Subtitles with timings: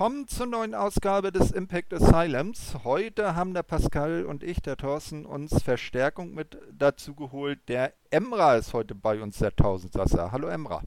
[0.00, 2.74] willkommen zur neuen Ausgabe des Impact Asylums.
[2.84, 7.58] Heute haben der Pascal und ich, der Thorsten, uns Verstärkung mit dazu geholt.
[7.68, 10.32] Der Emra ist heute bei uns, der Tausendsasser.
[10.32, 10.80] Hallo Emra.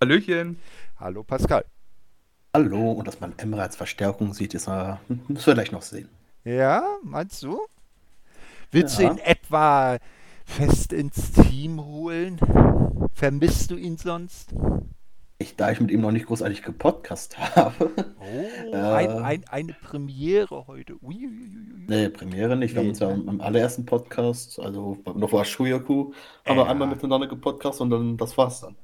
[0.00, 0.58] Hallöchen.
[0.98, 1.64] Hallo Pascal.
[2.52, 4.96] Hallo, und dass man Emra als Verstärkung sieht, ist, äh,
[5.28, 6.08] müssen wir gleich noch sehen.
[6.42, 7.60] Ja, meinst du?
[8.72, 9.10] Willst Ja.
[9.10, 9.98] du ihn etwa
[10.44, 12.40] fest ins Team holen?
[13.14, 14.52] Vermisst du ihn sonst?
[15.38, 17.90] Ich, da ich mit ihm noch nicht großartig gepodcast habe.
[18.18, 18.76] Oh, Äh.
[18.76, 20.94] ein, ein, eine Premiere heute.
[21.02, 21.84] Uiuiuiui.
[21.88, 22.74] Nee, Premiere nicht.
[22.74, 26.12] Wir haben Nee, uns ja im, im allerersten Podcast, also noch war Shuyaku,
[26.46, 28.76] haben wir einmal miteinander gepodcast und dann das war's dann.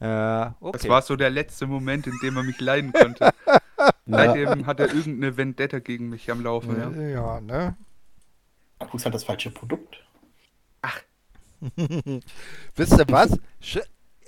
[0.00, 0.78] Ja, okay.
[0.78, 3.30] Das war so der letzte Moment, in dem er mich leiden konnte.
[4.06, 6.76] Seitdem hat er irgendeine Vendetta gegen mich am Laufen.
[6.76, 6.90] Ja.
[6.90, 7.76] ja, ne?
[8.80, 10.02] Du halt das falsche Produkt.
[12.76, 13.38] Wisst ihr was?
[13.60, 13.78] Sch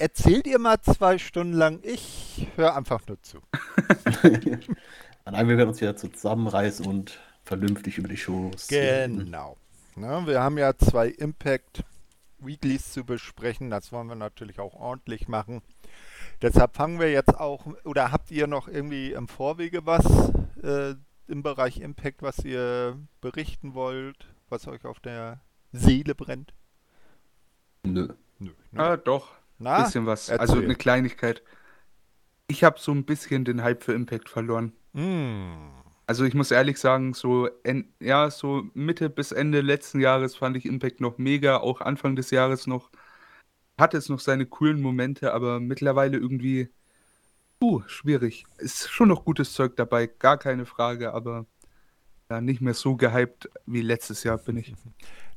[0.02, 1.78] erzählt ihr mal zwei Stunden lang.
[1.84, 3.38] Ich höre einfach nur zu.
[5.24, 9.26] Nein, wir werden uns wieder zusammenreißen und vernünftig über die Shows reden.
[9.26, 9.56] Genau.
[9.94, 11.84] Ne, wir haben ja zwei Impact
[12.40, 13.70] Weeklies zu besprechen.
[13.70, 15.62] Das wollen wir natürlich auch ordentlich machen.
[16.40, 20.04] Deshalb fangen wir jetzt auch, oder habt ihr noch irgendwie im Vorwege was
[20.64, 20.96] äh,
[21.28, 26.52] im Bereich Impact, was ihr berichten wollt, was euch auf der Seele brennt?
[27.84, 28.08] Nö.
[28.40, 28.50] Nö.
[28.72, 28.80] Ne?
[28.80, 29.41] Ah, doch.
[29.58, 30.28] Na, bisschen was.
[30.28, 30.40] erzähl.
[30.40, 31.42] Also eine Kleinigkeit.
[32.48, 34.72] Ich habe so ein bisschen den Hype für Impact verloren.
[34.92, 37.48] mm, Also ich muss ehrlich sagen, so,
[38.00, 42.30] ja, so Mitte bis Ende letzten Jahres fand ich Impact noch mega, auch Anfang des
[42.30, 42.90] Jahres noch.
[43.78, 46.70] Hatte es noch seine coolen Momente, aber mittlerweile irgendwie,
[47.60, 48.44] puh, schwierig.
[48.58, 51.46] Ist schon noch gutes Zeug dabei, gar keine Frage, aber
[52.30, 54.74] ja, nicht mehr so gehypt wie letztes Jahr bin ich.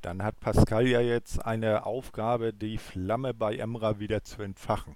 [0.05, 4.95] Dann hat Pascal ja jetzt eine Aufgabe, die Flamme bei Emra wieder zu entfachen.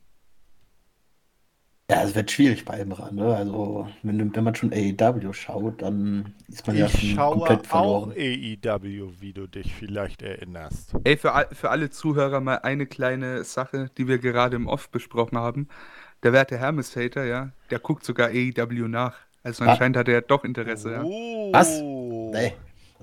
[1.90, 3.36] Ja, es wird schwierig bei Emra, ne?
[3.36, 7.62] Also, wenn, wenn man schon AEW schaut, dann ist man ja Ich schon schaue komplett
[7.62, 8.12] auch verloren.
[8.12, 10.94] AEW, wie du dich vielleicht erinnerst.
[11.04, 15.40] Ey, für, für alle Zuhörer mal eine kleine Sache, die wir gerade im Off besprochen
[15.40, 15.70] haben.
[16.22, 19.16] Der werte Hermes-Hater, ja, der guckt sogar AEW nach.
[19.42, 19.72] Also Ah.
[19.72, 21.04] anscheinend hat er doch Interesse, ja.
[21.04, 21.52] Oh.
[21.52, 21.82] Was?
[21.82, 22.54] Nee,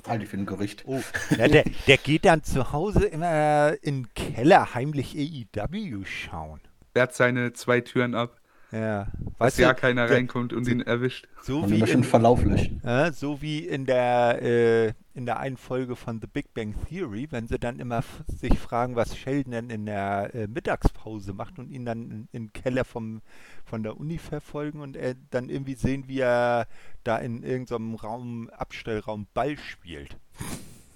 [0.08, 0.84] halte ich für ein Gerücht.
[0.86, 1.00] Oh.
[1.38, 6.60] Ja, der, der geht dann zu Hause immer in den Keller heimlich AEW schauen.
[6.90, 8.40] Sperrt seine zwei Türen ab,
[8.72, 9.08] Ja,
[9.38, 11.26] dass ja keiner reinkommt und ihn erwischt.
[11.42, 12.82] so wie, in, Verlauf löschen.
[12.84, 17.26] äh, so wie in der, äh, in der einen Folge von The Big Bang Theory,
[17.30, 21.70] wenn sie dann immer sich fragen, was Sheldon denn in der äh, Mittagspause macht und
[21.70, 23.22] ihn dann den Keller vom,
[23.64, 26.68] von der Uni verfolgen und er dann irgendwie sehen, wie er
[27.02, 30.16] da in irgendeinem Raum, Abstellraum Ball spielt.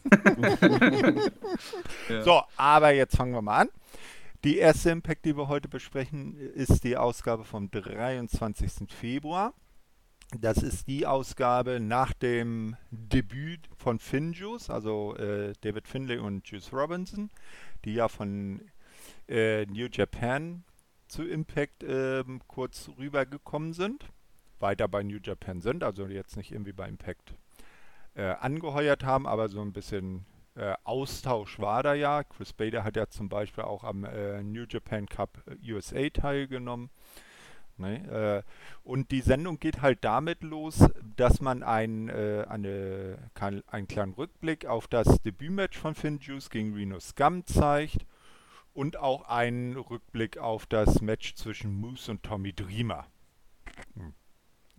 [2.08, 2.22] Ja.
[2.22, 3.68] So, aber jetzt fangen wir mal an.
[4.44, 8.90] Die erste Impact, die wir heute besprechen, ist die Ausgabe vom 23.
[8.90, 9.52] Februar.
[10.38, 16.72] Das ist die Ausgabe nach dem Debüt von Finjuice, also äh, David Finlay und Juice
[16.72, 17.30] Robinson,
[17.84, 18.62] die ja von
[19.28, 20.62] äh, New Japan
[21.08, 24.04] zu Impact ähm, kurz rübergekommen sind,
[24.60, 27.34] weiter bei New Japan sind, also jetzt nicht irgendwie bei Impact
[28.14, 32.22] äh, angeheuert haben, aber so ein bisschen äh, Austausch war da ja.
[32.22, 36.90] Chris Bader hat ja zum Beispiel auch am äh, New Japan Cup äh, USA teilgenommen.
[37.80, 38.44] Ne?
[38.44, 40.84] Äh, und die Sendung geht halt damit los,
[41.16, 43.18] dass man ein, äh, eine,
[43.66, 48.06] einen kleinen Rückblick auf das Debütmatch von Finn Juice gegen Reno Scum zeigt
[48.74, 53.06] und auch einen Rückblick auf das Match zwischen Moose und Tommy Dreamer.
[53.94, 54.14] Hm.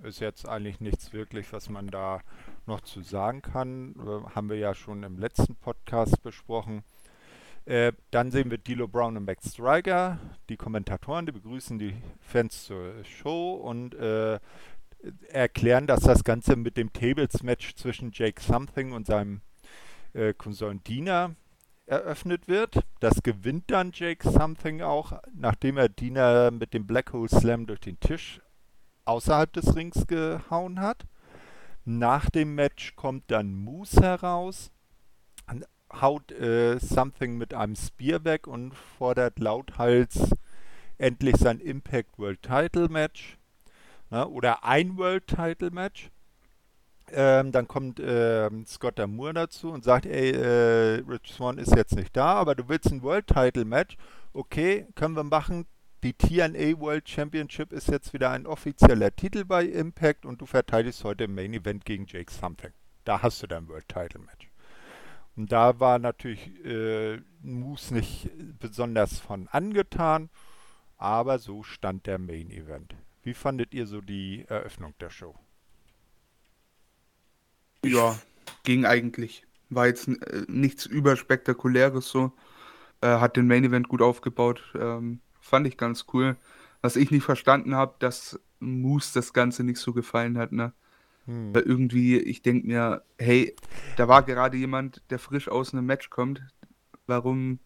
[0.03, 2.21] Ist jetzt eigentlich nichts wirklich, was man da
[2.65, 3.95] noch zu sagen kann.
[3.99, 6.83] Äh, haben wir ja schon im letzten Podcast besprochen.
[7.65, 10.19] Äh, dann sehen wir Dilo Brown und Max Striker,
[10.49, 14.39] die Kommentatoren, die begrüßen die Fans zur Show und äh,
[15.29, 19.41] erklären, dass das Ganze mit dem Tables-Match zwischen Jake Something und seinem
[20.13, 21.35] äh, Cousin Dina
[21.85, 22.79] eröffnet wird.
[22.99, 27.81] Das gewinnt dann Jake Something auch, nachdem er Dina mit dem Black Hole Slam durch
[27.81, 28.41] den Tisch
[29.05, 31.05] außerhalb des Rings gehauen hat.
[31.83, 34.71] Nach dem Match kommt dann Moose heraus,
[35.99, 40.31] haut äh, Something mit einem Spear weg und fordert lauthals
[40.97, 43.37] endlich sein Impact World Title Match
[44.11, 46.11] ne, oder ein World Title Match.
[47.13, 51.95] Ähm, dann kommt ähm, Scott Moore dazu und sagt, ey, äh, Rich Swan ist jetzt
[51.95, 53.97] nicht da, aber du willst ein World Title Match.
[54.31, 55.65] Okay, können wir machen.
[56.03, 61.03] Die TNA World Championship ist jetzt wieder ein offizieller Titel bei Impact und du verteidigst
[61.03, 62.71] heute im Main Event gegen Jake Something.
[63.03, 64.50] Da hast du dein World Title Match.
[65.35, 68.29] Und da war natürlich äh, Moose nicht
[68.59, 70.29] besonders von angetan,
[70.97, 72.95] aber so stand der Main Event.
[73.23, 75.35] Wie fandet ihr so die Eröffnung der Show?
[77.83, 78.19] Ja,
[78.63, 79.45] ging eigentlich.
[79.69, 82.33] War jetzt äh, nichts überspektakuläres so.
[83.01, 84.61] Äh, hat den Main Event gut aufgebaut.
[84.75, 86.35] Ähm, fand ich ganz cool.
[86.81, 90.73] Was ich nicht verstanden habe, dass Moose das Ganze nicht so gefallen hat, ne?
[91.25, 91.53] Hm.
[91.53, 93.55] Weil irgendwie, ich denke mir, hey,
[93.97, 96.41] da war gerade jemand, der frisch aus einem Match kommt.
[97.07, 97.59] Warum?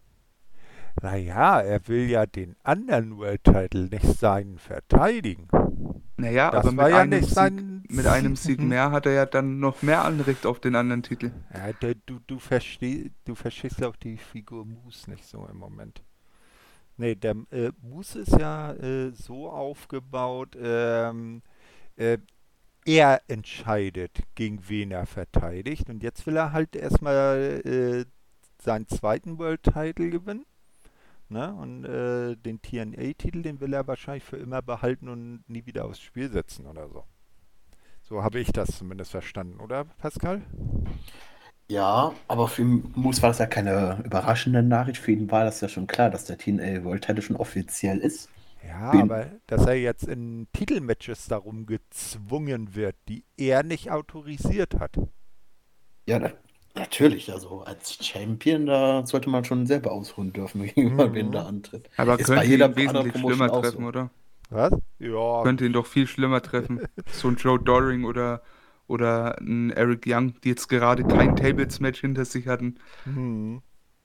[1.01, 5.47] Naja, er will ja den anderen World Title nicht seinen verteidigen.
[6.17, 9.25] Naja, Das aber mit, ja einem nicht Sieg, mit einem Sieg mehr hat er ja
[9.25, 11.31] dann noch mehr Anrecht auf den anderen Titel.
[11.53, 16.01] Ja, du, du, versteh, du verstehst auch die Figur Moose nicht so im Moment.
[16.97, 21.41] Nee, der äh, Moose ist ja äh, so aufgebaut, ähm,
[21.97, 22.17] äh,
[22.85, 25.89] er entscheidet, gegen wen er verteidigt.
[25.89, 28.05] Und jetzt will er halt erstmal äh,
[28.61, 30.45] seinen zweiten World Title gewinnen.
[31.27, 31.53] Ne?
[31.53, 35.99] Und äh, den TNA-Titel, den will er wahrscheinlich für immer behalten und nie wieder aufs
[35.99, 37.03] Spiel setzen oder so.
[38.03, 40.43] So habe ich das zumindest verstanden, oder Pascal?
[41.67, 45.01] Ja, aber für Moose war das ja keine überraschende Nachricht.
[45.01, 48.29] Für ihn war das ja schon klar, dass der TNA World Title schon offiziell ist.
[48.67, 54.75] Ja, Wen- aber dass er jetzt in Titelmatches darum gezwungen wird, die er nicht autorisiert
[54.79, 54.97] hat.
[56.07, 56.31] Ja, na,
[56.75, 57.31] natürlich.
[57.31, 61.13] Also als Champion, da sollte man schon selber ausruhen dürfen, gegenüber Mhm.
[61.13, 61.89] wen da antritt.
[61.97, 63.85] Aber Ist bei könnte jeder ihn wesentlich schlimmer treffen, so.
[63.85, 64.11] oder?
[64.49, 64.73] Was?
[64.99, 66.81] Ja, Könnte ihn doch viel schlimmer treffen.
[67.11, 68.41] So ein Joe Doring oder,
[68.87, 72.79] oder ein Eric Young, die jetzt gerade kein Tables-Match hinter sich hatten.
[73.05, 73.61] hm.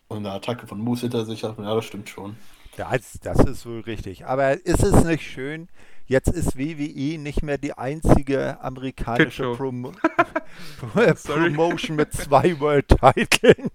[0.08, 2.36] Und eine Attacke von Moose hinter sich hat, ja, das stimmt schon.
[2.76, 4.26] Das, das ist wohl richtig.
[4.26, 5.68] Aber ist es nicht schön?
[6.06, 9.52] Jetzt ist WWE nicht mehr die einzige amerikanische.
[9.54, 9.92] Promo.
[10.80, 13.70] Promotion mit zwei World Titeln.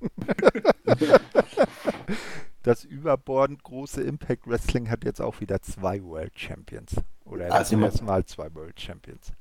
[2.64, 6.96] Das überbordend große Impact Wrestling hat jetzt auch wieder zwei World Champions.
[7.24, 9.34] Oder Also zum immer- ersten Mal zwei World Champions.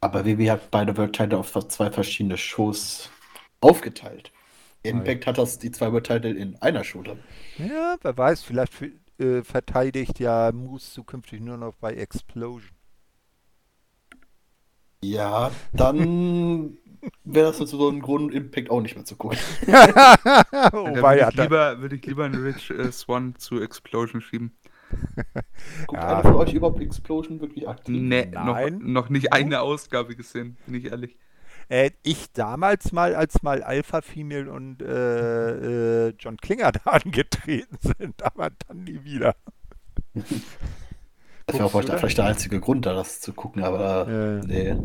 [0.00, 3.10] Aber WWE hat beide World Title auf zwei verschiedene Shows
[3.60, 4.32] aufgeteilt.
[4.82, 7.18] Impact hat das die zwei World Title in einer Show dann.
[7.58, 8.90] Ja, wer weiß, vielleicht für,
[9.20, 12.70] äh, verteidigt ja Moose zukünftig nur noch bei Explosion.
[15.02, 16.78] Ja, dann
[17.24, 19.38] wäre das so ein Grund, Impact auch nicht mehr zu gucken.
[19.66, 24.56] oh, würde ja ich, lieber, würde ich lieber einen Rich äh, Swan zu Explosion schieben.
[25.86, 26.08] Guckt Ja.
[26.08, 27.96] einer von euch überhaupt Explosion wirklich aktiv?
[28.00, 28.80] Nee, noch, Nein.
[28.82, 31.16] noch nicht eine Ausgabe gesehen, bin ich ehrlich.
[31.70, 37.78] Äh, ich damals mal, als mal Alpha Female und äh, äh, John Klinger da angetreten
[37.80, 39.36] sind, aber dann nie wieder.
[41.46, 44.76] Das wäre du vielleicht der einzige Grund, da das zu gucken, aber Äh, nee.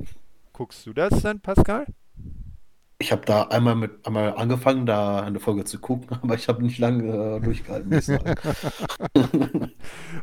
[0.54, 1.88] Guckst du das denn, Pascal?
[3.00, 6.64] Ich habe da einmal mit einmal angefangen, da eine Folge zu gucken, aber ich habe
[6.64, 8.36] nicht lange äh, durchgehalten, muss ich sagen.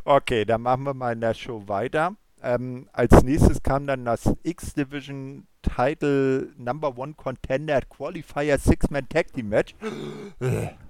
[0.05, 2.15] Okay, dann machen wir mal in der Show weiter.
[2.41, 9.49] Ähm, als nächstes kam dann das X-Division Title Number One Contender Qualifier Six-Man Tag Team
[9.49, 9.75] Match.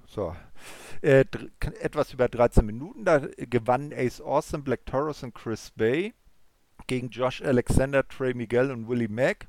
[0.06, 0.36] So.
[1.02, 1.24] Äh,
[1.80, 3.04] etwas über 13 Minuten.
[3.04, 6.14] Da gewannen Ace Austin, Black Taurus und Chris Bay
[6.86, 9.48] gegen Josh Alexander, Trey Miguel und Willie Mack.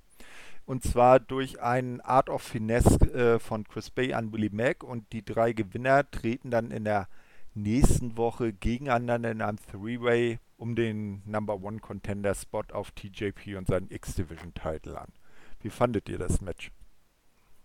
[0.66, 4.84] Und zwar durch einen Art of Finesse äh, von Chris Bay an Willie Mack.
[4.84, 7.08] Und die drei Gewinner treten dann in der
[7.54, 13.68] nächsten Woche gegeneinander in einem Three-Way um den Number One Contender Spot auf TJP und
[13.68, 15.12] seinen X-Division Title an.
[15.66, 16.72] Wie fandet ihr das Match?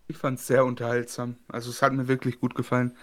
[0.09, 1.37] Ich fand es sehr unterhaltsam.
[1.49, 2.97] Also es hat mir wirklich gut gefallen.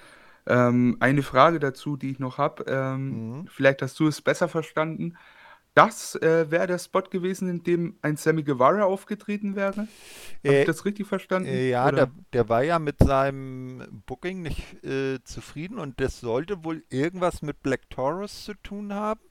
[0.47, 2.65] Ähm, eine Frage dazu, die ich noch habe.
[2.67, 3.47] Ähm, Mhm.
[3.47, 5.17] Vielleicht hast du es besser verstanden.
[5.75, 9.89] Das äh, wäre der Spot gewesen, in dem ein Sammy Guevara aufgetreten wäre?
[10.47, 11.49] Habe Äh, ich das richtig verstanden?
[11.49, 16.63] Äh, ja, der, der war ja mit seinem Booking nicht äh, zufrieden und das sollte
[16.63, 19.21] wohl irgendwas mit Black Taurus zu tun haben,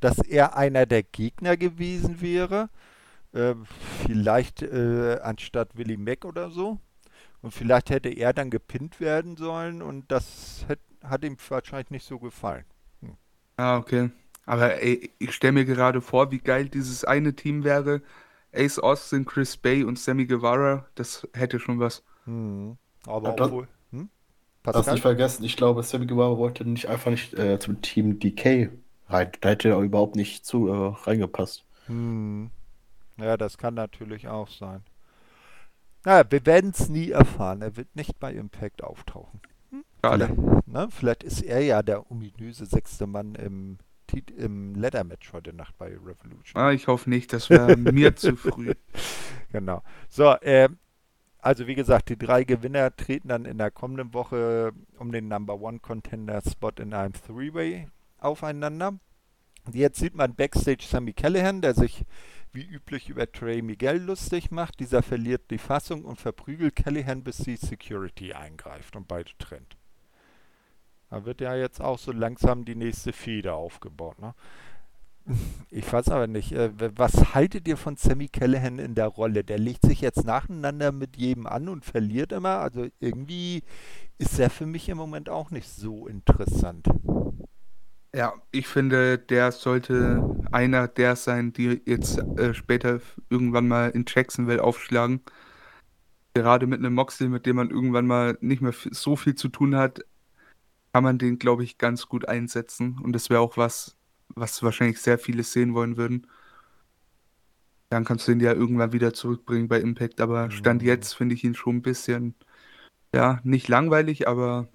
[0.00, 2.70] dass er einer der Gegner gewesen wäre.
[3.32, 3.54] Äh,
[4.06, 6.78] vielleicht äh, anstatt Willie Mack oder so.
[7.42, 12.06] Und vielleicht hätte er dann gepinnt werden sollen und das hätt, hat ihm wahrscheinlich nicht
[12.06, 12.64] so gefallen.
[13.56, 14.10] Ah, okay.
[14.46, 18.02] Aber ey, ich stelle mir gerade vor, wie geil dieses eine Team wäre.
[18.52, 20.86] Ace Austin, Chris Bay und Sammy Guevara.
[20.94, 22.02] Das hätte schon was.
[22.24, 22.76] Hm.
[23.06, 23.68] Aber Ja, das- obwohl.
[23.92, 24.08] Hm?
[24.62, 24.94] Pascal?
[24.94, 28.70] nicht vergessen, ich glaube, Sammy Guevara wollte nicht einfach nicht äh, zum Team DK
[29.08, 29.30] rein.
[29.40, 31.64] Da hätte er überhaupt nicht zu äh, reingepasst.
[31.86, 32.50] Hm.
[33.20, 34.82] Ja, das kann natürlich auch sein.
[36.04, 37.62] Naja, wir werden es nie erfahren.
[37.62, 39.40] Er wird nicht bei Impact auftauchen.
[40.02, 40.28] Schade.
[40.34, 40.88] Vielleicht, ne?
[40.90, 43.78] Vielleicht ist er ja der ominöse sechste Mann im,
[44.36, 46.60] im Leather-Match heute Nacht bei Revolution.
[46.60, 47.32] Ah, ich hoffe nicht.
[47.32, 48.74] Das wäre mir zu früh.
[49.52, 49.82] Genau.
[50.08, 50.78] So, ähm,
[51.38, 55.60] also wie gesagt, die drei Gewinner treten dann in der kommenden Woche um den Number
[55.60, 58.98] One Contender Spot in einem Three-Way aufeinander.
[59.72, 62.04] Jetzt sieht man Backstage Sammy Callahan, der sich
[62.52, 64.80] wie üblich über Trey Miguel lustig macht.
[64.80, 69.76] Dieser verliert die Fassung und verprügelt Callahan, bis die Security eingreift und beide trennt.
[71.10, 74.18] Da wird ja jetzt auch so langsam die nächste Feder aufgebaut.
[74.20, 74.34] Ne?
[75.70, 79.44] Ich weiß aber nicht, äh, was haltet ihr von Sammy Callahan in der Rolle?
[79.44, 82.58] Der legt sich jetzt nacheinander mit jedem an und verliert immer.
[82.58, 83.62] Also irgendwie
[84.18, 86.88] ist er für mich im Moment auch nicht so interessant.
[88.14, 94.04] Ja, ich finde, der sollte einer der sein, die jetzt äh, später irgendwann mal in
[94.08, 95.20] Jacksonville aufschlagen.
[96.34, 99.76] Gerade mit einem Moxley, mit dem man irgendwann mal nicht mehr so viel zu tun
[99.76, 100.00] hat,
[100.92, 102.98] kann man den, glaube ich, ganz gut einsetzen.
[103.02, 103.96] Und das wäre auch was,
[104.28, 106.26] was wahrscheinlich sehr viele sehen wollen würden.
[107.90, 110.20] Dann kannst du ihn ja irgendwann wieder zurückbringen bei Impact.
[110.20, 112.34] Aber Stand jetzt finde ich ihn schon ein bisschen,
[113.14, 114.68] ja, nicht langweilig, aber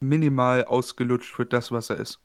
[0.00, 2.20] minimal ausgelutscht für das, was er ist.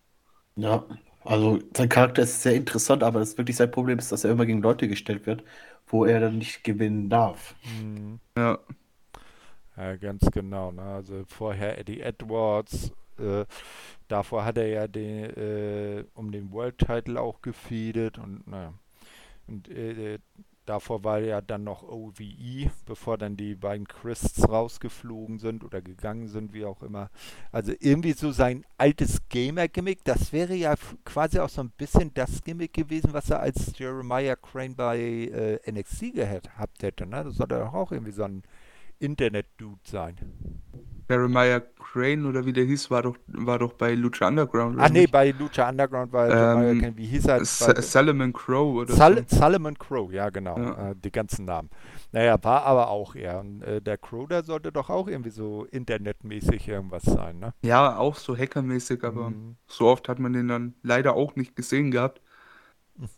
[0.55, 0.85] Ja,
[1.23, 4.45] also sein Charakter ist sehr interessant, aber das wirklich sein Problem ist, dass er immer
[4.45, 5.43] gegen Leute gestellt wird,
[5.87, 7.55] wo er dann nicht gewinnen darf.
[7.63, 8.19] Mhm.
[8.37, 8.59] Ja.
[9.77, 10.71] Ja, ganz genau.
[10.71, 10.81] Ne?
[10.81, 13.45] Also vorher Eddie Edwards, äh,
[14.07, 18.73] davor hat er ja den, äh, um den World Title auch gefeedet und naja.
[19.47, 20.19] Und äh,
[20.65, 26.27] davor war ja dann noch OVE, bevor dann die beiden Christs rausgeflogen sind oder gegangen
[26.27, 27.09] sind, wie auch immer.
[27.51, 32.43] Also irgendwie so sein altes Gamer-Gimmick, das wäre ja quasi auch so ein bisschen das
[32.43, 37.05] Gimmick gewesen, was er als Jeremiah Crane bei äh, NXT gehabt hätte.
[37.05, 37.23] Ne?
[37.23, 38.43] Das sollte doch auch irgendwie so ein
[38.99, 40.17] Internet-Dude sein.
[41.11, 44.79] Jeremiah Crane oder wie der hieß, war doch, war doch bei Lucha Underground.
[44.79, 47.43] Ah, nee, bei Lucha Underground war ähm, Jeremiah wie hieß er?
[47.43, 49.37] Salomon Crow oder Sal so.
[49.37, 50.57] Salomon Crow, ja, genau.
[50.57, 50.91] Ja.
[50.91, 51.69] Äh, die ganzen Namen.
[52.13, 53.41] Naja, war aber auch er.
[53.41, 57.53] Und äh, der Crow, der sollte doch auch irgendwie so internetmäßig irgendwas sein, ne?
[57.61, 59.57] Ja, auch so hackermäßig, aber mhm.
[59.67, 62.21] so oft hat man den dann leider auch nicht gesehen gehabt.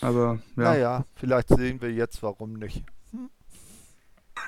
[0.00, 0.62] Aber ja.
[0.62, 2.84] Naja, vielleicht sehen wir jetzt, warum nicht.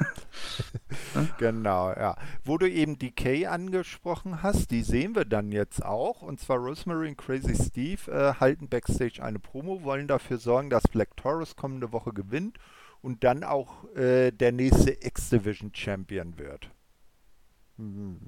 [1.38, 2.16] genau, ja.
[2.44, 6.22] Wo du eben Decay angesprochen hast, die sehen wir dann jetzt auch.
[6.22, 10.84] Und zwar Rosemary und Crazy Steve äh, halten backstage eine Promo, wollen dafür sorgen, dass
[10.84, 12.58] Black Taurus kommende Woche gewinnt
[13.02, 16.70] und dann auch äh, der nächste X-Division Champion wird.
[17.76, 18.18] Hm.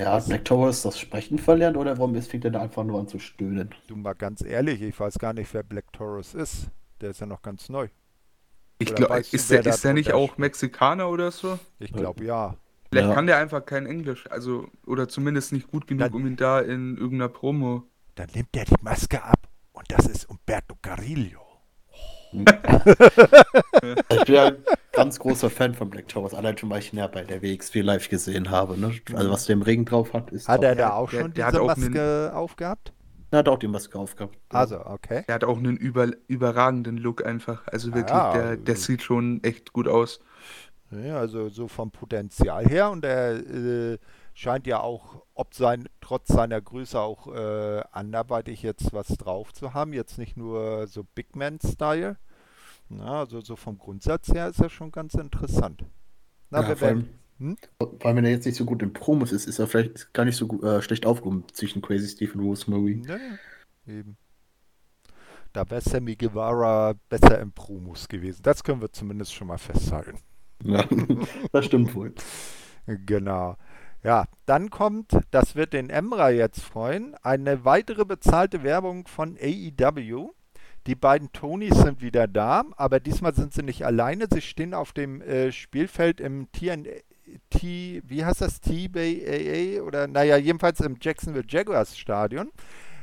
[0.00, 3.18] Ja, Black Taurus das Sprechen verlernt oder warum fängt er da einfach nur an zu
[3.18, 3.74] stöhnen?
[3.88, 6.70] Du mal ganz ehrlich, ich weiß gar nicht, wer Black Taurus ist.
[7.00, 7.88] Der ist ja noch ganz neu.
[8.78, 11.58] Ich glaube, ist, der, ist der nicht auch Mexikaner oder so?
[11.78, 12.56] Ich glaube ja.
[12.90, 13.14] Vielleicht ja.
[13.14, 16.60] kann der einfach kein Englisch, also oder zumindest nicht gut genug, dann, um ihn da
[16.60, 17.84] in irgendeiner Promo.
[18.14, 21.40] Dann nimmt er die Maske ab und das ist Umberto Carillo.
[22.32, 24.56] ich bin ja ein
[24.92, 27.80] ganz großer Fan von Black Towers, allein schon, weil ich ihn ja bei der WXW
[27.80, 28.78] live gesehen habe.
[28.78, 28.92] Ne?
[29.14, 30.48] Also was der im Ring drauf hat, ist.
[30.48, 32.92] Hat er da auch schon der, diese der Maske aufgehabt?
[33.30, 34.38] Er hat auch die Maske aufgehabt.
[34.48, 35.24] Also, okay.
[35.26, 37.66] Er hat auch einen über, überragenden Look einfach.
[37.66, 38.42] Also wirklich, ah, ja.
[38.42, 40.20] der, der sieht schon echt gut aus.
[40.90, 43.98] Ja, also so vom Potenzial her und er äh,
[44.32, 49.74] scheint ja auch, ob sein, trotz seiner Größe auch äh, anderweitig jetzt was drauf zu
[49.74, 49.92] haben.
[49.92, 52.16] Jetzt nicht nur so Big Man-Style.
[53.00, 55.84] Also so vom Grundsatz her ist er schon ganz interessant.
[56.48, 57.56] Na, ja, wir werden, hm?
[58.02, 60.36] Allem, wenn er jetzt nicht so gut in Promos ist, ist er vielleicht gar nicht
[60.36, 63.02] so gut, äh, schlecht aufgehoben zwischen Crazy Steve und Rosemary.
[63.06, 63.18] Ja,
[63.86, 64.16] eben.
[65.52, 68.42] Da wäre Sammy Guevara besser in Promos gewesen.
[68.42, 70.18] Das können wir zumindest schon mal festhalten.
[70.64, 70.84] Ja,
[71.52, 72.14] das stimmt wohl.
[72.86, 73.56] Genau.
[74.02, 80.30] Ja, dann kommt, das wird den Emra jetzt freuen, eine weitere bezahlte Werbung von AEW.
[80.86, 84.26] Die beiden Tonys sind wieder da, aber diesmal sind sie nicht alleine.
[84.32, 86.90] Sie stehen auf dem äh, Spielfeld im TNA
[87.50, 92.50] T, wie heißt das, T-Bay AA oder naja, jedenfalls im Jacksonville Jaguars Stadion,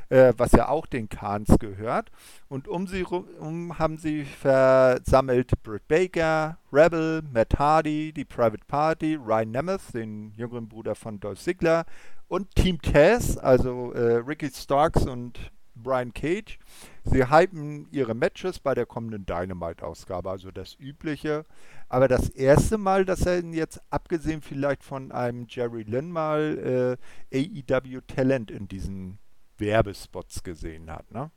[0.08, 2.10] äh, was ja auch den Kahns gehört.
[2.48, 9.16] Und um sie herum haben sie versammelt Britt Baker, Rebel, Matt Hardy, die Private Party,
[9.16, 11.84] Ryan Nemeth, den jüngeren Bruder von Dolph Ziggler
[12.28, 16.58] und Team Taz, also äh, Ricky Starks und Brian Cage.
[17.06, 21.46] Sie hypen ihre Matches bei der kommenden Dynamite-Ausgabe, also das Übliche.
[21.88, 26.98] Aber das erste Mal, dass er jetzt, abgesehen vielleicht von einem Jerry Lynn mal,
[27.32, 29.18] äh, AEW Talent in diesen
[29.58, 31.30] Werbespots gesehen hat, ne?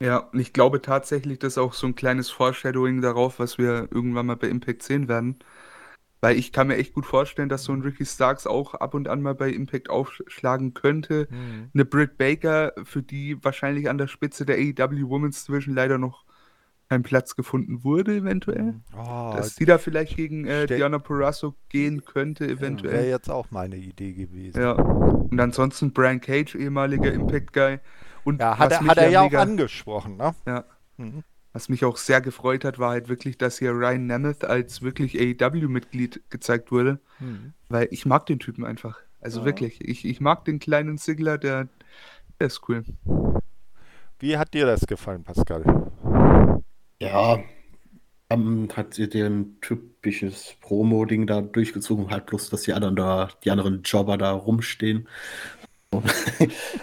[0.00, 3.88] Ja, und ich glaube tatsächlich, das ist auch so ein kleines Foreshadowing darauf, was wir
[3.90, 5.40] irgendwann mal bei Impact sehen werden.
[6.20, 9.06] Weil ich kann mir echt gut vorstellen, dass so ein Ricky Starks auch ab und
[9.08, 11.28] an mal bei Impact aufschlagen könnte.
[11.30, 11.70] Mhm.
[11.72, 16.24] Eine Britt Baker, für die wahrscheinlich an der Spitze der AEW Women's Division leider noch
[16.88, 18.62] kein Platz gefunden wurde, eventuell.
[18.62, 18.82] Mhm.
[18.96, 22.94] Oh, dass die da vielleicht gegen äh, Diana Purrazzo gehen könnte, eventuell.
[22.94, 24.60] Wäre jetzt auch meine Idee gewesen.
[24.60, 24.72] Ja.
[24.72, 27.78] Und ansonsten Brian Cage, ehemaliger Impact-Guy.
[28.40, 30.34] ja, hat er, hat er ja auch angesprochen, ne?
[30.46, 30.64] Ja.
[30.96, 31.24] Mhm.
[31.52, 35.18] Was mich auch sehr gefreut hat, war halt wirklich, dass hier Ryan Nemeth als wirklich
[35.18, 37.00] AEW-Mitglied gezeigt wurde.
[37.18, 37.52] Hm.
[37.68, 38.98] Weil ich mag den Typen einfach.
[39.20, 39.46] Also ja.
[39.46, 39.80] wirklich.
[39.80, 41.68] Ich, ich mag den kleinen Sigler, der,
[42.38, 42.84] der ist cool.
[44.18, 45.90] Wie hat dir das gefallen, Pascal?
[47.00, 47.38] Ja,
[48.30, 53.50] um, hat sie den typisches Promo-Ding da durchgezogen, halt bloß, dass die anderen da, die
[53.50, 55.08] anderen Jobber da rumstehen.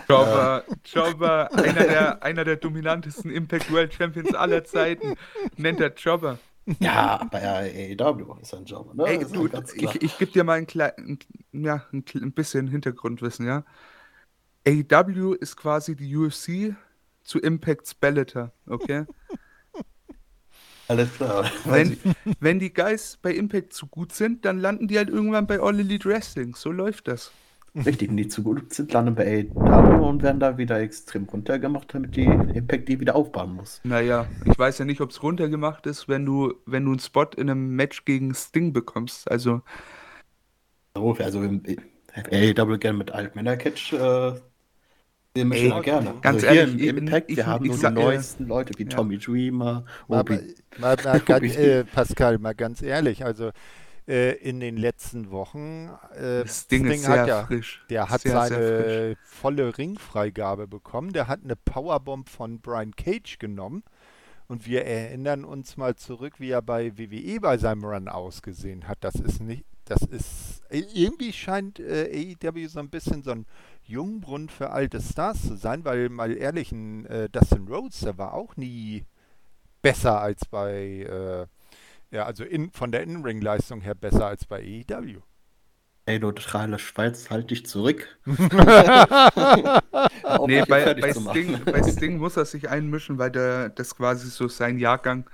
[0.09, 5.15] Jobber, Jobber, einer der, einer der dominantesten Impact World Champions aller Zeiten,
[5.57, 6.39] nennt er Jobber.
[6.79, 9.03] Ja, ja, AEW ist ein Jobber, ne?
[9.05, 11.19] Ey, du, ich, ich gebe dir mal ein, klein,
[11.51, 13.63] ja, ein, ein bisschen Hintergrundwissen, ja.
[14.67, 16.75] AEW ist quasi die UFC
[17.23, 19.05] zu Impacts Bellator, okay?
[20.87, 21.49] Alles klar.
[21.65, 21.97] Wenn,
[22.39, 25.79] wenn die Guys bei Impact zu gut sind, dann landen die halt irgendwann bei All
[25.79, 26.55] Elite Wrestling.
[26.55, 27.31] So läuft das.
[27.75, 31.93] Richtig, wenn die zu gut sind, landen bei AEW und werden da wieder extrem runtergemacht,
[31.93, 33.81] damit die Impact die wieder aufbauen muss.
[33.83, 37.27] Naja, ich weiß ja nicht, ob es runtergemacht ist, wenn du, wenn du einen Spot
[37.35, 39.29] in einem Match gegen Sting bekommst.
[39.29, 39.61] Also.
[40.93, 44.39] Also, AEW gerne mit Altmänner-Catch äh,
[45.35, 46.13] den möchte ich gerne.
[46.21, 48.89] Ganz also ehrlich, im Impact, wir ich, haben ich, nur die neuesten Leute wie ja.
[48.89, 50.33] Tommy Dreamer, Obi.
[50.77, 53.51] Mal, mal, mal ganz, äh, Pascal, mal ganz ehrlich, also
[54.07, 55.89] äh, in den letzten Wochen.
[56.13, 57.83] Äh, das Ding, Ding ist sehr ja, frisch.
[57.89, 61.13] Der hat sehr, seine sehr volle Ringfreigabe bekommen.
[61.13, 63.83] Der hat eine Powerbomb von Brian Cage genommen.
[64.47, 68.99] Und wir erinnern uns mal zurück, wie er bei WWE bei seinem Run ausgesehen hat.
[69.01, 73.47] Das ist nicht, das ist, irgendwie scheint äh, AEW so ein bisschen so ein
[73.83, 78.33] Jungbrunnen für alte Stars zu sein, weil mal ehrlich, ein äh, Dustin Rhodes, der war
[78.33, 79.05] auch nie
[79.81, 81.47] besser als bei, äh,
[82.15, 85.19] ja, also in, von der Innenring-Leistung her besser als bei AEW.
[86.07, 88.07] Ey, du neutrale Schweiz, halt dich zurück.
[88.25, 88.37] nee,
[90.67, 94.77] bei, bei, Sting, bei, Sting, muss er sich einmischen, weil der, das quasi so sein
[94.77, 95.29] Jahrgang.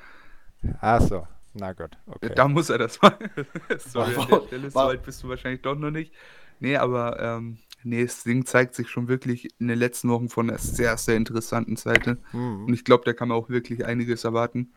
[0.79, 2.31] Ach so, na gut, okay.
[2.35, 3.29] Da muss er das machen.
[3.77, 6.13] Sorry, an der Stelle, so weit bist du wahrscheinlich doch noch nicht.
[6.59, 10.49] Nee, aber ähm, Nee, das Ding zeigt sich schon wirklich in den letzten Wochen von
[10.49, 12.19] einer sehr, sehr interessanten Seite.
[12.31, 12.65] Mhm.
[12.65, 14.71] Und ich glaube, da kann man auch wirklich einiges erwarten.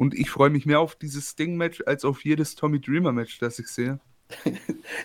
[0.00, 3.68] Und ich freue mich mehr auf dieses Sting-Match als auf jedes Tommy Dreamer-Match, das ich
[3.68, 4.00] sehe.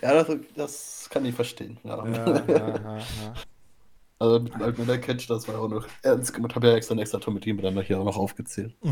[0.02, 1.76] ja, das, das, kann ich verstehen.
[1.84, 2.08] Ja.
[2.08, 3.02] Ja, ja,
[4.18, 6.54] also mit, mit der Catch, das war auch noch ernst gemacht.
[6.54, 8.74] Habe ja extra ein extra Tommy Dreamer dann hier auch noch aufgezählt.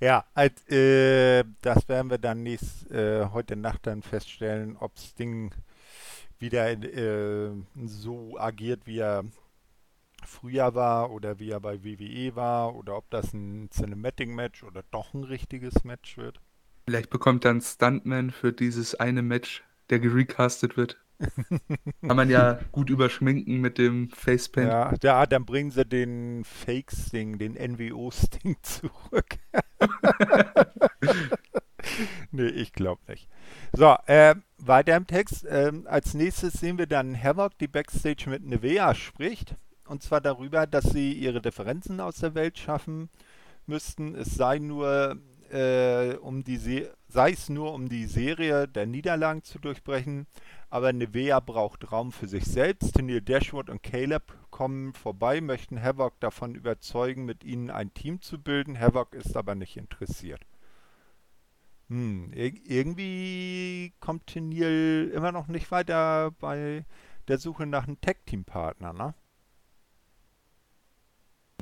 [0.00, 5.54] Ja, als, äh, das werden wir dann nächst, äh, heute Nacht dann feststellen, ob Sting
[6.40, 7.52] wieder äh,
[7.84, 9.22] so agiert, wie er
[10.26, 15.14] früher war oder wie er bei WWE war oder ob das ein Cinematic-Match oder doch
[15.14, 16.40] ein richtiges Match wird.
[16.86, 20.98] Vielleicht bekommt einen Stuntman für dieses eine Match, der gerecastet wird.
[22.06, 24.68] Kann man ja gut überschminken mit dem Facepaint.
[24.68, 29.38] Ja, ja, dann bringen sie den Fake-Sting, den NWO-Sting zurück.
[32.32, 33.28] nee, ich glaube nicht.
[33.72, 35.44] So, äh, weiter im Text.
[35.44, 39.56] Äh, als nächstes sehen wir dann Havoc, die Backstage mit Nevea spricht.
[39.86, 43.10] Und zwar darüber, dass sie ihre Differenzen aus der Welt schaffen
[43.66, 44.14] müssten.
[44.14, 45.18] Es sei nur,
[45.50, 50.26] äh, um die Se sei es nur, um die Serie der Niederlagen zu durchbrechen.
[50.70, 52.96] Aber Nevea braucht Raum für sich selbst.
[53.02, 58.38] Neil Dashwood und Caleb kommen vorbei, möchten Havoc davon überzeugen, mit ihnen ein Team zu
[58.38, 58.78] bilden.
[58.78, 60.40] Havoc ist aber nicht interessiert.
[61.88, 66.86] Hm, irgendwie kommt Teniel immer noch nicht weiter bei
[67.28, 69.14] der Suche nach einem Tag-Team-Partner, ne?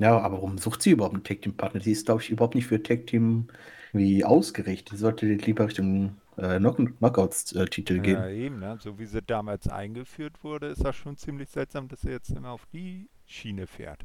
[0.01, 1.79] Ja, aber warum sucht sie überhaupt einen Tag-Team-Partner?
[1.79, 3.49] Sie ist, glaube ich, überhaupt nicht für Tag-Team
[3.93, 4.97] wie ausgerichtet.
[4.97, 8.15] Sie sollte lieber Richtung äh, Knockouts-Titel äh, gehen.
[8.15, 8.79] Ja, eben, ne?
[8.81, 12.49] So wie sie damals eingeführt wurde, ist das schon ziemlich seltsam, dass sie jetzt immer
[12.49, 14.01] auf die Schiene fährt.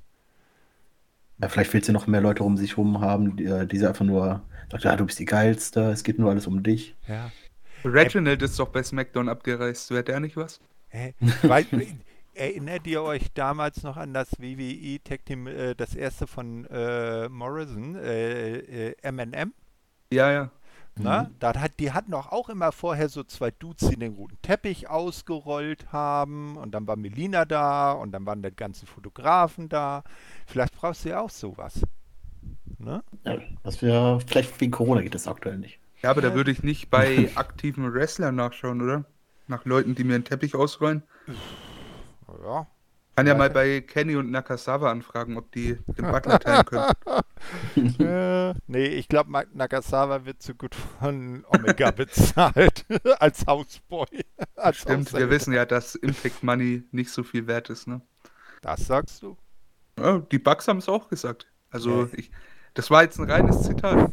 [1.40, 3.88] Ja, vielleicht will sie noch mehr Leute um sich herum haben, die, äh, die sie
[3.88, 6.94] einfach nur sagt, ja, du bist die Geilste, es geht nur alles um dich.
[7.08, 7.32] Ja.
[7.86, 10.60] Reginald ist doch bei SmackDown abgereist, wäre der nicht was?
[10.88, 11.14] Hä?
[11.42, 11.64] Weil,
[12.36, 17.28] erinnert ihr euch damals noch an das WWE Tag Team, äh, das erste von äh,
[17.28, 19.52] Morrison, äh, MM?
[20.10, 20.50] Ja, ja.
[20.98, 21.34] Na, mhm.
[21.40, 24.88] da hat, die hatten doch auch immer vorher so zwei Dudes, die den roten Teppich
[24.88, 30.04] ausgerollt haben und dann war Melina da und dann waren die ganzen Fotografen da.
[30.46, 31.82] Vielleicht brauchst du ja auch sowas.
[32.78, 33.02] Ne?
[33.24, 35.78] Ja, das wäre, vielleicht wegen Corona geht das aktuell nicht.
[36.02, 39.04] Ja, aber da würde ich nicht bei aktiven Wrestlern nachschauen, oder?
[39.48, 41.02] Nach Leuten, die mir einen Teppich ausrollen.
[42.28, 42.66] Ja,
[43.16, 46.92] kann ja mal bei Kenny und Nakasawa anfragen, ob die den Butler teilen können.
[47.98, 52.84] äh, nee, ich glaube, Nakasawa wird zu gut von Omega bezahlt
[53.18, 54.06] als Hausboy.
[54.54, 58.02] Als Stimmt, wir wissen ja, dass Impact Money nicht so viel wert ist, ne?
[58.60, 59.38] Das sagst du?
[59.98, 61.46] Ja, die Bugs haben es auch gesagt.
[61.70, 62.30] Also ich,
[62.74, 64.10] das war jetzt ein reines Zitat.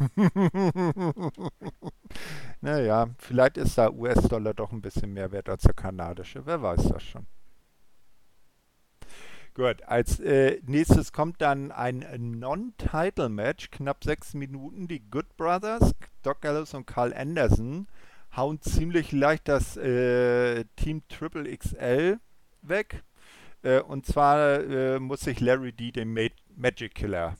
[2.61, 6.45] naja, vielleicht ist der US-Dollar doch ein bisschen mehr wert als der kanadische.
[6.45, 7.27] Wer weiß das schon.
[9.55, 14.87] Gut, als äh, nächstes kommt dann ein Non-Title-Match, knapp sechs Minuten.
[14.87, 17.87] Die Good Brothers, Doc Gallows und Carl Anderson
[18.35, 22.19] hauen ziemlich leicht das äh, Team Triple XL
[22.63, 23.03] weg.
[23.61, 27.35] Äh, und zwar äh, muss sich Larry D den Ma Magic Killer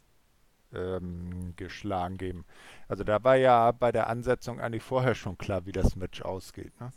[0.72, 2.46] ähm, geschlagen geben.
[2.88, 6.80] Also da war ja bei der Ansetzung eigentlich vorher schon klar, wie das Match ausgeht.
[6.80, 6.92] Ne?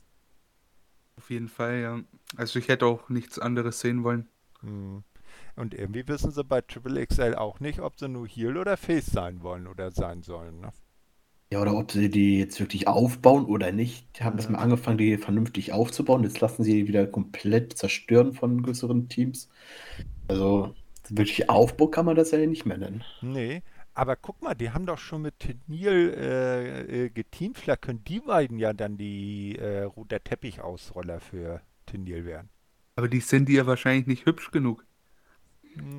[1.17, 2.01] Auf jeden Fall, ja.
[2.37, 4.29] Also ich hätte auch nichts anderes sehen wollen.
[4.61, 5.05] Hm.
[5.57, 9.07] Und irgendwie wissen sie bei Triple XL auch nicht, ob sie nur Heel oder Face
[9.07, 10.61] sein wollen oder sein sollen.
[10.61, 10.73] Ne?
[11.53, 14.19] Ja, oder ob sie die jetzt wirklich aufbauen oder nicht.
[14.19, 14.38] Die haben ja.
[14.38, 16.25] erstmal angefangen, die vernünftig aufzubauen.
[16.25, 19.49] Jetzt lassen sie die wieder komplett zerstören von größeren Teams.
[20.29, 20.75] Also
[21.09, 23.05] wirklich Aufbau kann man das ja nicht mehr nennen.
[23.23, 23.62] Nee,
[23.95, 27.59] aber guck mal, die haben doch schon mit Tenil äh, äh, geteamt.
[27.59, 32.51] Vielleicht können die beiden ja dann die äh, der Teppichausroller für Tenil werden.
[32.97, 34.85] Aber die sind ja wahrscheinlich nicht hübsch genug.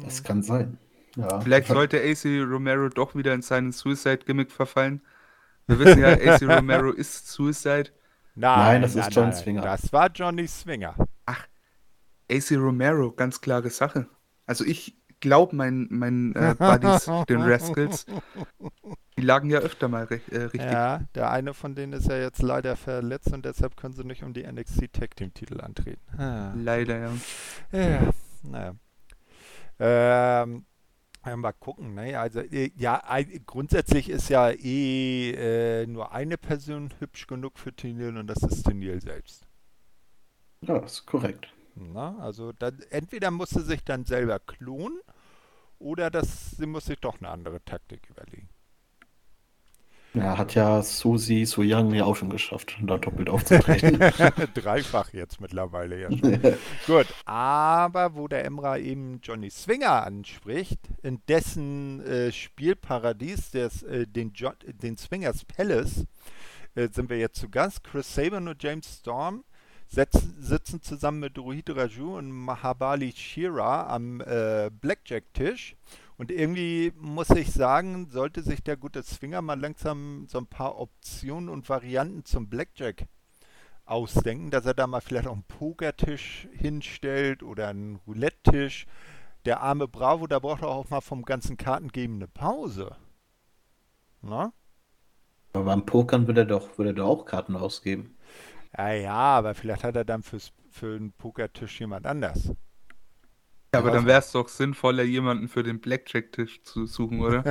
[0.04, 0.78] Das kann sein.
[1.16, 1.40] Ja.
[1.40, 5.02] Vielleicht sollte AC Romero doch wieder in seinen Suicide-Gimmick verfallen.
[5.68, 7.90] Wir wissen ja, AC Romero ist Suicide.
[8.36, 9.62] Nein, nein das nein, ist John nein, Swinger.
[9.62, 10.96] Das war Johnny Swinger.
[11.26, 11.48] Ach,
[12.32, 14.08] AC Romero, ganz klare Sache.
[14.46, 18.06] Also ich glaube meinen mein, äh, Buddies, den Rascals,
[19.18, 20.62] die lagen ja öfter mal äh, richtig.
[20.62, 24.24] Ja, der eine von denen ist ja jetzt leider verletzt und deshalb können sie nicht
[24.24, 26.02] um die NXT Tag Team Titel antreten.
[26.20, 26.54] Ah.
[26.56, 27.12] Leider, ja.
[27.72, 28.76] Ja, naja.
[29.80, 30.66] Ähm,
[31.36, 32.18] mal gucken, ne?
[32.18, 33.02] Also äh, ja,
[33.46, 38.64] grundsätzlich ist ja eh äh, nur eine Person hübsch genug für Teniel und das ist
[38.64, 39.46] Teniel selbst.
[40.62, 41.50] Ja, ist korrekt.
[41.80, 45.00] Na, also dann, entweder muss sie sich dann selber klonen
[45.80, 48.50] oder das, sie muss sich doch eine andere Taktik überlegen.
[50.14, 54.00] Ja, hat ja Susi So Young ja auch schon geschafft, da doppelt aufzutreten.
[54.56, 56.42] Dreifach jetzt mittlerweile ja schon.
[56.88, 64.08] Gut, aber wo der Emra eben Johnny Swinger anspricht, in dessen äh, Spielparadies, des, äh,
[64.08, 66.06] den, jo den Swingers Palace,
[66.74, 67.84] äh, sind wir jetzt zu Gast.
[67.84, 69.44] Chris Saban und James Storm
[69.90, 75.76] sitzen zusammen mit Rohit Raju und Mahabali Shira am äh, Blackjack-Tisch.
[76.18, 80.80] Und irgendwie muss ich sagen, sollte sich der gute Swinger mal langsam so ein paar
[80.80, 83.08] Optionen und Varianten zum Blackjack
[83.86, 88.88] ausdenken, dass er da mal vielleicht auch einen Pokertisch hinstellt oder einen Roulette-Tisch.
[89.46, 92.96] Der arme Bravo, da braucht er auch mal vom ganzen Kartengeben eine Pause.
[94.22, 94.52] Na?
[95.54, 98.17] Aber beim Pokern würde er doch, würde er doch auch Karten ausgeben.
[98.78, 102.52] Ja, ja, aber vielleicht hat er dann fürs, für einen Pokertisch jemand anders.
[103.74, 107.44] Ja, aber dann wäre es doch sinnvoller, jemanden für den Blackjack-Tisch zu suchen, oder?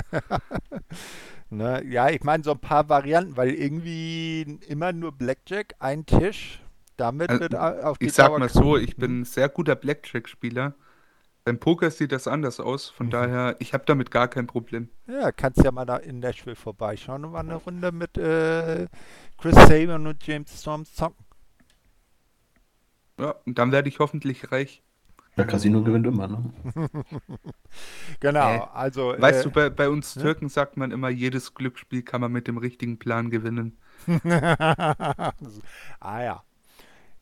[1.50, 6.62] ne, ja, ich meine so ein paar Varianten, weil irgendwie immer nur Blackjack, ein Tisch,
[6.96, 9.74] damit also, wird auf die Ich sag Dauer mal so, ich bin ein sehr guter
[9.74, 10.74] Blackjack-Spieler.
[11.46, 13.10] Beim Poker sieht das anders aus, von mhm.
[13.10, 14.88] daher, ich habe damit gar kein Problem.
[15.06, 18.88] Ja, kannst ja mal da in Nashville vorbeischauen und mal eine Runde mit äh,
[19.38, 21.24] Chris Saban und James Storms zocken.
[23.20, 24.82] Ja, und dann werde ich hoffentlich reich.
[25.36, 26.52] Ja, Casino gewinnt immer, ne?
[28.18, 29.14] genau, äh, also.
[29.16, 32.48] Weißt äh, du, bei, bei uns Türken sagt man immer, jedes Glücksspiel kann man mit
[32.48, 33.78] dem richtigen Plan gewinnen.
[36.00, 36.42] ah ja,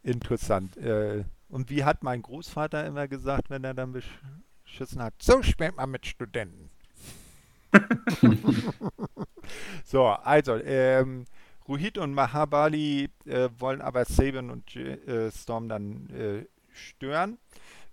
[0.02, 0.78] interessant.
[0.78, 5.14] Äh, und wie hat mein Großvater immer gesagt, wenn er dann beschissen hat?
[5.22, 6.68] So spielt man mit Studenten.
[9.84, 11.26] so, also, ähm,
[11.68, 17.38] Ruhit und Mahabali äh, wollen aber Saban und äh, Storm dann äh, stören.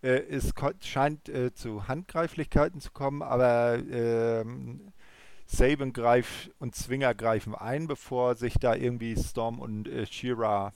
[0.02, 4.91] Äh, es scheint äh, zu Handgreiflichkeiten zu kommen, aber ähm,
[5.45, 10.74] Saban greift und Zwinger greifen ein, bevor sich da irgendwie Storm und äh, Shira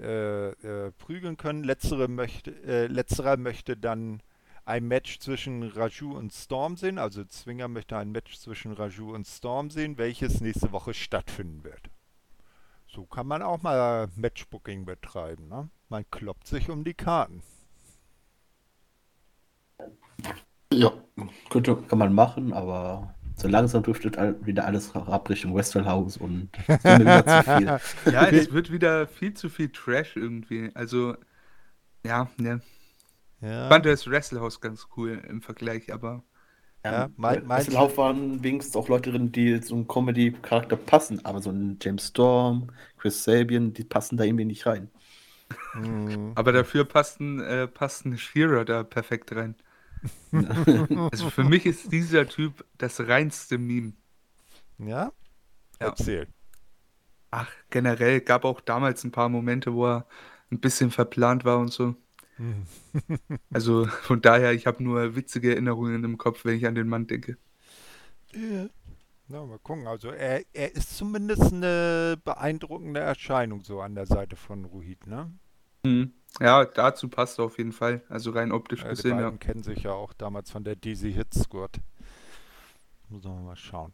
[0.00, 1.64] äh, äh, prügeln können.
[1.64, 4.22] Letztere möchte, äh, letzterer möchte dann
[4.64, 6.98] ein Match zwischen Raju und Storm sehen.
[6.98, 11.90] Also Zwinger möchte ein Match zwischen Raju und Storm sehen, welches nächste Woche stattfinden wird.
[12.86, 15.48] So kann man auch mal Matchbooking betreiben.
[15.48, 15.68] Ne?
[15.88, 17.42] Man kloppt sich um die Karten.
[20.72, 20.92] Ja,
[21.48, 26.84] könnte, kann man machen, aber so langsam driftet wieder alles ab Richtung Westwell und es
[26.84, 28.12] wird wieder zu viel.
[28.12, 30.70] Ja, es wird wieder viel zu viel Trash irgendwie.
[30.74, 31.16] Also,
[32.04, 32.60] ja, ne.
[33.40, 33.64] Ja.
[33.64, 36.24] Ich fand das Wrestle ganz cool im Vergleich, aber.
[36.84, 41.24] Ja, ja mein, mein Wrestle waren wenigstens auch Leute drin, die so einen Comedy-Charakter passen,
[41.24, 44.90] aber so ein James Storm, Chris Sabian, die passen da irgendwie nicht rein.
[45.72, 46.32] Mhm.
[46.34, 49.54] aber dafür passten, äh, passten Shearer da perfekt rein.
[51.10, 53.92] Also für mich ist dieser Typ das reinste Meme.
[54.78, 54.86] Ja?
[54.86, 55.12] Ja.
[55.78, 56.28] Erzähl.
[57.30, 60.06] Ach, generell gab auch damals ein paar Momente, wo er
[60.50, 61.94] ein bisschen verplant war und so.
[62.36, 62.66] Hm.
[63.52, 67.06] Also von daher, ich habe nur witzige Erinnerungen im Kopf, wenn ich an den Mann
[67.06, 67.36] denke.
[68.34, 68.68] Ja.
[69.28, 69.86] Na, mal gucken.
[69.86, 75.30] Also er, er ist zumindest eine beeindruckende Erscheinung so an der Seite von Ruhid, ne?
[75.84, 76.12] Mhm.
[76.40, 78.02] Ja, dazu passt er auf jeden Fall.
[78.08, 79.24] Also rein optisch Ja, die gesehen, ja.
[79.24, 81.80] beiden kennen sich ja auch damals von der DC Hit Squad.
[83.08, 83.92] Muss man mal schauen.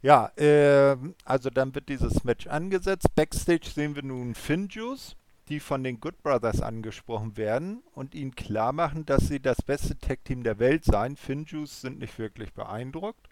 [0.00, 3.14] Ja, ähm, also dann wird dieses Match angesetzt.
[3.14, 5.16] Backstage sehen wir nun Finjuice,
[5.48, 9.96] die von den Good Brothers angesprochen werden und ihnen klar machen, dass sie das beste
[9.98, 11.16] Tag-Team der Welt seien.
[11.16, 13.28] Finjuice sind nicht wirklich beeindruckt.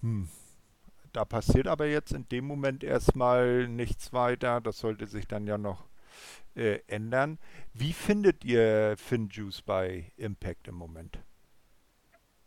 [0.00, 0.28] Hm.
[1.12, 4.62] Da passiert aber jetzt in dem Moment erstmal nichts weiter.
[4.62, 5.84] Das sollte sich dann ja noch
[6.54, 7.38] äh, ändern.
[7.72, 11.18] Wie findet ihr Finjuice bei Impact im Moment?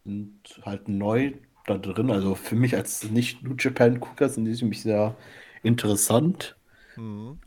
[0.03, 1.33] Und halt neu
[1.65, 2.11] da drin.
[2.11, 5.15] Also für mich als nicht New Japan Gucker sind die für mich sehr
[5.63, 6.55] interessant.
[6.95, 7.39] Mhm.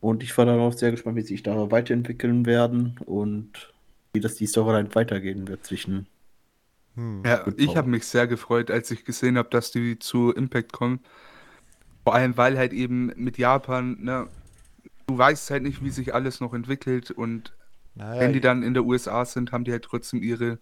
[0.00, 3.72] Und ich war darauf sehr gespannt, wie sich da weiterentwickeln werden und
[4.12, 6.06] wie das die Storyline weitergehen wird zwischen.
[6.96, 7.22] Hm.
[7.24, 11.00] Ja, ich habe mich sehr gefreut, als ich gesehen habe, dass die zu Impact kommen.
[12.04, 14.28] Vor allem, weil halt eben mit Japan, ne,
[15.12, 17.54] du weißt halt nicht, wie sich alles noch entwickelt und
[17.94, 20.60] Naja, wenn die dann in der USA sind, haben die halt trotzdem ihre,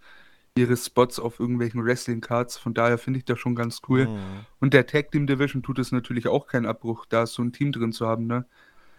[0.56, 2.58] ihre Spots auf irgendwelchen Wrestling-Cards.
[2.58, 4.08] Von daher finde ich das schon ganz cool.
[4.08, 4.46] Mhm.
[4.60, 7.72] Und der Tag Team Division tut es natürlich auch keinen Abbruch, da so ein Team
[7.72, 8.46] drin zu haben, ne?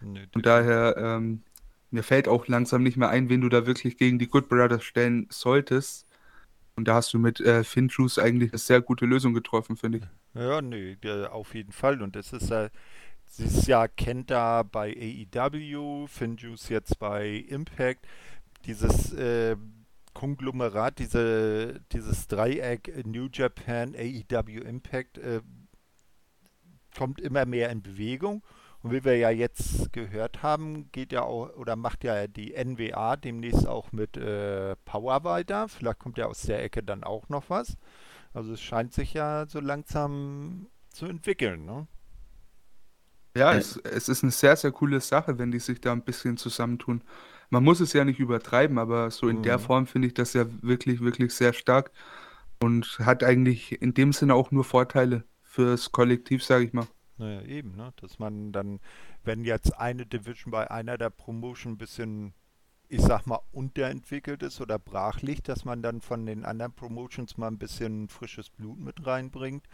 [0.01, 1.43] Nee, Von daher, ähm,
[1.91, 4.83] mir fällt auch langsam nicht mehr ein, wen du da wirklich gegen die Good Brothers
[4.83, 6.07] stellen solltest.
[6.75, 10.05] Und da hast du mit äh, Finjuice eigentlich eine sehr gute Lösung getroffen, finde ich.
[10.33, 12.01] Ja, nee, ja, auf jeden Fall.
[12.01, 12.69] Und das ist ja,
[13.37, 14.95] dieses Jahr kennt da bei
[15.33, 18.05] AEW, Finjuice jetzt bei Impact,
[18.65, 19.55] dieses äh,
[20.13, 25.41] Konglomerat, diese, dieses Dreieck New Japan, AEW, Impact, äh,
[26.95, 28.43] kommt immer mehr in Bewegung.
[28.83, 33.15] Und wie wir ja jetzt gehört haben, geht ja auch oder macht ja die NWA
[33.15, 35.67] demnächst auch mit äh, Power weiter.
[35.69, 37.77] Vielleicht kommt ja aus der Ecke dann auch noch was.
[38.33, 41.87] Also es scheint sich ja so langsam zu entwickeln, ne?
[43.35, 46.03] Ja, Äh, es, es ist eine sehr, sehr coole Sache, wenn die sich da ein
[46.03, 47.03] bisschen zusammentun.
[47.49, 49.59] Man muss es ja nicht übertreiben, aber so in der Mhm.
[49.59, 51.91] Form finde ich das ja wirklich, wirklich sehr stark
[52.59, 56.87] und hat eigentlich in dem Sinne auch nur Vorteile fürs Kollektiv, sage ich mal.
[57.17, 57.93] Naja, eben, ne?
[57.97, 58.79] Dass man dann,
[59.23, 62.33] wenn jetzt eine Division bei einer der Promotion ein bisschen,
[62.89, 67.37] ich sag mal, unterentwickelt ist oder brach liegt, dass man dann von den anderen Promotions
[67.37, 69.67] mal ein bisschen frisches Blut mit reinbringt.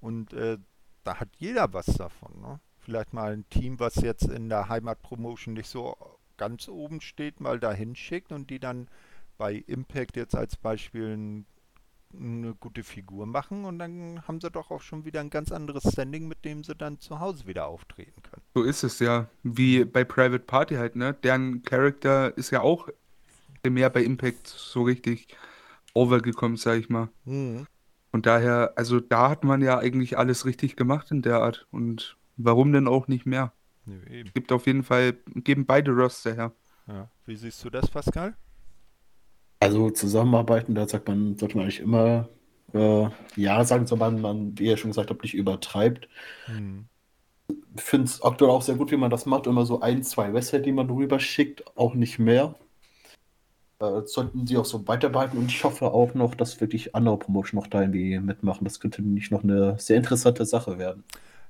[0.00, 0.58] Und äh,
[1.04, 2.60] da hat jeder was davon, ne?
[2.80, 5.96] Vielleicht mal ein Team, was jetzt in der Heimatpromotion nicht so
[6.36, 8.88] ganz oben steht, mal dahin schickt und die dann
[9.38, 11.46] bei Impact jetzt als Beispiel ein
[12.12, 15.92] eine gute Figur machen und dann haben sie doch auch schon wieder ein ganz anderes
[15.92, 18.42] Standing, mit dem sie dann zu Hause wieder auftreten können.
[18.54, 21.14] So ist es ja, wie bei Private Party halt, ne?
[21.22, 22.88] Deren Charakter ist ja auch
[23.68, 25.28] mehr bei Impact so richtig
[25.94, 27.08] overgekommen, sage ich mal.
[27.24, 27.66] Mhm.
[28.10, 31.68] Von daher, also da hat man ja eigentlich alles richtig gemacht in der Art.
[31.70, 33.52] Und warum denn auch nicht mehr?
[33.86, 34.30] Nö, eben.
[34.32, 36.52] Gibt auf jeden Fall, geben beide Roster her.
[36.86, 37.08] Ja.
[37.26, 38.36] Wie siehst du das, Pascal?
[39.60, 42.28] Also zusammenarbeiten, da sagt man, sollte man eigentlich immer
[42.72, 46.08] äh, ja sagen, sobald man, wie ihr schon gesagt habt, nicht übertreibt.
[47.76, 49.46] Ich finde es aktuell auch sehr gut, wie man das macht.
[49.46, 52.54] Immer so ein, zwei Wrestler, die man rüber schickt, auch nicht mehr.
[53.80, 57.60] Äh, sollten sie auch so weiterbehalten und ich hoffe auch noch, dass wirklich andere Promotion
[57.60, 58.64] noch da irgendwie mitmachen.
[58.64, 61.04] Das könnte nicht noch eine sehr interessante Sache werden.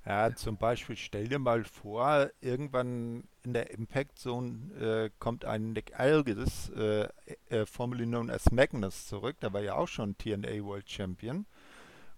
[0.07, 5.73] Ja, zum Beispiel stell dir mal vor, irgendwann in der Impact Zone äh, kommt ein
[5.73, 7.09] Nick Aldis, äh,
[7.49, 9.39] äh, formerly known as Magnus, zurück.
[9.41, 11.45] Der war ja auch schon TNA World Champion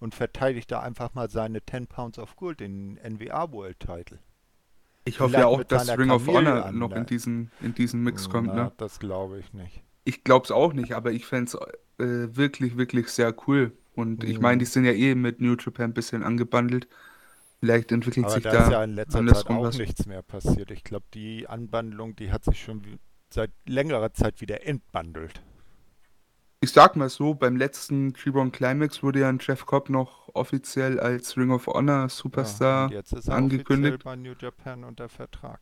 [0.00, 4.20] und verteidigt da einfach mal seine 10 Pounds of Gold, den NWA World Title.
[5.04, 6.96] Ich hoffe Vielleicht ja auch, dass Ring of Honor an, noch ne?
[6.96, 8.72] in diesen, in diesen Mix kommt, Na, ne?
[8.76, 9.82] das glaube ich nicht.
[10.04, 11.50] Ich glaube es auch nicht, aber ich fände
[11.98, 13.76] es äh, wirklich, wirklich sehr cool.
[13.94, 14.40] Und ich Mhm.
[14.40, 16.88] meine, die sind ja eh mit New Japan ein bisschen angebandelt.
[17.64, 19.78] Vielleicht entwickelt Aber sich da da ist ja in letzter Zeit auch was.
[19.78, 20.72] nichts mehr passiert.
[20.72, 22.82] Ich glaube, die Anbandlung, die hat sich schon
[23.30, 25.40] seit längerer Zeit wieder entbandelt.
[26.60, 30.98] Ich sag mal so, beim letzten G1 Climax wurde ja ein Jeff Cobb noch offiziell
[30.98, 34.02] als Ring of Honor Ja, Superstar und jetzt ist er angekündigt.
[34.04, 35.60] bei New Japan unter Vertrag.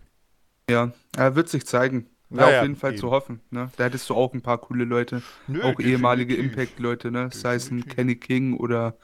[0.70, 2.06] Ja, er wird sich zeigen.
[2.30, 3.00] Wäre Naja, auf jeden Fall eben.
[3.00, 3.40] zu hoffen.
[3.50, 3.70] Ne?
[3.76, 6.58] Da hättest du auch ein paar coole Leute, Nö, auch ehemalige definitiv.
[6.60, 7.28] Impact-Leute, ne?
[7.32, 7.84] Sei es ein.
[7.86, 8.96] Kenny King oder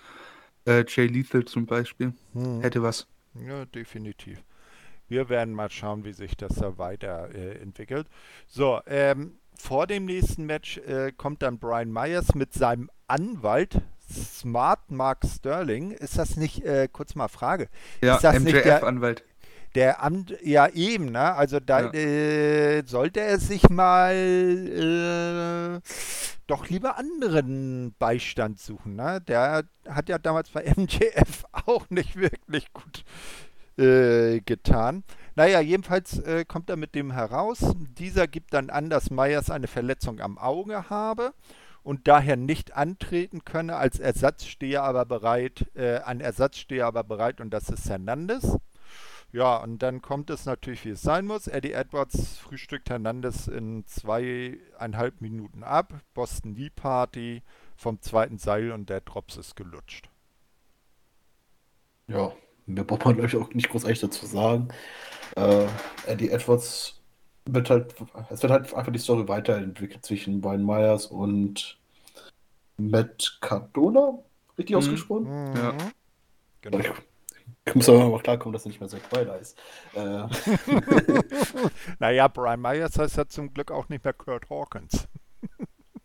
[0.67, 2.13] äh, Jay Lethal zum Beispiel.
[2.35, 2.61] Hm.
[2.61, 3.07] Hätte was.
[3.47, 4.43] Ja, definitiv.
[5.09, 8.07] Wir werden mal schauen, wie sich das da weiterentwickelt.
[8.49, 13.81] so, ähm, vor dem nächsten Match äh, kommt dann Brian Myers mit seinem Anwalt
[14.13, 15.93] Smart Mark Sterling.
[15.93, 17.69] Ist das nicht, äh, kurz mal Frage,
[18.03, 19.25] Ja, ist das nicht der, MJF-Anwalt.
[19.75, 21.35] der Amt, ja eben, ne?
[21.35, 21.93] Also da Ja.
[21.95, 25.81] äh, sollte er sich mal äh,
[26.47, 29.21] doch lieber anderen Beistand suchen, ne?
[29.21, 33.05] Der hat ja damals bei MJF auch nicht wirklich gut
[33.79, 35.05] äh, getan.
[35.35, 37.75] Naja, jedenfalls äh, kommt er mit dem heraus.
[37.99, 41.35] Dieser gibt dann an, dass Myers eine Verletzung am Auge habe
[41.83, 43.77] und daher nicht antreten könne.
[43.77, 48.57] Als Ersatz stehe aber bereit, äh, ein Ersatz stehe aber bereit und das ist Hernandez.
[49.37, 51.47] Ja, und dann kommt es natürlich, wie es sein muss.
[51.47, 55.93] Eddie Edwards frühstückt Hernandez in zweieinhalb Minuten ab.
[56.15, 57.43] Boston Lee Party
[57.77, 60.09] vom zweiten Seil und der Drops ist gelutscht.
[62.09, 62.33] Ja,
[62.65, 64.69] mehr braucht man, glaube ich, auch nicht großartig dazu sagen.
[65.37, 65.67] Äh,
[66.07, 67.03] Eddie Edwards
[67.45, 67.95] wird halt,
[68.31, 71.79] es wird halt einfach die Story weiterentwickelt zwischen Brian Myers und
[72.79, 74.19] Matt Cardona,
[74.57, 74.79] richtig Mhm.
[74.79, 75.27] ausgesprochen?
[75.55, 75.77] Ja.
[76.63, 76.79] Genau.
[77.67, 79.59] Ich, muss aber auch klarkommen, dass er nicht mehr Zack Ryder ist.
[79.93, 80.29] Äh,
[81.99, 85.09] naja, Brian Myers heißt ja zum Glück auch nicht mehr Kurt Hawkins.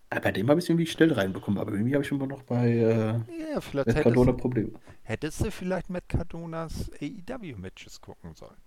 [0.10, 2.69] bei dem habe ich es irgendwie schnell reinbekommen, aber irgendwie habe ich immer noch bei
[2.69, 4.80] äh, Ja, vielleicht Matt Cardona Probleme.
[5.04, 8.58] hättest du vielleicht Matt Cardonas AEW-Matches gucken sollen.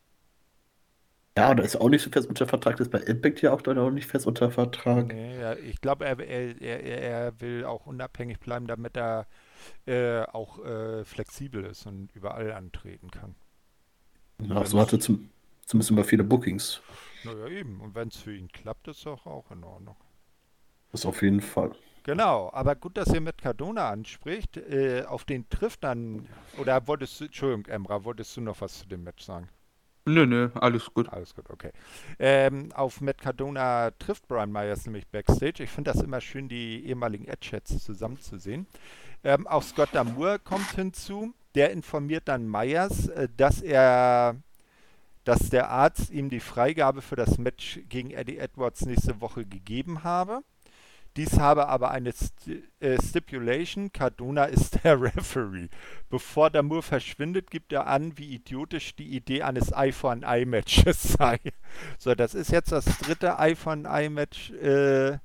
[1.38, 3.62] Ja, da ist auch nicht so fest unter Vertrag, das ist bei Impact ja auch
[3.62, 5.14] dann auch nicht fest unter Vertrag.
[5.14, 9.26] Nee, ja, ich glaube, er, er, er, er will auch unabhängig bleiben, damit er
[9.86, 13.34] äh, auch äh, flexibel ist und überall antreten kann.
[14.42, 15.30] Ja, so hatte zum,
[15.66, 16.80] zumindest immer viele Bookings.
[17.24, 17.80] Naja, eben.
[17.80, 19.96] Und wenn es für ihn klappt, ist doch auch in Ordnung.
[20.92, 21.72] Das auf jeden Fall.
[22.04, 24.58] Genau, aber gut, dass ihr mit Cardona anspricht.
[24.58, 28.86] Äh, auf den trifft dann, oder wolltest du, Entschuldigung, Emra, wolltest du noch was zu
[28.86, 29.48] dem Match sagen?
[30.06, 31.08] Nö, nö, alles gut.
[31.08, 31.72] Alles gut, okay.
[32.18, 35.62] Ähm, auf Matt Cardona trifft Brian Myers nämlich Backstage.
[35.62, 38.66] Ich finde das immer schön, die ehemaligen Edge-Chats zusammenzusehen.
[39.24, 41.34] Ähm, auch Scott Damour kommt hinzu.
[41.54, 44.36] Der informiert dann Myers, äh, dass er,
[45.24, 50.04] dass der Arzt ihm die Freigabe für das Match gegen Eddie Edwards nächste Woche gegeben
[50.04, 50.42] habe.
[51.16, 52.10] Dies habe aber eine
[52.80, 53.92] äh, Stipulation.
[53.92, 55.68] Cardona ist der Referee.
[56.10, 60.44] Bevor Damour verschwindet, gibt er an, wie idiotisch die Idee eines Eye for an Eye
[60.44, 61.38] Matches sei.
[61.98, 65.18] So, das ist jetzt das dritte Eye for an Eye Match, äh,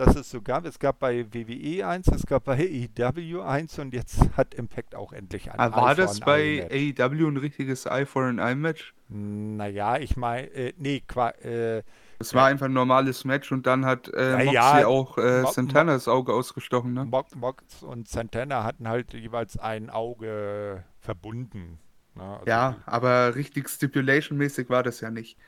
[0.00, 0.64] das es so gab.
[0.66, 2.56] Es gab bei WWE 1, es gab bei
[2.98, 6.68] AEW 1 und jetzt hat Impact auch endlich ein Ah, Eye war das bei.
[6.70, 8.94] AEW ein richtiges Eye for an Eye Match?
[9.08, 11.82] Naja, ich meine, äh, nee, qua, äh,
[12.20, 15.50] Es war einfach ein normales Match und dann hat äh, Moxley ja, auch äh, Mo-
[15.52, 17.04] Santanas Auge ausgestochen, ne?
[17.04, 21.78] Mox, Mox und Santana hatten halt jeweils ein Auge verbunden.
[22.14, 22.22] Ne?
[22.22, 25.38] Also Ja, aber richtig Stipulation-mäßig war das ja nicht.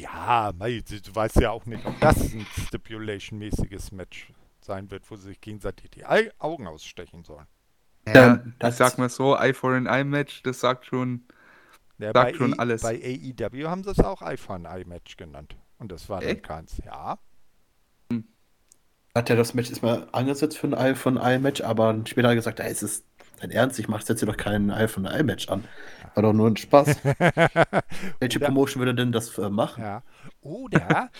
[0.00, 5.16] Ja, mei, du, weißt ja auch nicht, ob das ein Stipulation-mäßiges Match sein wird, wo
[5.16, 7.46] sie sich gegenseitig die Augen ausstechen sollen.
[8.06, 11.24] Ja, ich das- sag mal so, Eye for an Eye Match, das sagt schon,
[11.98, 12.82] Ja, Sagt bei, schon A- alles.
[12.82, 15.56] bei AEW haben sie es auch Eye for an Eye Match genannt.
[15.78, 16.42] Und das war dann Echt?
[16.42, 16.76] keins.
[16.84, 17.18] Ja.
[19.14, 22.32] Hat er das Match erstmal angesetzt für ein Eye von Eye Match, aber später hat
[22.32, 23.04] er gesagt, ey, ist es
[23.40, 23.78] dein Ernst?
[23.78, 25.64] Ich mach setze dir doch kein Eye von Eye Match an.
[26.14, 26.96] War doch nur ein Spaß.
[28.20, 29.82] Welche Oder- Promotion würde denn das äh, machen?
[29.82, 30.02] ja.
[30.40, 31.10] Oder,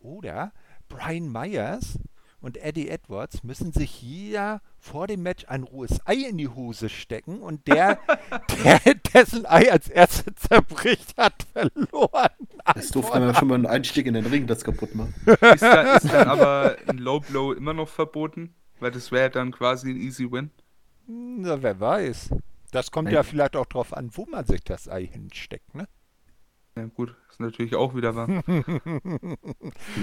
[0.00, 0.52] oder
[0.88, 1.98] Brian Myers
[2.40, 6.90] und Eddie Edwards müssen sich hier vor dem Match ein rohes Ei in die Hose
[6.90, 7.98] stecken und der,
[8.64, 8.80] der
[9.14, 12.28] dessen Ei als erstes zerbricht, hat verloren.
[12.74, 15.08] Das ist doof, wenn man schon mal einen Einstieg in den Ring das kaputt macht.
[15.26, 18.54] ist, da, ist dann aber ein Low Blow immer noch verboten?
[18.78, 20.50] Weil das wäre dann quasi ein Easy Win.
[21.06, 22.30] Na, wer weiß.
[22.72, 23.14] Das kommt Nein.
[23.14, 25.86] ja vielleicht auch drauf an, wo man sich das Ei hinsteckt, ne?
[26.76, 28.26] Ja, gut, ist natürlich auch wieder wahr.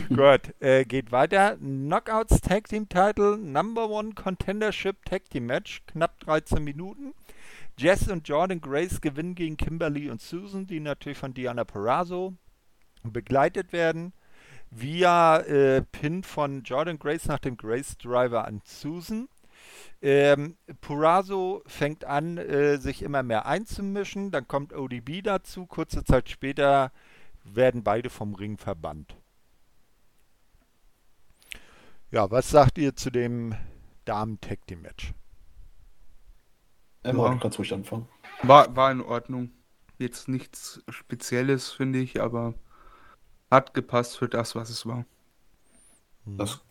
[0.07, 1.57] Gut, äh, geht weiter.
[1.57, 7.13] Knockouts Tag Team Title, Number One Contendership Tag Team Match, knapp 13 Minuten.
[7.77, 12.35] Jess und Jordan Grace gewinnen gegen Kimberly und Susan, die natürlich von Diana Perazzo
[13.03, 14.13] begleitet werden.
[14.69, 19.27] Via äh, Pin von Jordan Grace nach dem Grace Driver an Susan.
[20.01, 24.31] Ähm, Purazo fängt an, äh, sich immer mehr einzumischen.
[24.31, 25.65] Dann kommt ODB dazu.
[25.65, 26.91] Kurze Zeit später
[27.43, 29.15] werden beide vom Ring verbannt.
[32.11, 33.55] Ja, was sagt ihr zu dem
[34.05, 35.13] Damen-Tag-Team-Match?
[37.03, 37.33] Emma, Ja.
[37.33, 38.07] du kannst ruhig anfangen.
[38.43, 39.51] War, war in Ordnung.
[39.97, 42.53] Jetzt nichts Spezielles, finde ich, aber
[43.49, 45.05] hat gepasst für das, was es war.
[46.25, 46.61] Das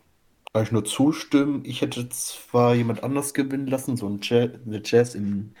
[0.53, 1.63] kann ich nur zustimmen.
[1.65, 5.55] Ich hätte zwar jemand anders gewinnen lassen, so ein Jazz, eine Jazz im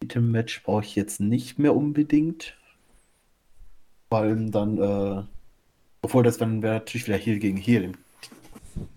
[0.00, 2.56] Titelmatch brauche ich jetzt nicht mehr unbedingt.
[4.08, 5.24] Vor allem dann, äh,
[6.02, 7.94] obwohl das dann wäre natürlich wieder Heal gegen Heal im,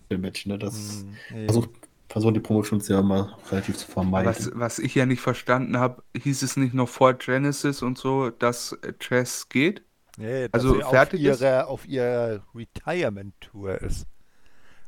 [0.10, 0.58] im Match, ne?
[0.58, 1.48] Das Hm, nee.
[1.48, 1.70] versucht,
[2.10, 4.38] versuchen die Promotions ja immer relativ zu vermeiden.
[4.38, 8.30] Was, was ich ja nicht verstanden habe, hieß es nicht noch vor Genesis und so,
[8.30, 9.84] dass äh, Chess geht?
[10.18, 11.48] Nee, dass Also sie auf fertig ist?
[11.48, 14.08] ihrer, auf ihrer Retirement-Tour ist.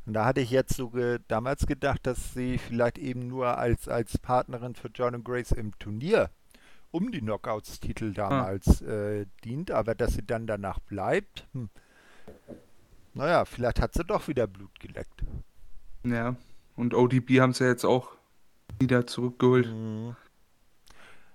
[0.08, 3.88] Und da hatte ich jetzt so ge damals gedacht, dass sie vielleicht eben nur als,
[3.88, 6.30] als Partnerin für John und Grace im Turnier
[6.90, 11.46] um die Knockouts-Titel damals äh, dient, aber dass sie dann danach bleibt.
[11.52, 11.68] Hm.
[13.12, 15.24] Naja, vielleicht hat sie doch wieder Blut geleckt.
[16.04, 16.36] Ja.
[16.74, 18.12] Und ODB haben sie ja jetzt auch
[18.78, 19.66] wieder zurückgeholt.
[19.66, 20.16] Mhm.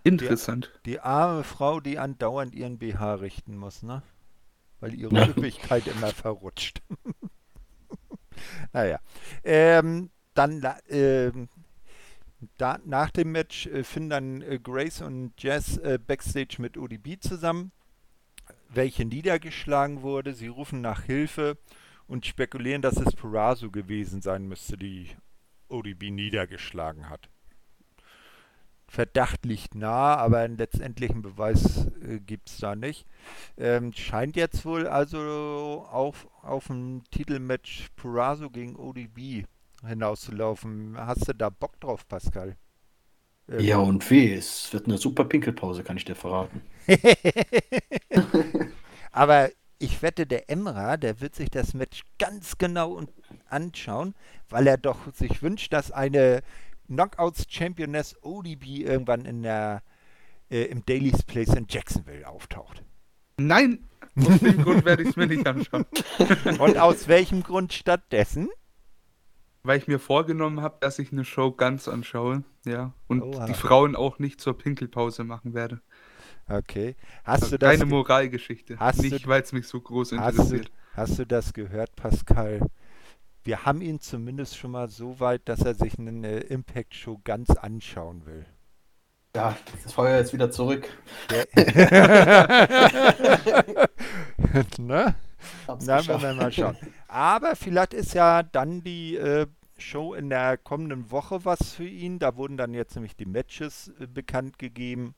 [0.04, 0.72] Interessant.
[0.88, 4.02] Die arme Frau, die andauernd ihren BH richten muss, ne?
[4.80, 5.30] Weil ihre.
[5.30, 6.82] Üppigkeit immer verrutscht.
[8.74, 9.00] naja.
[9.44, 11.50] Ähm, dann ähm,
[12.58, 17.20] da, nach dem Match äh, finden dann äh, Grace und Jess äh, backstage mit ODB
[17.20, 17.72] zusammen,
[18.70, 20.34] welche niedergeschlagen wurde.
[20.34, 21.58] Sie rufen nach Hilfe
[22.08, 25.10] und spekulieren, dass es Purazo gewesen sein müsste, die
[25.70, 27.30] ODB niedergeschlagen hat.
[28.94, 33.08] Verdacht liegt nah, aber einen letztendlichen Beweis äh, gibt es da nicht.
[33.58, 35.18] Ähm, scheint jetzt wohl also
[35.90, 39.48] auf, auf ein Titelmatch Purazo gegen ODB
[39.84, 40.96] hinauszulaufen.
[40.96, 42.56] Hast du da Bock drauf, Pascal?
[43.50, 46.62] Ähm, ja, und weh, es wird eine super Pinkelpause, kann ich dir verraten.
[49.12, 53.02] Aber ich wette, der Emra, der wird sich das Match ganz genau
[53.50, 54.14] anschauen,
[54.50, 56.44] weil er doch sich wünscht, dass eine
[56.88, 59.82] Knockouts Championess ODB irgendwann in der,
[60.50, 62.84] äh, im Daily's Place in Jacksonville auftaucht.
[63.38, 63.88] Nein!
[64.16, 65.86] Aus dem Grund werde ich es mir nicht anschauen.
[66.60, 68.50] Und aus welchem Grund stattdessen?
[69.64, 72.44] Weil ich mir vorgenommen habe, dass ich eine Show ganz anschaue.
[72.66, 72.94] Ja.
[73.08, 73.46] Und Oha.
[73.46, 75.82] die Frauen auch nicht zur Pinkelpause machen werde.
[76.48, 76.96] Okay.
[77.24, 78.78] Hast Also du das, keine ge- Moralgeschichte.
[78.78, 80.72] hast Nicht, weil es mich so groß hast, du, interessiert.
[80.94, 82.60] hast du das gehört, Pascal?
[83.44, 88.26] Wir haben ihn zumindest schon mal so weit, dass er sich eine Impact-Show ganz anschauen
[88.26, 88.46] will.
[89.36, 90.88] Ja, das Feuer ist wieder zurück.
[94.78, 95.16] ne?
[95.68, 96.78] Na, werden wir mal schauen.
[97.08, 102.20] Aber vielleicht ist ja dann die äh, Show in der kommenden Woche was für ihn.
[102.20, 105.16] Da wurden dann jetzt nämlich die Matches äh, bekannt gegeben.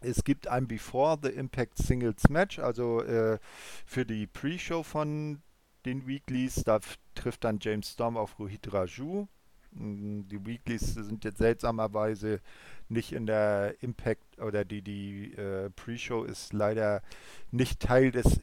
[0.00, 3.38] Es gibt ein Before the Impact Singles Match, also äh,
[3.86, 5.40] für die Pre-Show von
[5.86, 6.64] den Weeklies.
[6.64, 6.80] Da
[7.14, 9.26] trifft dann James Storm auf Rohit Raju.
[9.72, 12.40] Mm, Die Weeklies sind jetzt seltsamerweise
[12.88, 17.02] nicht in der Impact oder die, die äh, Pre-Show ist leider
[17.50, 18.40] nicht Teil des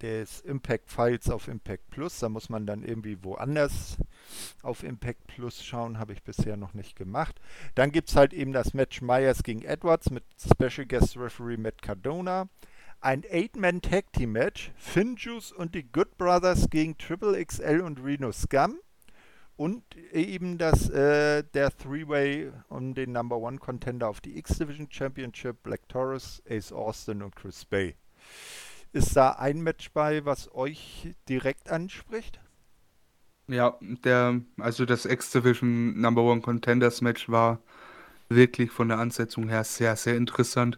[0.00, 2.18] des Impact Files auf Impact Plus.
[2.20, 3.98] Da muss man dann irgendwie woanders
[4.62, 5.98] auf Impact Plus schauen.
[5.98, 7.40] Habe ich bisher noch nicht gemacht.
[7.74, 11.82] Dann gibt es halt eben das Match Myers gegen Edwards mit Special Guest Referee Matt
[11.82, 12.48] Cardona.
[13.02, 14.72] Ein Eight-Man Tag Team Match.
[14.76, 18.78] Finjuice und die Good Brothers gegen Triple XL und Reno Scum.
[19.56, 19.82] Und
[20.12, 25.62] eben das, äh, der Three-Way um den Number One Contender auf die X-Division Championship.
[25.62, 27.94] Black Taurus, Ace Austin und Chris Bay.
[28.92, 32.38] Ist da ein Match bei, was euch direkt anspricht?
[33.48, 37.62] Ja, der, also das X-Division Number One Contenders Match war
[38.28, 40.76] wirklich von der Ansetzung her sehr, sehr interessant.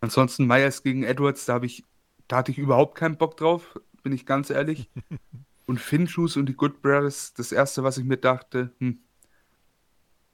[0.00, 1.84] Ansonsten Myers gegen Edwards, da habe ich,
[2.28, 4.88] da hatte ich überhaupt keinen Bock drauf, bin ich ganz ehrlich.
[5.66, 9.00] Und Finchus und die Good Brothers, das erste, was ich mir dachte, hm,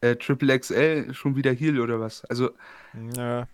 [0.00, 2.24] äh, Triple XL schon wieder Heal oder was?
[2.26, 2.50] Also
[2.92, 3.44] Nö.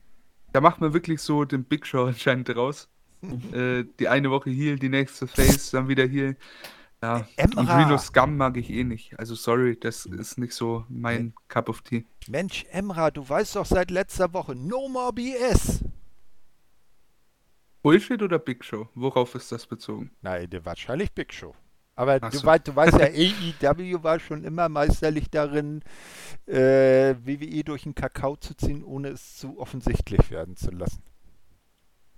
[0.52, 2.90] da macht man wirklich so den Big Show anscheinend draus.
[3.52, 6.36] äh, die eine Woche Heal, die nächste Face, dann wieder Heal.
[7.02, 7.78] Ja, und Emra.
[7.78, 9.18] Reno Scum mag ich eh nicht.
[9.18, 12.04] Also sorry, das ist nicht so mein Cup of Tea.
[12.28, 15.82] Mensch, Emra, du weißt doch seit letzter Woche, no more BS.
[17.82, 18.88] Bullshit oder Big Show?
[18.94, 20.10] Worauf ist das bezogen?
[20.20, 21.54] Nein, der wahrscheinlich Big Show.
[21.96, 22.46] Aber Ach du, so.
[22.46, 23.06] weißt, du weißt ja,
[23.72, 25.82] AEW war schon immer meisterlich darin,
[26.46, 31.02] äh, WWE durch den Kakao zu ziehen, ohne es zu offensichtlich werden zu lassen.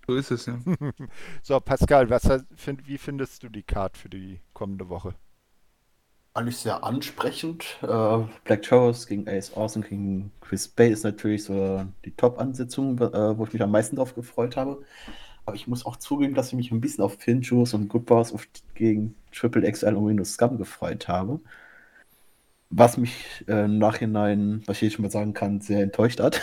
[0.07, 0.59] So ist es ja.
[1.43, 5.15] So, Pascal, was, find, wie findest du die Card für die kommende Woche?
[6.35, 7.79] Eigentlich sehr ansprechend.
[7.83, 13.37] Äh, Black Taurus gegen Ace Austin gegen Chris Bay ist natürlich so die Top-Ansetzung, äh,
[13.37, 14.83] wo ich mich am meisten drauf gefreut habe.
[15.45, 18.33] Aber ich muss auch zugeben, dass ich mich ein bisschen auf Finchos und Good Boss
[18.33, 21.41] auf, gegen Triple XL und Windows Scum gefreut habe.
[22.71, 26.41] Was mich äh, im Nachhinein, was ich jetzt schon mal sagen kann, sehr enttäuscht hat.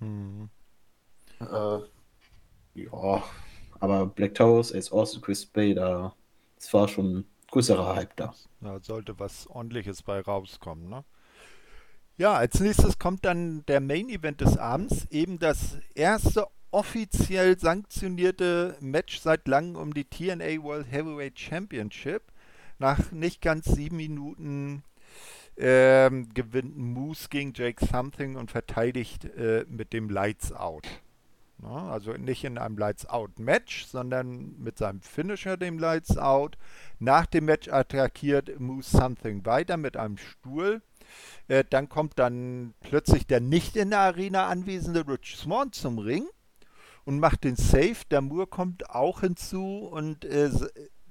[0.00, 0.48] Hm.
[1.40, 1.78] Äh,
[2.74, 3.22] ja,
[3.80, 6.14] aber Black Taurus, Ace Austin, Chris Bay, da,
[6.58, 8.34] es war schon ein größerer Hype da.
[8.60, 11.04] Da sollte was ordentliches bei rauskommen, ne?
[12.18, 18.76] Ja, als nächstes kommt dann der Main Event des Abends, eben das erste offiziell sanktionierte
[18.80, 22.22] Match seit langem um die TNA World Heavyweight Championship.
[22.78, 24.82] Nach nicht ganz sieben Minuten
[25.56, 30.86] ähm, gewinnt Moose gegen Jake Something und verteidigt äh, mit dem Lights Out.
[31.58, 36.56] Na, also nicht in einem Lights Out Match, sondern mit seinem Finisher, dem Lights Out.
[36.98, 40.80] Nach dem Match attackiert Moose Something weiter mit einem Stuhl.
[41.48, 46.26] Äh, dann kommt dann plötzlich der nicht in der Arena anwesende Rich Swan zum Ring
[47.04, 47.96] und macht den Save.
[48.10, 50.50] Der Moore kommt auch hinzu und äh,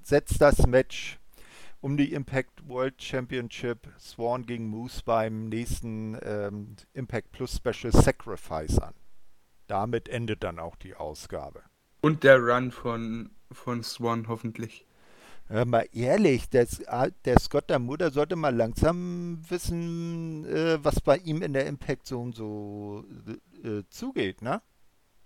[0.01, 1.19] setzt das Match
[1.81, 8.79] um die Impact World Championship Swan gegen Moose beim nächsten ähm, Impact Plus Special Sacrifice
[8.79, 8.93] an.
[9.67, 11.61] Damit endet dann auch die Ausgabe.
[12.01, 14.85] Und der Run von, von Swan hoffentlich.
[15.47, 16.67] Hör mal ehrlich, der,
[17.25, 22.05] der Scott der Mutter sollte mal langsam wissen, äh, was bei ihm in der Impact
[22.05, 23.03] Zone so
[23.63, 24.61] äh, zugeht, ne?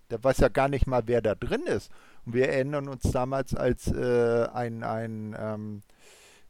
[0.10, 1.91] Der weiß ja gar nicht mal, wer da drin ist.
[2.26, 5.82] Und wir erinnern uns damals, als äh, ein, ein ähm,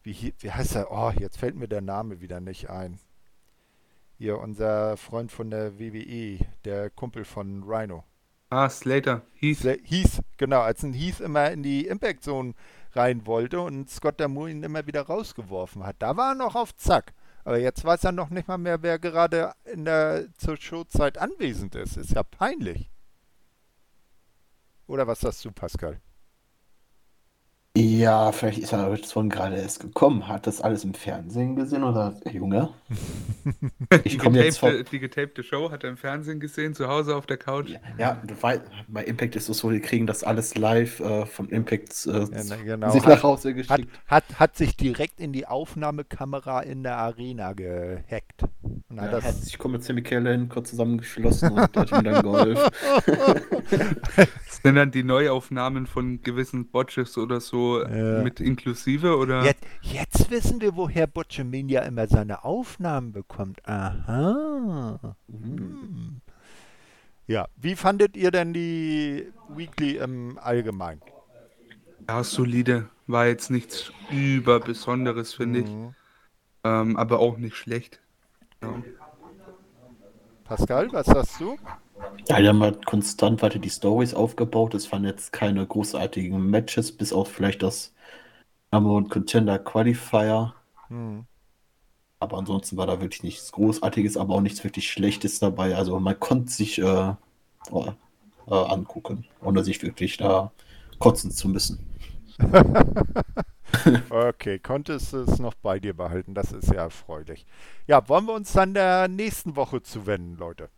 [0.04, 0.92] wie, wie heißt er?
[0.92, 3.00] Oh, jetzt fällt mir der Name wieder nicht ein.
[4.18, 8.04] Hier, unser Freund von der WWE, der Kumpel von Rhino.
[8.50, 9.24] Ah, Slater.
[9.34, 9.58] Heath.
[9.60, 10.62] Sl Heath, genau.
[10.62, 12.54] Als ein Heath immer in die Impact Zone
[12.92, 15.96] rein wollte und Scott Damour ihn immer wieder rausgeworfen hat.
[16.00, 17.14] Da war er noch auf Zack.
[17.46, 21.76] Aber jetzt weiß er noch nicht mal mehr, wer gerade in der zur Showzeit anwesend
[21.76, 21.98] ist.
[21.98, 22.92] Ist ja peinlich.
[24.88, 26.02] Oder was sagst du, Pascal?
[27.76, 30.28] Ja, vielleicht ist er von gerade erst gekommen.
[30.28, 32.70] Hat das alles im Fernsehen gesehen oder Junge?
[34.04, 34.86] Ich komme jetzt von...
[34.92, 37.72] Die getapte Show hat er im Fernsehen gesehen, zu Hause auf der Couch.
[37.72, 41.50] Ja, ja weil bei Impact ist es so, die kriegen das alles live äh, von
[41.50, 42.92] Impact äh, ja, genau.
[42.92, 43.72] sich nach Hause geschickt.
[44.08, 48.44] Hat, hat, hat, sich direkt in die Aufnahmekamera in der Arena gehackt.
[48.90, 49.26] Na, ja, das...
[49.26, 52.72] hat sich mit Sammy Kellen kurz zusammengeschlossen und hat ihm dann geholfen.
[54.16, 58.24] das sind dann die Neuaufnahmen von gewissen Botches oder so ja.
[58.24, 59.44] mit inklusive oder?
[59.44, 63.68] Jetzt, jetzt, wissen wir, woher Butchemin immer seine Aufnahmen bekommt.
[63.68, 65.16] Aha.
[65.28, 66.22] Mhm.
[67.28, 71.02] Ja, wie fandet ihr denn die Weekly im Allgemeinen?
[72.10, 72.90] Ja, solide.
[73.08, 75.66] War jetzt nichts überbesonderes, finde mhm.
[75.66, 75.96] ich.
[76.66, 78.00] Ähm, aber auch nicht schlecht.
[78.62, 78.82] Ja.
[80.44, 81.58] Pascal, was sagst du?
[82.30, 84.74] Ja, die haben halt konstant weiter die Stories aufgebaut.
[84.74, 87.94] Es waren jetzt keine großartigen Matches, bis auf vielleicht das
[88.72, 90.54] Number One Contender Qualifier.
[90.88, 91.26] Hm.
[92.20, 95.76] Aber ansonsten war da wirklich nichts Großartiges, aber auch nichts wirklich Schlechtes dabei.
[95.76, 97.16] Also man konnte sich äh, äh,
[98.48, 100.52] angucken, ohne sich wirklich da
[101.00, 101.86] kotzen zu müssen.
[104.10, 106.34] okay, konntest du es noch bei dir behalten.
[106.34, 107.46] Das ist ja erfreulich.
[107.88, 110.70] Ja, wollen wir uns dann der nächsten Woche zuwenden, Leute?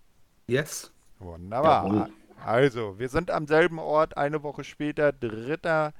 [0.47, 0.91] Yes.
[1.19, 1.85] Wunderbar.
[1.85, 2.09] Jawohl.
[2.43, 5.93] Also, wir sind am selben Ort, eine Woche später, 3.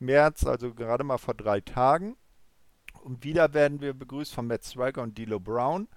[0.00, 2.16] März, also gerade mal vor drei Tagen.
[3.04, 5.88] Und wieder werden wir begrüßt von Matt Striker und D'Lo Brown.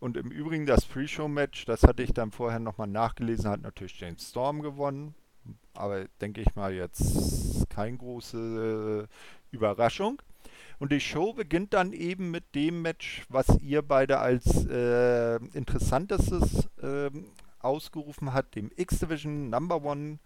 [0.00, 4.28] Und im Übrigen das Pre-Show-Match, das hatte ich dann vorher nochmal nachgelesen, hat natürlich James
[4.28, 5.14] Storm gewonnen.
[5.74, 10.20] Aber denke ich mal jetzt keine große äh, Überraschung.
[10.80, 16.68] Und die Show beginnt dann eben mit dem Match, was ihr beide als äh, interessantestes
[16.82, 17.10] äh,
[17.60, 20.18] ausgerufen hat, dem X-Division Number One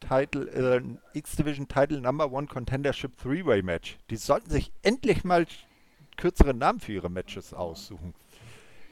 [0.00, 3.98] Title, äh, X-Division Title Number One Contendership Three-Way Match.
[4.10, 5.46] Die sollten sich endlich mal
[6.16, 8.14] kürzere Namen für ihre Matches aussuchen.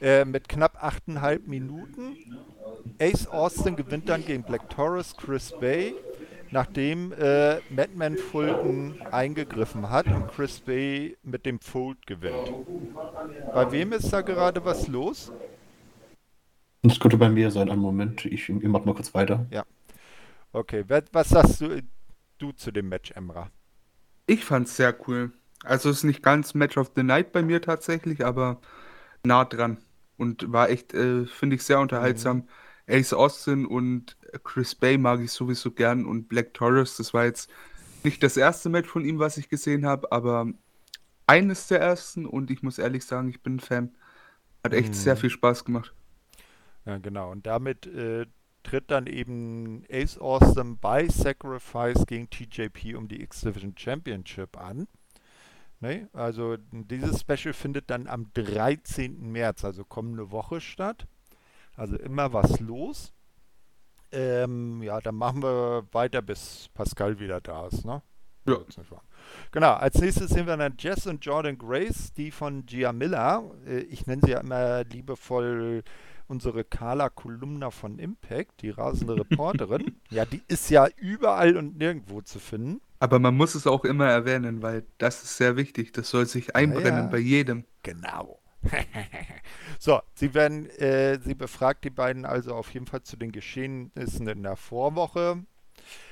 [0.01, 2.15] Äh, mit knapp 8,5 Minuten.
[3.01, 5.93] Ace Austin gewinnt dann gegen Black Taurus, Chris Bay,
[6.51, 12.51] nachdem äh, Madman Fulton eingegriffen hat und Chris Bay mit dem Fold gewinnt.
[13.53, 15.33] Bei wem ist da gerade was los?
[16.81, 18.25] Das könnte bei mir sein, einen Moment.
[18.25, 19.45] Ich, ich mach mal kurz weiter.
[19.51, 19.65] Ja.
[20.51, 21.81] Okay, was sagst du,
[22.37, 23.51] du zu dem Match, Emra?
[24.25, 25.31] Ich fand's sehr cool.
[25.63, 28.61] Also es ist nicht ganz Match of the Night bei mir tatsächlich, aber
[29.23, 29.77] nah dran.
[30.17, 32.37] Und war echt, äh, finde ich, sehr unterhaltsam.
[32.37, 32.47] Mhm.
[32.89, 37.49] Ace Austin und Chris Bay mag ich sowieso gern und Black Taurus, das war jetzt
[38.03, 40.47] nicht das erste Match von ihm, was ich gesehen habe, aber
[41.27, 43.91] eines der ersten und ich muss ehrlich sagen, ich bin ein Fan.
[44.63, 44.93] Hat echt mhm.
[44.93, 45.93] sehr viel Spaß gemacht.
[46.85, 47.31] Ja, genau.
[47.31, 48.25] Und damit äh,
[48.63, 54.87] tritt dann eben Ace Austin bei Sacrifice gegen TJP um die X-Division Championship an.
[55.79, 56.09] Ne?
[56.13, 59.31] Also dieses Special findet dann am 13.
[59.31, 61.07] März, also kommende Woche statt.
[61.75, 63.13] Also immer was los.
[64.11, 68.01] Ähm, ja, dann machen wir weiter, bis Pascal wieder da ist, ne?
[68.45, 68.57] Ja.
[69.51, 73.79] Genau, als nächstes sehen wir dann Jess und Jordan Grace, die von Gia Miller, äh,
[73.81, 75.83] ich nenne sie ja immer liebevoll
[76.29, 79.95] unsere Carla Kolumna von Impact, die rasende Reporterin.
[80.09, 82.81] ja, die ist ja überall und nirgendwo zu finden.
[82.99, 85.91] Aber man muss es auch immer erwähnen, weil das ist sehr wichtig.
[85.93, 87.07] Das soll sich einbrennen ja, ja.
[87.07, 87.65] bei jedem.
[87.83, 88.39] Genau.
[89.79, 94.27] so, sie werden, äh, sie befragt die beiden also auf jeden Fall zu den Geschehnissen
[94.27, 95.43] in der Vorwoche.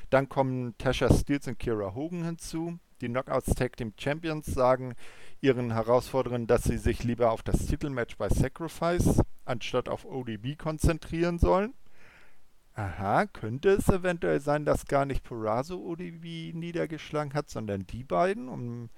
[0.09, 2.79] Dann kommen Tasha Steels und Kira Hogan hinzu.
[3.01, 4.95] Die Knockouts Tag Team Champions sagen
[5.41, 11.39] ihren Herausforderern, dass sie sich lieber auf das Titelmatch bei Sacrifice anstatt auf ODB konzentrieren
[11.39, 11.73] sollen.
[12.77, 18.49] Aha, könnte es eventuell sein, dass gar nicht Purazo ODB niedergeschlagen hat, sondern die beiden,
[18.49, 18.89] um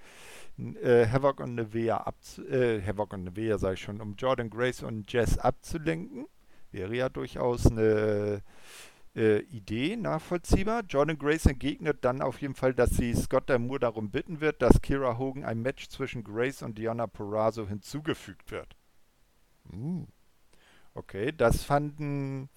[0.81, 4.83] äh, Havoc und Nevea abzu äh, Havoc und Nevea sage ich schon, um Jordan Grace
[4.83, 6.25] und Jess abzulenken.
[6.71, 8.41] Wäre ja durchaus eine
[9.15, 10.83] äh, Idee nachvollziehbar.
[10.87, 14.81] Jordan Grace entgegnet dann auf jeden Fall, dass sie Scott Moore darum bitten wird, dass
[14.81, 18.75] Kira Hogan ein Match zwischen Grace und Diana Purazo hinzugefügt wird.
[19.71, 20.05] Uh.
[20.99, 22.49] Okay, das fanden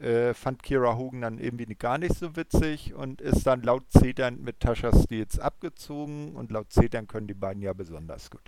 [0.00, 4.42] äh, fand Kira Hogan dann irgendwie gar nicht so witzig und ist dann laut Zetern
[4.42, 8.42] mit Tasha Steels abgezogen und laut Zetern können die beiden ja besonders gut.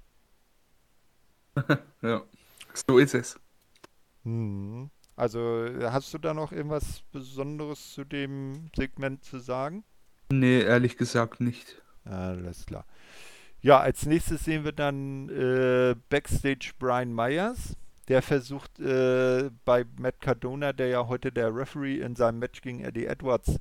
[2.03, 2.23] ja,
[2.75, 3.41] so ist es.
[4.25, 4.91] Hm.
[5.17, 9.83] Also hast du da noch irgendwas Besonderes zu dem Segment zu sagen?
[10.31, 11.81] Nee, ehrlich gesagt nicht.
[12.05, 12.85] Alles klar.
[13.63, 17.77] Ja, als nächstes sehen wir dann äh, Backstage Brian Myers
[18.13, 22.85] der versucht äh, bei Matt Cardona, der ja heute der Referee in seinem Match gegen
[22.85, 23.59] Eddie Edwards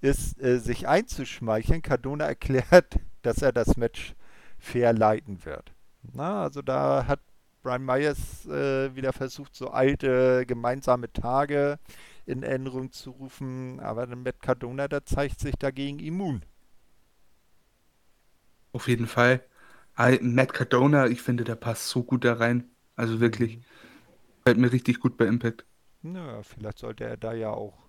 [0.00, 1.82] ist, äh, sich einzuschmeicheln.
[1.82, 4.14] Cardona erklärt, dass er das Match
[4.56, 5.72] fair leiten wird.
[6.12, 7.18] Na, also da hat
[7.64, 11.80] Brian Myers äh, wieder versucht, so alte gemeinsame Tage
[12.24, 16.44] in Erinnerung zu rufen, aber Matt Cardona, der zeigt sich dagegen immun.
[18.70, 19.42] Auf jeden Fall.
[20.20, 22.70] Matt Cardona, ich finde, der passt so gut da rein.
[22.98, 23.60] Also wirklich.
[24.48, 24.54] Mhm.
[24.54, 25.66] Fällt mir richtig gut bei Impact.
[26.02, 27.88] Ja, vielleicht sollte er da ja auch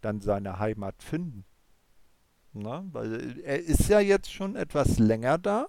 [0.00, 1.44] dann seine Heimat finden.
[2.52, 5.68] Na, weil er ist ja jetzt schon etwas länger da.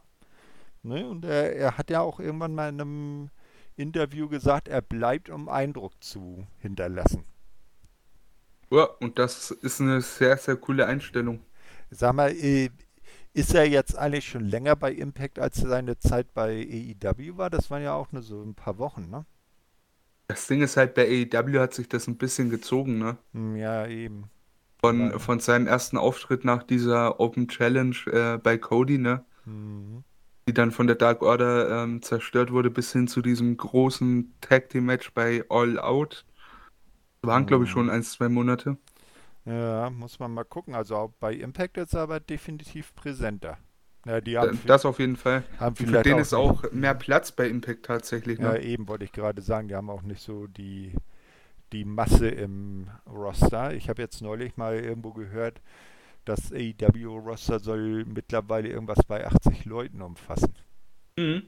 [0.84, 1.08] Ne?
[1.10, 3.30] Und er, er hat ja auch irgendwann mal in einem
[3.76, 7.26] Interview gesagt, er bleibt, um Eindruck zu hinterlassen.
[8.72, 11.46] Ja, und das ist eine sehr, sehr coole Einstellung.
[11.92, 12.70] Sag mal, äh,
[13.34, 16.68] ist er jetzt eigentlich schon länger bei Impact, als seine Zeit bei
[17.02, 17.50] AEW war?
[17.50, 19.26] Das waren ja auch nur so ein paar Wochen, ne?
[20.30, 23.18] Das Ding ist halt, bei AEW hat sich das ein bisschen gezogen, ne?
[23.34, 24.30] Hm, ja, eben.
[24.80, 29.26] Von, von seinem ersten Auftritt nach dieser Open Challenge äh, bei Cody, ne?
[29.46, 30.04] Mhm.
[30.48, 34.70] Die dann von der Dark Order ähm, zerstört wurde, bis hin zu diesem großen Tag
[34.70, 36.26] Team Match bei All Out.
[37.22, 37.48] Das waren, mhm.
[37.48, 38.78] glaube ich, schon ein, zwei Monate.
[39.46, 40.76] Ja, muss man mal gucken.
[40.76, 43.58] Also bei Impact ist er aber definitiv präsenter.
[44.06, 45.44] Ja, die haben das auf jeden Fall.
[45.60, 48.40] Haben für den ist auch mehr Platz bei Impact tatsächlich.
[48.40, 48.46] Ne?
[48.46, 50.94] Ja, eben wollte ich gerade sagen, die haben auch nicht so die,
[51.74, 53.74] die Masse im Roster.
[53.74, 55.62] Ich habe jetzt neulich mal irgendwo gehört,
[56.26, 60.54] das AEW-Roster soll mittlerweile irgendwas bei 80 Leuten umfassen.
[61.18, 61.44] Mhm.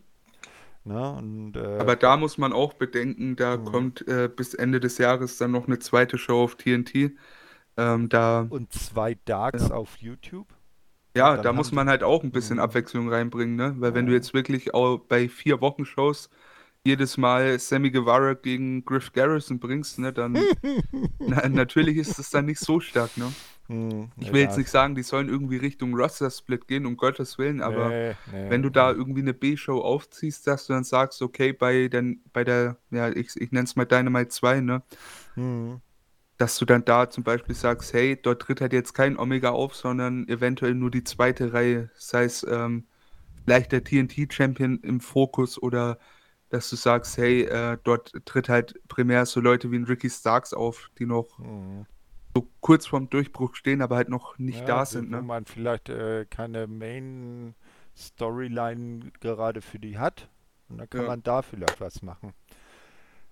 [0.84, 3.66] Na, und, äh, Aber da muss man auch bedenken, da mhm.
[3.66, 7.12] kommt äh, bis Ende des Jahres dann noch eine zweite Show auf TNT.
[7.78, 9.76] Ähm, da, und zwei Darks ja.
[9.76, 10.48] auf YouTube.
[11.16, 12.64] Ja, da muss man halt auch ein bisschen mhm.
[12.64, 13.76] Abwechslung reinbringen, ne?
[13.78, 16.30] Weil wenn du jetzt wirklich auch bei vier Wochen Shows
[16.84, 20.38] jedes Mal Sammy Guevara gegen Griff Garrison bringst, ne, dann
[21.20, 23.32] na, natürlich ist es dann nicht so stark, ne?
[23.68, 27.62] Hm, ich will jetzt nicht sagen, die sollen irgendwie Richtung Roster-Split gehen, um Gottes Willen,
[27.62, 31.54] aber nee, nee, wenn du da irgendwie eine B-Show aufziehst, dass du dann sagst, okay,
[31.54, 34.82] bei, den, bei der, ja, ich, ich nenne es mal Dynamite 2, ne?
[35.36, 35.82] Mhm
[36.42, 39.76] dass du dann da zum Beispiel sagst, hey, dort tritt halt jetzt kein Omega auf,
[39.76, 41.92] sondern eventuell nur die zweite Reihe.
[41.94, 42.88] Sei es ähm,
[43.46, 46.00] vielleicht der TNT-Champion im Fokus oder
[46.50, 50.52] dass du sagst, hey, äh, dort tritt halt primär so Leute wie ein Ricky Starks
[50.52, 51.86] auf, die noch mhm.
[52.34, 55.12] so kurz vorm Durchbruch stehen, aber halt noch nicht ja, da sind.
[55.12, 55.22] Ne?
[55.22, 60.28] man vielleicht äh, keine Main-Storyline gerade für die hat.
[60.70, 61.08] Und dann kann ja.
[61.08, 62.34] man da vielleicht was machen.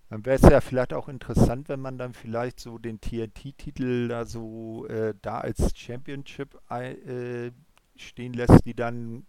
[0.10, 4.26] Dann wäre es ja vielleicht auch interessant, wenn man dann vielleicht so den TNT-Titel da
[4.26, 7.52] so äh, da als Championship äh,
[7.96, 9.28] stehen lässt, die dann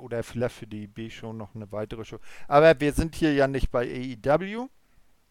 [0.00, 2.18] oder vielleicht für die B-Show noch eine weitere Show.
[2.46, 3.84] Aber wir sind hier ja nicht bei
[4.24, 4.68] AEW,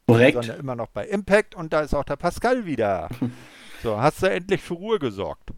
[0.08, 0.34] Korrekt.
[0.34, 3.08] sondern immer noch bei Impact und da ist auch der Pascal wieder.
[3.84, 5.52] so, hast du endlich für Ruhe gesorgt.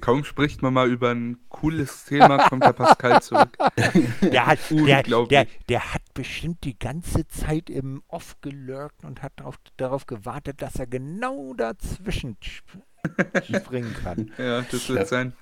[0.00, 3.56] Kaum spricht man mal über ein cooles Thema, kommt der Pascal zurück.
[4.22, 9.32] Der hat, der, der, der, hat bestimmt die ganze Zeit im Off gelurkt und hat
[9.36, 14.30] darauf, darauf gewartet, dass er genau dazwischen springen kann.
[14.38, 15.32] Ja, das wird sein.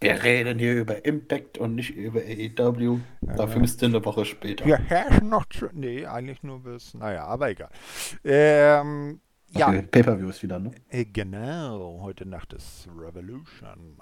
[0.00, 2.98] Wir reden hier über Impact und nicht über AEW.
[3.22, 4.66] Dafür müsst ihr eine Woche später.
[4.66, 5.46] Wir herrschen noch.
[5.46, 6.92] zu- Nee, eigentlich nur bis.
[6.92, 7.70] Naja, aber egal.
[8.22, 10.72] Ähm, ja, Okay, Pay-Per-Views wieder, ne?
[10.90, 12.00] äh, genau.
[12.02, 13.96] Heute Nacht ist Revolution.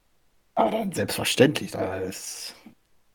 [0.56, 1.72] Aber dann selbstverständlich.
[1.72, 2.56] Da ist,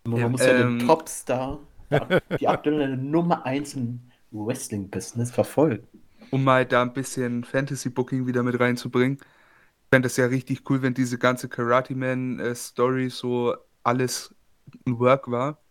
[0.04, 1.60] man Ja, muss ja ähm, den Topstar,
[1.90, 2.10] ja,
[2.40, 5.86] die aktuelle Nummer 1 im Wrestling-Business verfolgen.
[6.30, 9.18] Um mal da ein bisschen Fantasy Booking wieder mit reinzubringen.
[9.20, 14.34] Ich fände das ja richtig cool, wenn diese ganze Karate Man äh, Story so alles
[14.86, 15.62] ein Work war.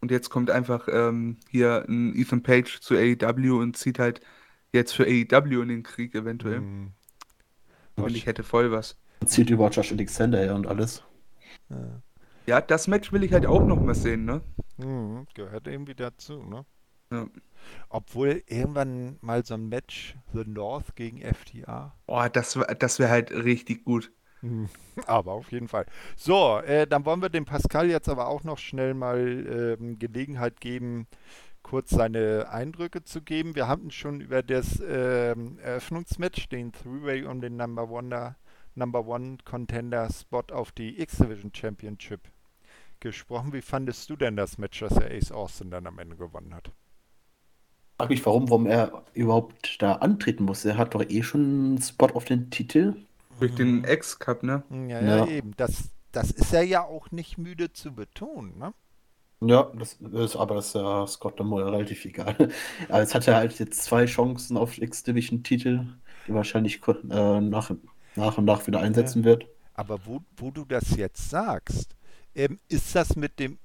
[0.00, 4.20] Und jetzt kommt einfach ähm, hier ein Ethan Page zu AEW und zieht halt
[4.72, 6.66] jetzt für AEW in den Krieg eventuell.
[6.66, 6.92] Hm,
[7.98, 8.96] Und ich hätte voll was.
[9.24, 11.02] Zieht über Josh Alexander her und alles.
[11.70, 11.74] äh,
[12.46, 14.42] Ja, das Match will ich halt auch noch mal sehen, ne?
[14.76, 16.64] hm, gehört irgendwie dazu, ne?
[17.12, 17.26] Ja.
[17.88, 21.94] Obwohl irgendwann mal so ein Match The North gegen FTA.
[22.06, 24.12] Boah, das, das wäre halt richtig gut.
[24.40, 24.68] Hm,
[25.06, 25.86] Aber auf jeden Fall.
[26.16, 30.60] So, äh, dann wollen wir dem Pascal jetzt aber auch noch schnell mal ähm, Gelegenheit
[30.60, 31.06] geben,
[31.68, 33.54] kurz seine Eindrücke zu geben.
[33.54, 38.36] Wir hatten schon über das ähm, Eröffnungsmatch, den Three-Way um den Number One,
[38.74, 42.20] Number One Contender Spot auf die X-Division Championship
[43.00, 43.52] gesprochen.
[43.52, 46.72] Wie fandest du denn das Match, das der Ace Austin dann am Ende gewonnen hat?
[47.98, 50.64] frage mich, warum, warum er überhaupt da antreten muss.
[50.64, 52.94] Er hat doch eh schon einen Spot auf den Titel.
[53.40, 54.62] Durch den X-Cup, ne?
[54.70, 55.26] Ja, ja, Ja.
[55.26, 55.52] eben.
[55.56, 58.72] Das, das ist er ja auch nicht müde zu betonen, ne?
[59.40, 62.36] Ja, das ist aber das ist ja Scott Moore relativ egal.
[62.88, 65.86] Aber jetzt hat er halt jetzt zwei Chancen auf X-Division-Titel,
[66.26, 67.70] die wahrscheinlich äh, nach,
[68.16, 69.46] nach und nach wieder einsetzen wird.
[69.74, 71.94] Aber wo, wo du das jetzt sagst,
[72.34, 73.58] ähm, ist das mit dem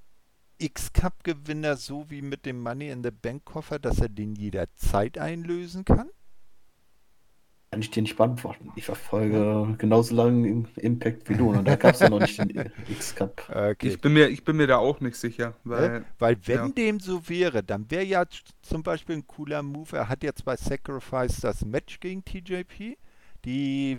[0.59, 6.09] X-Cup-Gewinner so wie mit dem Money in the Bank-Koffer, dass er den jederzeit einlösen kann?
[7.73, 8.71] Kann ich dir nicht beantworten.
[8.75, 11.49] Ich verfolge genauso lange im Impact wie du.
[11.49, 13.49] Und da gab es ja noch nicht den X-Cup.
[13.49, 13.87] Okay.
[13.87, 16.67] Ich bin mir, ich bin mir da auch nicht sicher, weil Weil wenn ja.
[16.67, 18.25] dem so wäre, dann wäre ja
[18.61, 19.97] zum Beispiel ein cooler Move.
[19.97, 22.95] Er hat jetzt bei Sacrifice das Match gegen TJP.
[23.43, 23.97] Die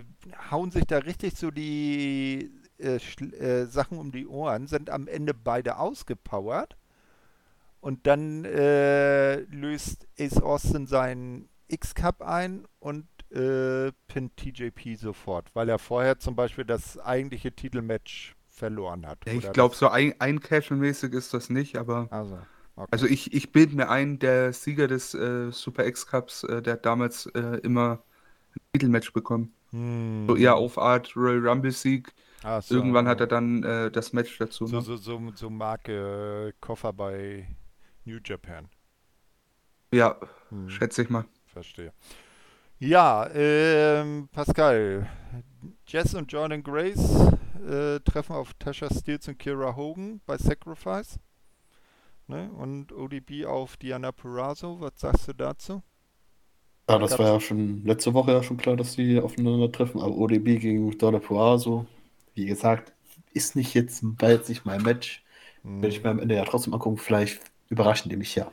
[0.49, 5.33] hauen sich da richtig so die äh, äh, Sachen um die Ohren, sind am Ende
[5.33, 6.77] beide ausgepowert.
[7.81, 13.05] Und dann äh, löst Ace Austin seinen X-Cup ein und
[13.35, 19.19] äh, pinnt TJP sofort, weil er vorher zum Beispiel das eigentliche Titelmatch verloren hat.
[19.25, 20.39] ich glaube, so ein, ein
[20.71, 22.39] mäßig ist das nicht, aber Also,
[22.75, 22.87] okay.
[22.91, 26.85] also ich, ich bilde mir ein, der Sieger des äh, Super X-Cups, äh, der hat
[26.85, 28.03] damals äh, immer
[28.55, 29.53] ein Titelmatch bekommen.
[29.71, 30.25] Hm.
[30.29, 32.13] So eher auf Art Royal Rumble-Sieg.
[32.61, 34.67] So, Irgendwann hat er dann äh, das Match dazu.
[34.67, 34.81] so, Ne?
[34.81, 37.47] so, so, so Marke äh, Koffer bei
[38.05, 38.69] New Japan.
[39.91, 40.19] Ja,
[40.49, 41.25] Hm, schätze ich mal.
[41.45, 41.91] verstehe.
[42.79, 45.09] Ja, ähm, Pascal,
[45.87, 47.31] Jess und Jordan Grace
[47.65, 51.17] äh, treffen auf Tasha Steels und Kira Hogan bei Sacrifice.
[52.27, 52.51] Ne?
[52.51, 54.81] Und ODB auf Diana Purrazzo.
[54.81, 55.83] Was sagst du dazu?
[56.89, 60.01] Ja, das war ja schon letzte Woche ja schon klar, dass die aufeinandertreffen.
[60.01, 61.85] Aber ODB gegen Donna Puaso,
[62.33, 62.93] wie gesagt,
[63.33, 65.23] ist nicht jetzt, war jetzt nicht mein Match.
[65.63, 65.81] Hm.
[65.81, 66.97] Werde ich mir am Ende ja trotzdem angucken.
[66.97, 68.51] Vielleicht überraschen die mich ja.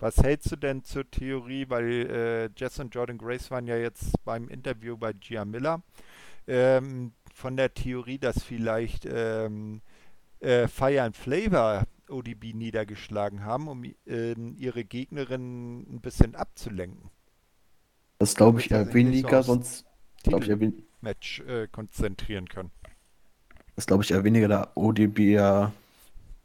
[0.00, 4.12] Was hältst du denn zur Theorie, weil äh, Jess und Jordan Grace waren ja jetzt
[4.24, 5.82] beim Interview bei Gia Miller,
[6.46, 9.82] ähm, von der Theorie, dass vielleicht ähm,
[10.40, 17.10] äh, Fire and Flavor ODB niedergeschlagen haben, um ähm, ihre Gegnerin ein bisschen abzulenken.
[18.18, 19.84] Das glaube ich Damit er eher so weniger, sonst
[20.22, 22.70] glaube ich eher, Match äh, konzentrieren können.
[23.76, 25.72] das glaube ich eher weniger, da ODB ja,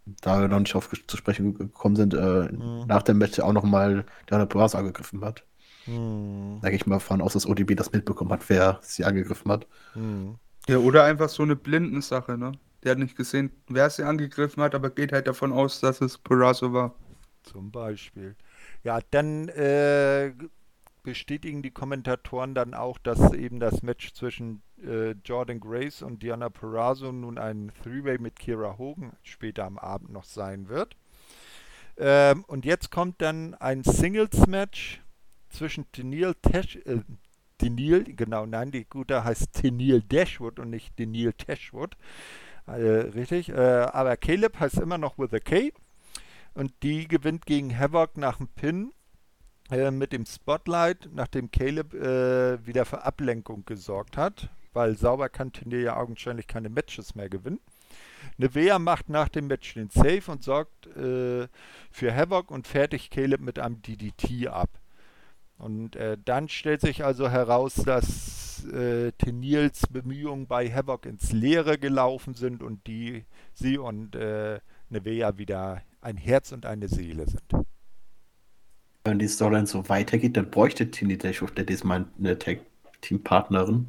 [0.05, 2.85] da wir noch nicht auf zu sprechen gekommen sind, äh, Mhm.
[2.87, 5.43] nach dem Match auch nochmal Donna Puaso angegriffen hat.
[5.85, 6.59] Hm.
[6.61, 9.67] Da gehe ich mal davon aus, dass ODB das mitbekommen hat, wer sie angegriffen hat.
[9.93, 10.35] Hm.
[10.67, 12.53] Ja, oder einfach so eine Blindensache, ne?
[12.83, 16.17] Der hat nicht gesehen, wer sie angegriffen hat, aber geht halt davon aus, dass es
[16.17, 16.95] Purazo war.
[17.43, 18.35] Zum Beispiel.
[18.83, 20.33] Ja, dann äh,
[21.05, 26.49] bestätigen die Kommentatoren dann auch, dass eben das Match zwischen äh, Jordan Grace und Diana
[26.49, 30.97] Perazzo nun ein Three-Way mit Kira Hogan später am Abend noch sein wird.
[31.97, 35.01] Ähm, und jetzt kommt dann ein Singles-Match
[35.49, 36.99] zwischen Tennille Tash, äh,
[37.61, 41.95] Denil, genau, nein, die gute heißt Tenil Dashwood und nicht Denil Tashwood.
[42.67, 43.49] Äh, richtig.
[43.49, 45.71] Äh, aber Caleb heißt immer noch with a K.
[46.53, 48.91] Und die gewinnt gegen Havoc nach dem Pin
[49.71, 55.51] äh, mit dem Spotlight, nachdem Caleb äh, wieder für Ablenkung gesorgt hat, weil sauber kann
[55.51, 57.59] Tenil ja augenscheinlich keine Matches mehr gewinnen.
[58.37, 61.47] Nevea macht nach dem Match den Save und sorgt äh,
[61.91, 64.69] für Havoc und fertigt Caleb mit einem DDT ab.
[65.57, 71.77] Und äh, dann stellt sich also heraus, dass äh, Tenils Bemühungen bei Havoc ins Leere
[71.77, 74.59] gelaufen sind und die sie und äh,
[74.89, 77.65] Nevea wieder ein Herz und eine Seele sind.
[79.05, 83.85] Wenn die Storyline so weitergeht, dann bräuchte Tini Dashwood diesmal eine Tag-Team-Partnerin.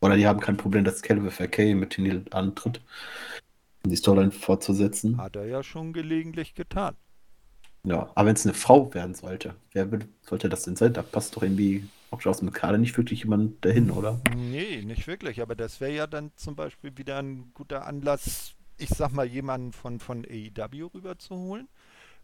[0.00, 2.80] Oder die haben kein Problem, dass Calvin FK mit Tini antritt,
[3.84, 5.18] um die Storyline fortzusetzen.
[5.18, 6.96] Hat er ja schon gelegentlich getan.
[7.84, 10.92] Ja, aber wenn es eine Frau werden sollte, wer würde, sollte das denn sein?
[10.92, 14.20] Da passt doch irgendwie auch aus dem Kader nicht wirklich jemand dahin, oder?
[14.36, 15.42] Nee, nicht wirklich.
[15.42, 19.72] Aber das wäre ja dann zum Beispiel wieder ein guter Anlass, ich sag mal, jemanden
[19.72, 21.68] von, von AEW rüberzuholen.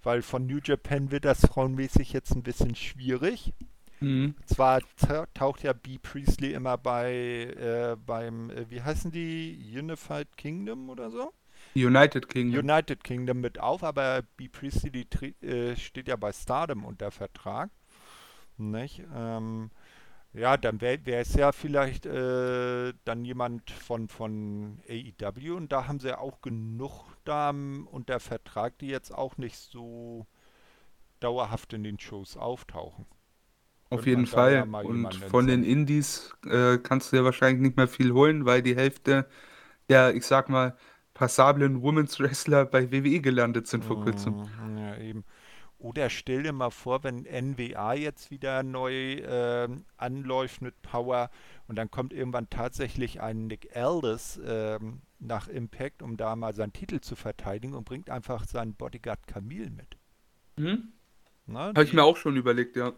[0.02, 3.52] Weil von New Japan wird das frauenmäßig jetzt ein bisschen schwierig.
[4.00, 4.34] Mhm.
[4.46, 5.98] Zwar ta- taucht ja B.
[5.98, 11.32] Priestley immer bei äh, beim, äh, wie heißen die, Unified Kingdom oder so?
[11.74, 12.60] United Kingdom.
[12.60, 14.48] United Kingdom mit auf, aber B.
[14.48, 17.70] Priestley die, äh, steht ja bei Stardom unter Vertrag.
[18.56, 19.02] Nicht?
[19.14, 19.70] Ähm,
[20.32, 26.00] ja, dann wäre es ja vielleicht äh, dann jemand von, von AEW und da haben
[26.00, 30.26] sie ja auch genug Damen unter Vertrag, die jetzt auch nicht so
[31.20, 33.06] dauerhaft in den Shows auftauchen.
[33.90, 34.54] Auf jeden Fall.
[34.54, 35.64] ja Und von den.
[35.64, 39.28] Indies äh, kannst du ja wahrscheinlich nicht mehr viel holen, weil die Hälfte
[39.88, 40.76] der, ich sag mal,
[41.14, 44.36] passablen Women's Wrestler bei WWE gelandet sind vor kurzem.
[44.36, 45.24] Mhm, Ja, eben.
[45.80, 51.30] Oder stell dir mal vor, wenn NWA jetzt wieder neu ähm, anläuft mit Power
[51.68, 56.74] und dann kommt irgendwann tatsächlich ein Nick Aldis ähm, nach Impact, um da mal seinen
[56.74, 59.96] Titel zu verteidigen und bringt einfach seinen Bodyguard Camille mit.
[60.58, 60.92] Mhm.
[61.50, 62.92] Habe ich mir auch schon überlegt, ja.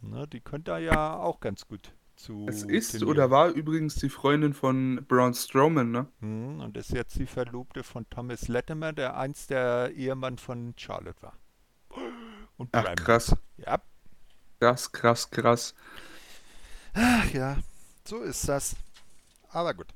[0.00, 3.10] na, die könnte er ja auch ganz gut zu Es ist trainieren.
[3.10, 6.08] oder war übrigens die Freundin von Braun Strowman, ne?
[6.18, 11.22] Hm, und ist jetzt die Verlobte von Thomas Latimer, der einst der Ehemann von Charlotte
[11.22, 11.38] war.
[12.56, 12.94] Und Ach, Bram.
[12.96, 13.34] krass.
[13.56, 13.80] Ja,
[14.60, 15.74] Krass, krass, krass.
[16.94, 17.58] Ach ja,
[18.04, 18.76] so ist das.
[19.50, 19.88] Aber gut.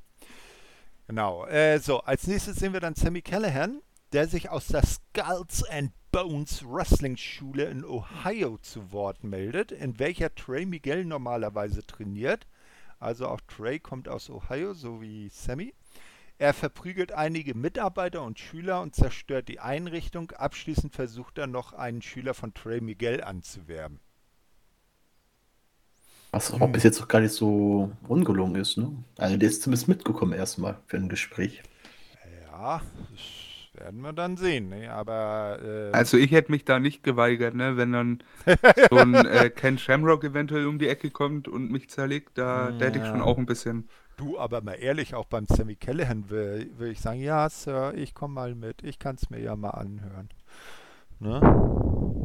[1.07, 1.47] Genau.
[1.47, 3.81] Äh, so, als nächstes sehen wir dann Sammy Callahan,
[4.13, 9.99] der sich aus der Skulls and Bones Wrestling Schule in Ohio zu Wort meldet, in
[9.99, 12.47] welcher Trey Miguel normalerweise trainiert.
[12.99, 15.75] Also auch Trey kommt aus Ohio, so wie Sammy.
[16.39, 20.33] Er verprügelt einige Mitarbeiter und Schüler und zerstört die Einrichtung.
[20.33, 24.01] Abschließend versucht er noch einen Schüler von Trey Miguel anzuwerben.
[26.31, 26.61] Was Hm.
[26.61, 29.05] auch bis jetzt noch gar nicht so ungelungen ist, ne?
[29.19, 31.63] Also der ist zumindest mitgekommen erstmal für ein Gespräch.
[32.51, 34.69] Ja, das werden wir dann sehen.
[34.69, 34.91] Ne?
[34.93, 37.77] Aber äh, Also ich hätte mich da nicht geweigert, ne?
[37.77, 38.23] Wenn dann
[38.91, 42.87] so ein äh, Ken Shamrock eventuell um die Ecke kommt und mich zerlegt, da, da
[42.87, 43.23] hätte ich schon Ja.
[43.23, 43.89] auch ein bisschen.
[44.19, 48.15] Du, aber mal ehrlich, auch beim Sammy Callahan will, will ich sagen, ja, Sir, ich
[48.15, 48.83] komme mal mit.
[48.83, 50.29] Ich kann es mir ja mal anhören.
[51.21, 51.41] Ne?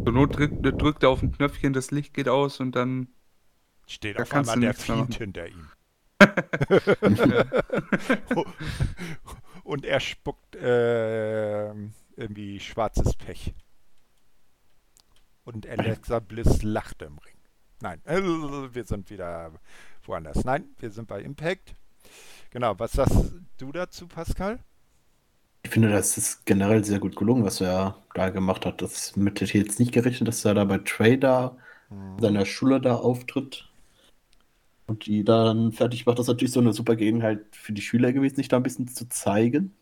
[0.03, 3.07] Zur Not drückt, drückt er auf ein Knöpfchen, das Licht geht aus und dann.
[3.87, 5.69] Steht Da auf kannst einmal du der Fiend hinter ihm.
[9.63, 11.73] Und er spuckt äh,
[12.15, 13.53] irgendwie schwarzes Pech.
[15.43, 17.35] Und Alexa Bliss lacht im Ring.
[17.81, 18.01] Nein,
[18.73, 19.51] wir sind wieder
[20.03, 20.45] woanders.
[20.45, 21.75] Nein, wir sind bei Impact.
[22.53, 24.59] Genau, was sagst du dazu, Pascal?
[25.61, 28.81] Ich finde, das ist generell sehr gut gelungen, was er da gemacht hat.
[28.81, 31.57] Das mit hätte ich jetzt nicht gerechnet, dass er da bei Trader
[32.19, 33.69] seiner Schule da auftritt
[34.87, 36.19] und die dann fertig macht.
[36.19, 38.87] Das ist natürlich so eine super Gelegenheit für die Schüler gewesen, sich da ein bisschen
[38.87, 39.73] zu zeigen.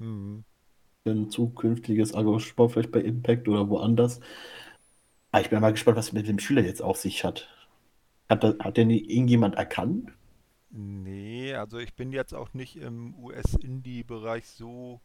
[0.00, 0.40] Hm.
[1.04, 4.20] Für ein zukünftiges Engagement vielleicht bei Impact oder woanders.
[5.32, 7.48] Aber ich bin mal gespannt, was mit dem Schüler jetzt auf sich hat.
[8.30, 10.10] Hat, da- hat denn irgendjemand erkannt?
[10.70, 15.00] Nee, also ich bin jetzt auch nicht im US-Indie-Bereich so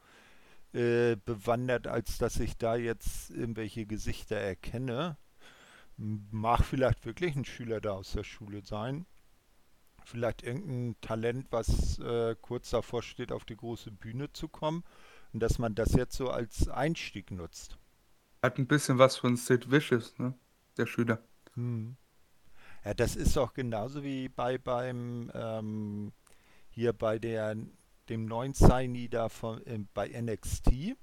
[0.74, 5.18] äh, bewandert, als dass ich da jetzt irgendwelche Gesichter erkenne.
[5.98, 9.08] Mag vielleicht wirklich ein Schüler da aus der Schule sein.
[10.04, 14.84] Vielleicht irgendein Talent, was äh, kurz davor steht, auf die große Bühne zu kommen.
[15.34, 17.78] Und dass man das jetzt so als Einstieg nutzt.
[18.44, 20.36] Hat ein bisschen was von Sid Vicious, ne?
[20.78, 21.24] Der Schüler.
[21.56, 21.98] Hm.
[22.86, 26.12] Ja, das ist auch genauso wie bei beim ähm,
[26.70, 27.56] hier bei der
[28.10, 30.96] dem neuen Signee da von, ähm, bei NXT,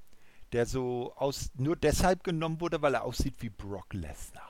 [0.52, 4.48] der so aus nur deshalb genommen wurde, weil er aussieht wie Brock Lesnar.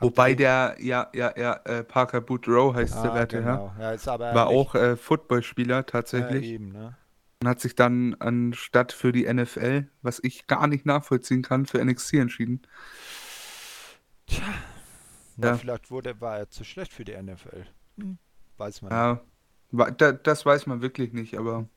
[0.00, 3.56] Wobei der, ja, ja, ja, äh, Parker Boudreau heißt der Ah, werte Herr.
[3.56, 3.74] genau.
[3.78, 6.44] Ja, ist aber War nicht- auch äh, Footballspieler ja, tatsächlich.
[6.46, 6.96] eben, ne?
[7.42, 11.84] Und hat sich dann anstatt für die NFL, was ich gar nicht nachvollziehen kann, für
[11.84, 12.62] NXT entschieden.
[15.36, 15.54] Na, Ja.
[15.56, 17.66] vielleicht wurde, war er zu schlecht für die NFL.
[17.98, 18.18] Hm,
[18.56, 19.20] weiß man Ja,
[19.72, 21.70] wa- da, das weiß man wirklich nicht, aber nicht.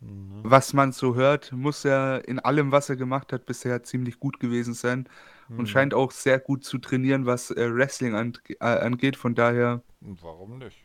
[0.00, 0.40] Mhm.
[0.44, 4.38] was man so hört, muss er in allem, was er gemacht hat, bisher ziemlich gut
[4.38, 5.08] gewesen sein
[5.48, 5.66] und Mhm.
[5.66, 9.16] scheint auch sehr gut zu trainieren, was äh, Wrestling an, äh, angeht.
[9.16, 10.76] Von daher, Und Warum nicht?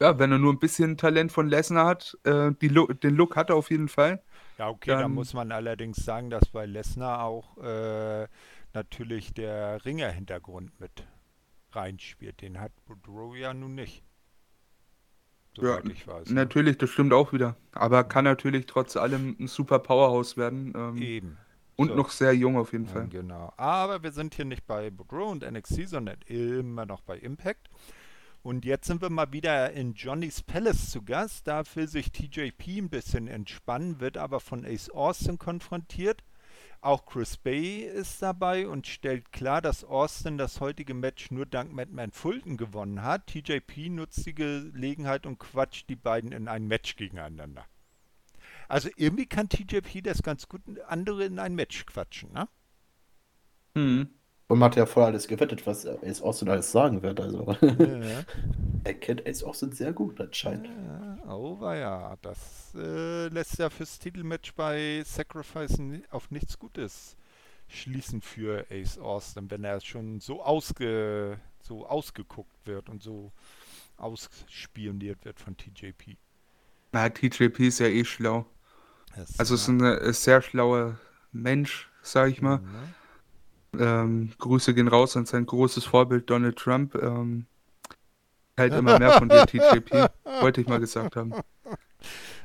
[0.00, 3.36] ja, wenn er nur ein bisschen Talent von Lesnar hat, äh, die Lo den Look
[3.36, 4.22] hat er auf jeden Fall.
[4.58, 8.26] Ja, okay, da Dann- muss man allerdings sagen, dass bei Lesnar auch äh,
[8.74, 11.06] natürlich der Ringer-Hintergrund mit
[11.74, 12.40] reinspielt.
[12.40, 14.02] Den hat Boudreau ja nun nicht.
[15.56, 16.30] Soweit ich weiß.
[16.30, 17.56] Natürlich, das stimmt auch wieder.
[17.72, 20.72] Aber kann natürlich trotz allem ein super Powerhouse werden.
[20.76, 21.36] Ähm, Eben.
[21.76, 21.94] und so.
[21.96, 23.08] noch sehr jung auf jeden Ja, Fall.
[23.08, 23.52] genau.
[23.56, 27.68] Aber wir sind hier nicht bei Boudreau und NXT, sondern immer noch bei Impact.
[28.42, 31.46] Und jetzt sind wir mal wieder in Johnny's Palace zu Gast.
[31.46, 36.22] Da will sich TJP ein bisschen entspannen, wird aber von Ace Austin konfrontiert.
[36.82, 41.72] Auch Chris Bay ist dabei und stellt klar, dass Austin das heutige Match nur dank
[41.72, 43.26] Madman Fulton gewonnen hat.
[43.26, 47.66] TJP nutzt die Gelegenheit und quatscht die beiden in ein Match gegeneinander.
[48.66, 52.48] Also irgendwie kann TJP das ganz gut andere in ein Match quatschen, ne?
[53.74, 54.08] Mhm.
[54.50, 57.20] Und man hat ja voll alles gewettet, was Ace Austin alles sagen wird.
[57.20, 58.24] Also, Ja.
[58.84, 60.66] er kennt Ace Austin sehr gut anscheinend.
[60.66, 65.78] Ja, oh ja, das äh, lässt ja fürs Titelmatch bei Sacrifice
[66.10, 67.16] auf nichts Gutes
[67.68, 73.30] schließen für Ace Austin, wenn er schon so ausge so ausgeguckt wird und so
[73.98, 76.16] ausspioniert wird von TJP.
[76.90, 78.46] Na, TJP ist ja eh schlau.
[79.14, 80.98] Das, Also ist ein äh, sehr schlauer
[81.30, 82.58] Mensch, sag ich mal.
[82.58, 82.94] ne?
[83.78, 86.94] Ähm, Grüße gehen raus an sein großes Vorbild Donald Trump.
[86.96, 87.46] Ähm,
[88.56, 90.08] halt immer mehr von dir, TJP.
[90.38, 91.36] Wollte ich mal gesagt haben.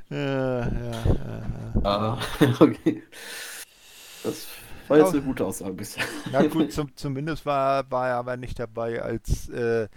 [0.09, 1.73] Ja, ja, ja.
[1.83, 2.19] Ah,
[2.59, 3.03] okay.
[4.23, 4.47] Das
[4.87, 6.03] war jetzt eine gute Aussage bisher.
[6.25, 9.87] Na gut, zum, zumindest war, war er aber nicht dabei, als äh,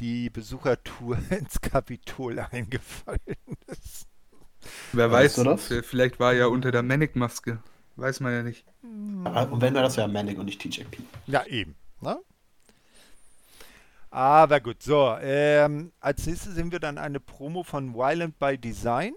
[0.00, 4.06] die Besuchertour ins Kapitol eingefallen ist.
[4.90, 5.62] Wer Weißt weiß, du das?
[5.68, 7.62] v- vielleicht war er ja unter der Manic-Maske.
[7.96, 8.64] Weiß man ja nicht.
[9.24, 10.98] Aber- Und wenn wir das ja Manic und nicht TJP.
[11.26, 11.74] Ja, eben.
[12.00, 12.18] Ne?
[14.10, 15.16] Aber gut, so.
[15.20, 19.14] Ähm, als nächstes sehen wir dann eine Promo von Violent by Design.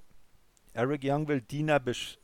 [0.74, 2.18] Eric Young will Dina besch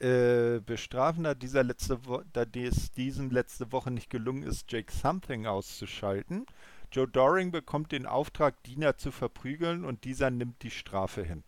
[0.00, 4.92] äh, bestrafen, da, dieser letzte Wo da es diesen letzte Woche nicht gelungen ist, Jake
[4.92, 6.44] Something auszuschalten.
[6.92, 11.44] Joe Doring bekommt den Auftrag, Dina zu verprügeln und dieser nimmt die Strafe hin.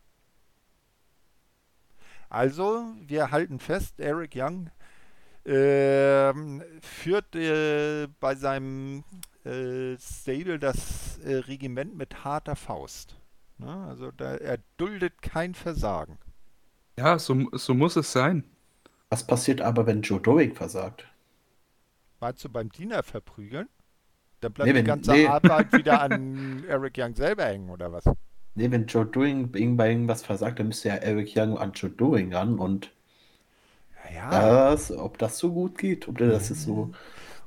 [2.29, 4.71] Also, wir halten fest, Eric Young
[5.45, 9.05] ähm, führt äh, bei seinem
[9.45, 13.17] äh, Stable das äh, Regiment mit harter Faust.
[13.59, 13.87] Ne?
[13.89, 16.19] Also da, er duldet kein Versagen.
[16.99, 18.45] Ja, so, so muss es sein.
[19.09, 21.07] Was passiert aber, wenn Joe Doing versagt?
[22.19, 23.69] Meinst du beim Diener verprügeln?
[24.41, 25.27] Dann bleibt Nee, die wenn- ganze nee.
[25.27, 28.05] Arbeit wieder an Eric Young selber hängen, oder was?
[28.57, 32.35] Nee, wenn Joe Doing bei irgendwas versagt, dann müsste ja Eric Young an Joe Doing
[32.35, 32.91] ran und
[34.15, 36.93] Ja, das, ob das so gut geht, ob der das jetzt so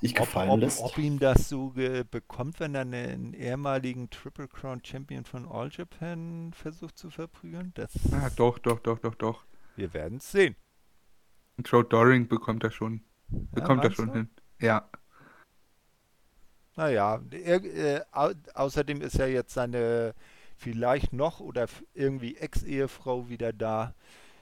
[0.02, 0.78] sich ob, gefallen ob, lässt.
[0.78, 1.74] ob ihm das so
[2.12, 7.94] bekommt, wenn er einen ehemaligen Triple Crown Champion von All Japan versucht zu verprügeln, das
[8.12, 9.46] Ja, doch, doch, doch, doch, doch.
[9.76, 10.56] wir werden es sehen.
[11.64, 13.06] Joe Doring bekommt er schon.
[13.54, 14.14] Bekommt er meinst schon du?
[14.14, 14.30] hin.
[14.60, 14.90] Ja.
[16.76, 20.14] Naja, er, äh, au außerdem ist ja jetzt seine
[20.60, 23.96] vielleicht noch oder irgendwie Ex-Ehefrau wieder da,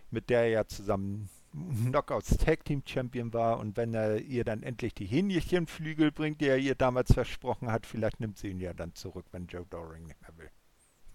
[0.09, 4.63] mit der er ja zusammen Knockouts Tag Team Champion war und wenn er ihr dann
[4.63, 8.73] endlich die Hähnchenflügel bringt, die er ihr damals versprochen hat, vielleicht nimmt sie ihn ja
[8.73, 10.51] dann zurück, wenn Joe Doring nicht mehr will.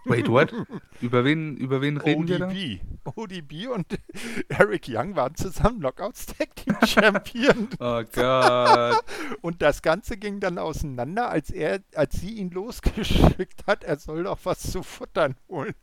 [0.04, 0.52] Wait, what?
[1.00, 2.46] über wen, über wen reden wir da?
[2.48, 2.80] ODB.
[3.14, 3.86] ODB und
[4.48, 7.68] Eric Young waren zusammen Knockouts Tag Team Champion.
[7.78, 9.04] Oh Gott.
[9.40, 14.24] Und das Ganze ging dann auseinander, als er, als sie ihn losgeschickt hat, er soll
[14.24, 15.74] doch was zu futtern holen.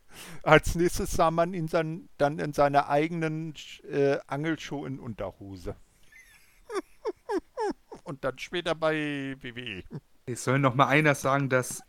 [0.42, 3.54] Als nächstes sah man ihn dann, dann in seiner eigenen
[3.90, 5.76] äh, Angelshow in Unterhose.
[8.04, 9.36] Und dann später bei.
[9.40, 9.82] WWE.
[10.26, 11.82] Es soll noch mal einer sagen, dass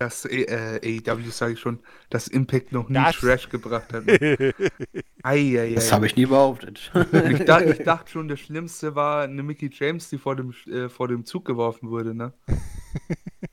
[0.00, 1.78] dass äh, AEW, sage ich schon,
[2.08, 4.06] dass Impact noch nie Das- Trash gebracht hat.
[4.06, 4.54] Ne?
[5.22, 5.74] Eieiei.
[5.74, 6.90] Das habe ich nie behauptet.
[7.30, 10.88] Ich, dach, ich dachte schon, das Schlimmste war eine Mickey James, die vor dem, äh,
[10.88, 12.14] vor dem Zug geworfen wurde.
[12.14, 12.32] Ne?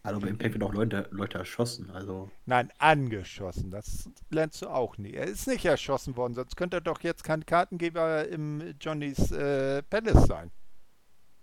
[0.03, 1.89] Also bei Impact werden auch Leute, Leute erschossen.
[1.91, 3.71] Also Nein, angeschossen.
[3.71, 5.11] Das lernst du auch nie.
[5.13, 9.83] Er ist nicht erschossen worden, sonst könnte er doch jetzt kein Kartengeber im Johnnys äh,
[9.83, 10.51] Palace sein.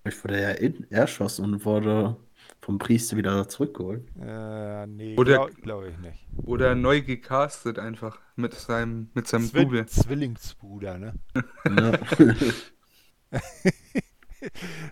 [0.08, 2.16] ich wurde ja in, erschossen und wurde
[2.60, 4.08] vom Priester wieder zurückgeholt.
[4.20, 6.26] Äh, nee, Oder- glaube glaub ich nicht.
[6.44, 9.86] Oder neu gecastet einfach mit seinem, mit seinem Zwi Double.
[9.86, 11.14] Zwillingsbruder, ne?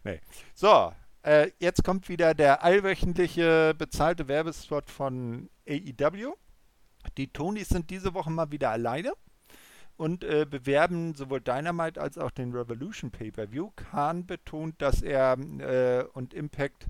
[0.04, 0.20] Ne?
[0.54, 0.92] So,
[1.22, 6.32] äh, jetzt kommt wieder der allwöchentliche bezahlte Werbespot von AEW.
[7.16, 9.12] Die Tonys sind diese Woche mal wieder alleine
[9.96, 13.70] und äh, bewerben sowohl Dynamite als auch den Revolution Pay-Per-View.
[13.76, 16.86] Khan betont, dass er äh, und Impact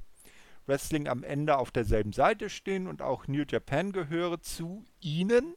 [0.67, 5.55] Wrestling am Ende auf derselben Seite stehen und auch New Japan gehöre zu ihnen.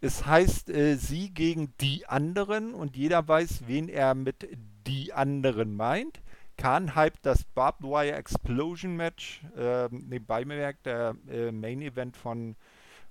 [0.00, 4.48] Es heißt äh, sie gegen die anderen und jeder weiß, wen er mit
[4.86, 6.20] die anderen meint.
[6.56, 12.54] Khan hypt das Barbed Wire Explosion Match, äh, nebenbei bemerkt, der äh, Main Event von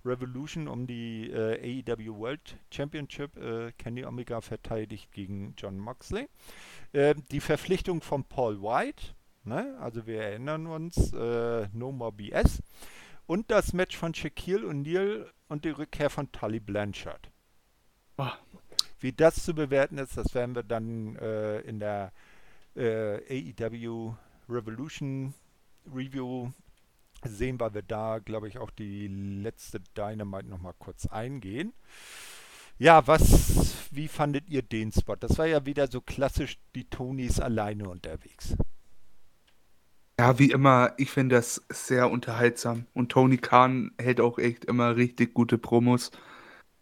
[0.05, 3.37] Revolution um die äh, AEW World Championship.
[3.37, 6.27] Äh, Kenny Omega verteidigt gegen John Moxley.
[6.91, 9.13] Äh, die Verpflichtung von Paul White,
[9.43, 9.77] ne?
[9.79, 12.61] also wir erinnern uns, äh, No More BS.
[13.25, 17.31] Und das Match von Shaquille O'Neal und die Rückkehr von Tully Blanchard.
[18.15, 18.37] Boah.
[18.99, 22.11] Wie das zu bewerten ist, das werden wir dann äh, in der
[22.75, 24.15] äh, AEW
[24.49, 25.33] Revolution
[25.93, 26.51] Review
[27.25, 31.73] sehen, weil wir da, glaube ich, auch die letzte Dynamite nochmal kurz eingehen.
[32.77, 35.15] Ja, was, wie fandet ihr den Spot?
[35.15, 38.55] Das war ja wieder so klassisch die Tonys alleine unterwegs.
[40.23, 42.85] Ja, wie immer, ich finde das sehr unterhaltsam.
[42.93, 46.11] Und Tony Khan hält auch echt immer richtig gute Promos.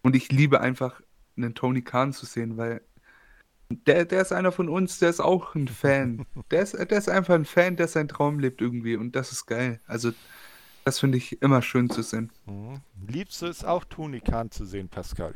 [0.03, 1.01] Und ich liebe einfach,
[1.35, 2.81] einen Tony Khan zu sehen, weil
[3.87, 6.23] der, der ist einer von uns, der ist auch ein Fan.
[6.51, 8.95] Der ist, der ist einfach ein Fan, der seinen Traum lebt irgendwie.
[8.95, 9.79] Und das ist geil.
[9.87, 10.11] Also,
[10.85, 12.31] das finde ich immer schön zu sehen.
[12.45, 12.81] Mhm.
[13.07, 15.33] Liebst du es auch, Tony Khan zu sehen, Pascal?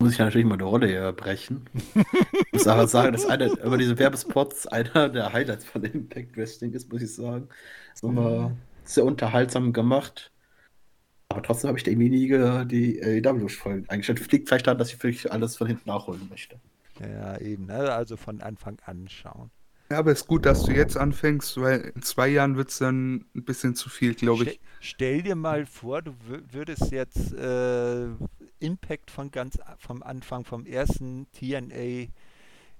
[0.00, 1.68] Muss ich ja natürlich mal eine Rolle hier brechen.
[1.94, 6.72] Ich muss aber sagen, dass einer über diese Werbespots einer der Highlights von Impact Wrestling
[6.72, 7.48] ist, muss ich sagen.
[7.92, 10.30] Ist nochmal sehr unterhaltsam gemacht.
[11.30, 12.28] Aber trotzdem habe ich irgendwie nie
[12.66, 14.30] die AEW-Folgen eingestellt.
[14.30, 16.60] Liegt vielleicht daran, dass ich wirklich alles von hinten nachholen möchte.
[17.00, 17.92] Ja, eben, ne?
[17.92, 19.50] also von Anfang an schauen.
[19.90, 22.78] Ja, aber es ist gut, dass du jetzt anfängst, weil in zwei Jahren wird es
[22.78, 24.60] dann ein bisschen zu viel, glaube ich.
[24.80, 28.08] stell dir mal vor, du wür- würdest jetzt äh,
[28.60, 32.08] Impact von ganz vom Anfang, vom ersten TNA,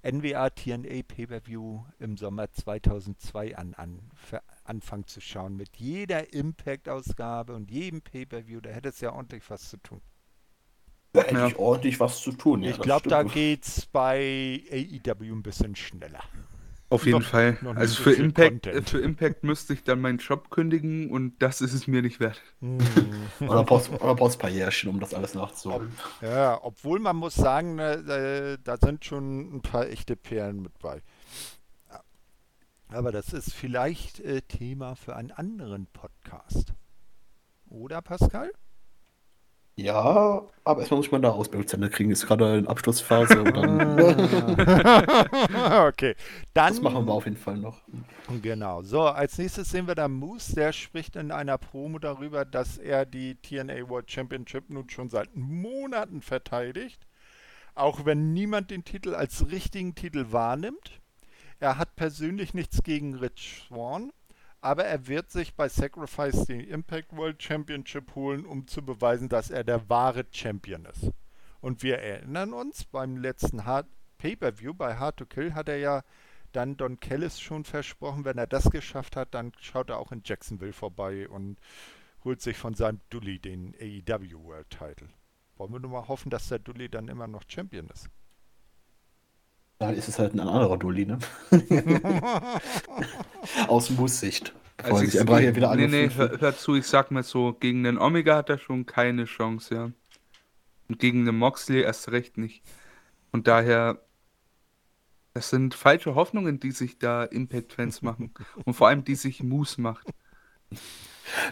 [0.03, 5.57] NWA TNA Pay-Per-View im Sommer 2002 an, an ver- anfangen zu schauen.
[5.57, 10.01] Mit jeder Impact-Ausgabe und jedem Pay-Per-View, da hätte es ja ordentlich was zu tun.
[11.13, 11.47] Da hätte Ja.
[11.49, 12.63] ich ordentlich was zu tun.
[12.63, 13.35] ja, ich das glaube, da stimmt.
[13.35, 16.23] geht's bei AEW ein bisschen schneller.
[16.91, 17.59] Auf jeden Noch- Fall.
[17.61, 18.89] noch Also so für Impact, Content.
[18.91, 22.41] für Impact müsste ich dann meinen Job kündigen und das ist es mir nicht wert.
[23.41, 25.93] Oder brauchst oder brauchst ein paar Jährchen, um das alles nachzuholen.
[26.23, 31.03] Ja, obwohl man muss sagen, äh, da sind schon ein paar echte Perlen mit bei.
[32.91, 36.73] Aber das ist vielleicht äh, Thema für einen anderen Podcast.
[37.69, 38.51] Oder, Pascal?
[39.79, 42.11] Ja, aber erstmal muss man da Ausbildung zu Ende kriegen.
[42.11, 44.01] Ist gerade in Abschlussphase dann.
[45.87, 46.17] okay,
[46.53, 46.73] dann.
[46.73, 47.81] das machen wir auf jeden Fall noch.
[48.43, 48.83] Genau.
[48.83, 53.07] So, als nächstes sehen wir da Moose, der spricht in einer Promo darüber, dass er
[53.07, 57.07] die TNA World Championship nun schon seit Monaten verteidigt,
[57.77, 61.01] auch wenn niemand den Titel als richtigen Titel wahrnimmt.
[61.61, 64.11] Er hat persönlich nichts gegen Rich Swan,
[64.61, 69.51] aber er wird sich bei Sacrifice den Impact World Championship holen, um zu beweisen, dass
[69.51, 71.13] er der wahre Champion ist.
[71.61, 73.63] Und wir erinnern uns, beim letzten
[74.19, 76.03] Pay-Per-View bei Hard to Kill hat er ja
[76.53, 80.23] dann Don Kellis schon versprochen, wenn er das geschafft hat, dann schaut er auch in
[80.25, 81.59] Jacksonville vorbei und
[82.25, 85.09] holt sich von seinem Dully den AEW World Title.
[85.57, 88.09] Wollen wir nur mal hoffen, dass der Dully dann immer noch Champion ist.
[89.79, 91.19] Dann ist es halt ein anderer Dulli, ne?
[93.69, 93.89] Aus.
[94.77, 97.53] Bevor Also ich, einfach hier wieder nee, nee, hör, hör zu, ich sag mal so,
[97.53, 99.91] gegen den Omega hat er schon keine Chance, ja.
[100.89, 102.63] Und gegen den Moxley erst recht nicht.
[103.31, 104.01] Und daher,
[105.35, 108.33] das sind falsche Hoffnungen, die sich da Impact-Fans machen.
[108.65, 110.09] Und vor allem, die sich Moose macht.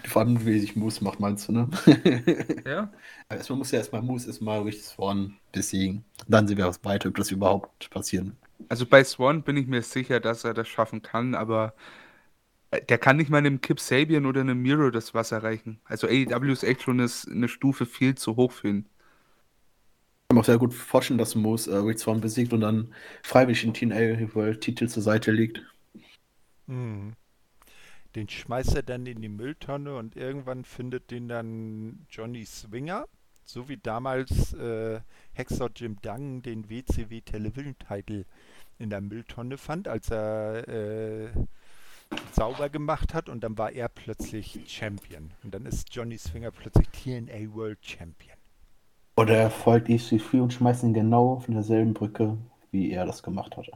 [0.05, 1.69] Vor allem, wie sich Moose macht, meinst du, ne?
[2.65, 2.93] Ja?
[3.29, 6.05] Aber erstmal muss ja erstmal Moose erstmal richtig Swan besiegen.
[6.29, 8.37] Dann sehen wir was weiter, ob das überhaupt passieren.
[8.69, 11.75] Also bei Swan bin ich mir sicher, dass er das schaffen kann, aber
[12.71, 15.81] äh, der kann nicht mal einem Kip Sabian oder einem Miro das Wasser reichen.
[15.85, 18.87] Also AEW ist echt schon eine, eine Stufe viel zu hoch für ihn.
[20.25, 22.93] Ich kann mir auch sehr gut vorstellen, dass Moose äh, Rick Swan besiegt und dann
[23.23, 25.63] freiwillig den TNA World Titel zur Seite legt.
[26.67, 27.15] Mhm.
[28.17, 33.05] Den schmeißt er dann in die Mülltonne und irgendwann findet den dann Johnny Swinger,
[33.45, 35.01] so wie damals äh,
[35.35, 38.25] Hexer Jim Duggan den WCW Television Title
[38.79, 41.29] in der Mülltonne fand, als er äh,
[42.33, 45.33] sauber gemacht hat und dann war er plötzlich Champion.
[45.45, 48.39] Und dann ist Johnny Swinger plötzlich TNA World Champion.
[49.19, 52.39] Oder er folgt EC3 und schmeißt ihn genau von derselben Brücke,
[52.71, 53.73] wie er das gemacht hatte.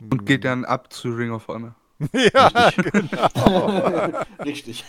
[0.00, 1.74] Und geht dann ab zu Ring of Honor.
[2.12, 4.24] ja, genau.
[4.44, 4.84] Richtig.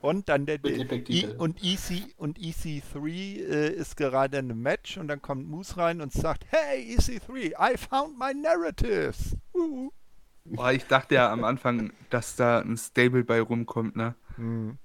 [0.00, 0.78] Und dann der, der.
[1.08, 5.76] I, und, EC, und EC3 äh, ist gerade in einem Match und dann kommt Moose
[5.76, 9.36] rein und sagt, hey EC3, I found my narratives.
[9.54, 9.90] Uh.
[10.44, 14.14] Boah, ich dachte ja am Anfang, dass da ein Stable bei rumkommt, ne?
[14.36, 14.78] Hm.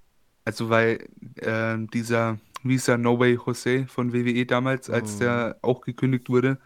[0.46, 5.20] Also weil äh, dieser, wie ist er, No Way Jose von WWE damals, als Mhm.
[5.20, 6.58] der auch gekündigt wurde,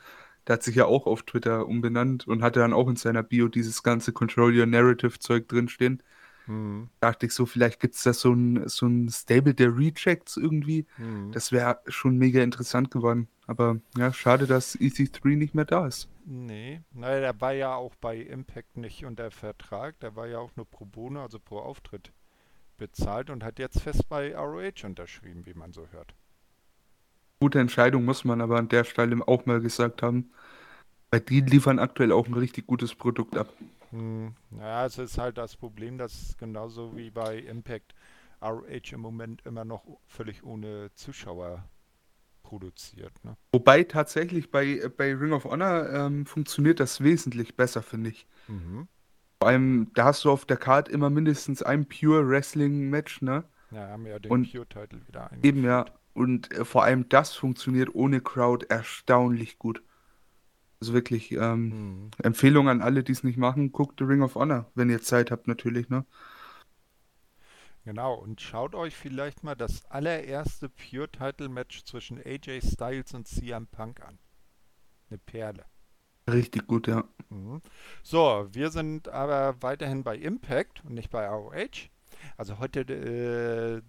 [0.48, 3.48] der hat sich ja auch auf Twitter umbenannt und hatte dann auch in seiner Bio
[3.48, 6.02] dieses ganze Control Your Narrative Zeug drinstehen.
[6.46, 6.90] Hm.
[7.02, 10.86] Dachte ich so, vielleicht gibt es da so ein, so ein Stable der Rejects irgendwie.
[10.96, 11.32] Hm.
[11.34, 13.28] Das wäre schon mega interessant geworden.
[13.46, 16.10] Aber ja, schade, dass EC3 nicht mehr da ist.
[16.26, 20.54] Nee, naja, der war ja auch bei Impact nicht unter Vertrag, der war ja auch
[20.58, 22.12] nur pro Bono, also pro Auftritt
[22.78, 26.14] bezahlt und hat jetzt fest bei ROH unterschrieben, wie man so hört.
[27.40, 30.32] Gute Entscheidung muss man aber an der Stelle auch mal gesagt haben.
[31.12, 33.54] Weil die liefern aktuell auch ein richtig gutes Produkt ab.
[33.92, 34.34] Hm.
[34.60, 37.96] Ja, es ist halt das Problem, dass genauso wie bei Impact
[38.42, 41.64] ROH im Moment immer noch völlig ohne Zuschauer
[42.44, 43.14] produziert.
[43.24, 43.36] Ne?
[43.52, 48.28] Wobei tatsächlich bei, bei Ring of Honor ähm, funktioniert das wesentlich besser, finde ich.
[48.48, 48.88] Mhm.
[49.40, 53.44] Vor allem, da hast du auf der Card immer mindestens ein Pure Wrestling Match, ne?
[53.72, 55.86] Ja, haben ja den Pure-Title wieder Eben ja.
[56.18, 59.84] Und äh, vor allem das funktioniert ohne Crowd erstaunlich gut.
[60.82, 62.12] Also wirklich, ähm, Hm.
[62.24, 65.32] Empfehlung an alle, die es nicht machen, guckt The Ring of Honor, wenn ihr Zeit
[65.32, 66.06] habt natürlich, ne?
[67.86, 74.00] Genau, und schaut euch vielleicht mal das allererste Pure-Title-Match zwischen AJ Styles und CM Punk
[74.06, 74.20] an.
[75.10, 75.66] Eine Perle.
[76.30, 77.04] Richtig gut, ja.
[77.30, 77.62] Mhm.
[78.04, 81.90] So, wir sind aber weiterhin bei Impact und nicht bei ROH.
[82.38, 83.82] Also heute äh,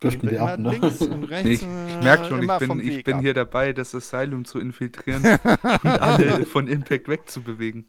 [0.00, 0.70] Driften wir ab, ne?
[0.70, 1.62] links und rechts.
[1.62, 5.30] Ich, ich äh, merke schon, ich bin, ich bin hier dabei, das Asylum zu infiltrieren
[5.82, 7.86] und alle von Impact wegzubewegen.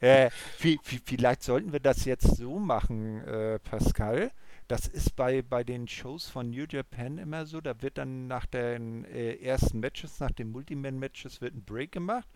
[0.00, 0.30] Äh,
[0.60, 4.30] vi- vi- vielleicht sollten wir das jetzt so machen, äh, Pascal.
[4.68, 7.60] Das ist bei, bei den Shows von New Japan immer so.
[7.60, 12.28] Da wird dann nach den äh, ersten Matches, nach den Multiman-Matches, wird ein Break gemacht.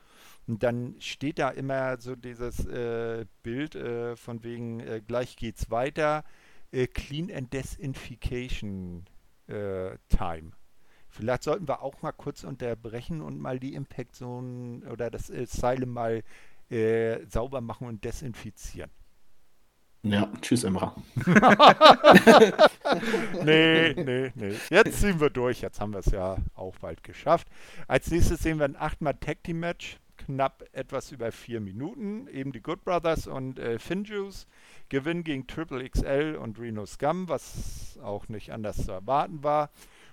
[0.46, 5.70] Und dann steht da immer so dieses äh, Bild äh, von wegen, äh, gleich geht's
[5.70, 6.24] weiter.
[6.72, 9.04] Äh, Clean and Desinfication
[9.46, 10.52] äh, Time.
[11.08, 15.90] Vielleicht sollten wir auch mal kurz unterbrechen und mal die Impact Zone oder das Asylum
[15.90, 16.22] mal
[16.70, 18.90] äh, sauber machen und desinfizieren.
[20.02, 20.94] Ja, tschüss, Emra.
[23.44, 24.54] Nee, nee, nee.
[24.70, 25.60] Jetzt ziehen wir durch.
[25.60, 27.46] Jetzt haben wir es ja auch bald geschafft.
[27.86, 29.98] Als nächstes sehen wir ein 8-mal Tag Team Match.
[30.34, 32.26] Knapp etwas über vier Minuten.
[32.28, 34.46] Eben die Good Brothers und äh, Finjuice
[34.88, 39.70] gewinnen gegen Triple XL und Reno Scum, was auch nicht anders zu erwarten war.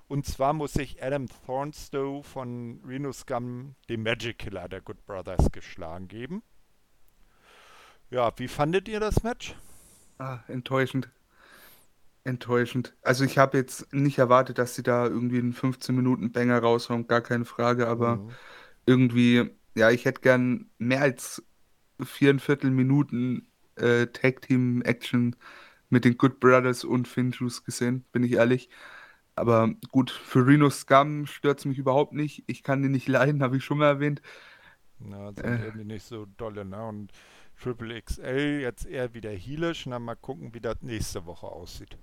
[0.08, 5.52] Und zwar muss sich Adam Thornstowe von Reno Scum dem Magic Killer der Good Brothers
[5.52, 6.42] geschlagen geben.
[8.10, 9.56] Ja, wie fandet ihr das Match?
[10.20, 11.10] Ah, enttäuschend.
[12.24, 12.94] Enttäuschend.
[13.02, 17.46] Also ich habe jetzt nicht erwartet, dass sie da irgendwie einen 15-Minuten-Banger raushauen, gar keine
[17.46, 18.38] Frage, aber Mhm.
[18.86, 21.44] irgendwie, ja, ich hätte gern mehr als
[22.04, 23.48] viereinviertel Minuten
[23.78, 25.36] äh, Tag-Team-Action
[25.90, 28.70] mit den Good Brothers und Finjuice gesehen, bin ich ehrlich.
[29.36, 32.44] Aber gut, für Reno Scum stört es mich überhaupt nicht.
[32.48, 34.22] Ich kann den nicht leiden, habe ich schon mal erwähnt.
[35.00, 35.60] Ja, sind Äh.
[35.60, 36.86] irgendwie nicht so dolle, ne?
[36.88, 37.12] Und
[37.60, 39.86] Triple XL jetzt eher wieder heelisch.
[39.88, 41.98] Na, mal gucken, wie das nächste Woche aussieht.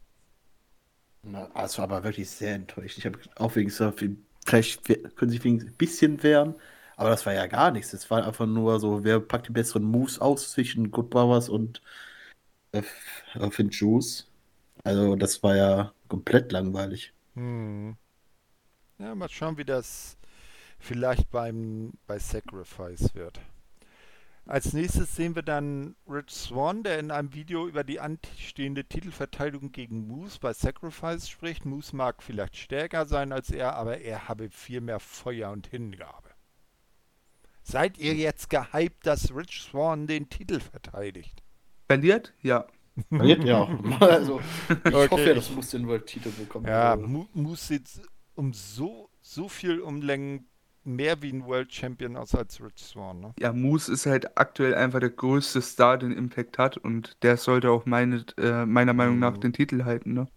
[1.23, 2.99] Na, war aber wirklich sehr enttäuscht.
[2.99, 6.55] Ich habe auch wegen so viel, vielleicht können sie sich wegen ein bisschen wehren,
[6.97, 7.93] aber das war ja gar nichts.
[7.93, 11.83] Es war einfach nur so, wer packt die besseren Moves aus zwischen Good Brothers und
[12.73, 12.83] äh,
[13.35, 14.29] äh, Finn Juice.
[14.85, 17.13] Also das war ja komplett langweilig.
[17.35, 17.97] Hm.
[18.99, 20.17] Ja, mal schauen, wie das
[20.79, 23.41] vielleicht beim bei Sacrifice wird.
[24.47, 29.73] Als nächstes sehen wir dann Rich Swan, der in einem Video über die anstehende Titelverteidigung
[29.73, 31.65] gegen Moose bei Sacrifice spricht.
[31.65, 36.24] Moose mag vielleicht stärker sein als er, aber er habe viel mehr Feuer und Hingabe.
[37.65, 41.43] Seid ihr jetzt gehypt, dass Rich Swan den Titel verteidigt?
[41.87, 42.33] Verliert?
[42.43, 42.67] Ja.
[43.11, 43.69] ja,
[44.01, 46.67] also ich Okay, hoffe ja, dass Moose den World-Titel bekommt.
[46.69, 47.89] Ja, Also, Moose sieht
[48.35, 50.47] um so, so viel Umlängen
[50.85, 53.35] mehr wie ein World Champion aus als Rich Swan, ne?
[53.41, 57.71] Ja, Moose ist halt aktuell einfach der größte Star, den Impact hat und der sollte
[57.71, 59.41] auch meine, äh, meiner Meinung nach Mhm.
[59.41, 60.29] den Titel halten, ne?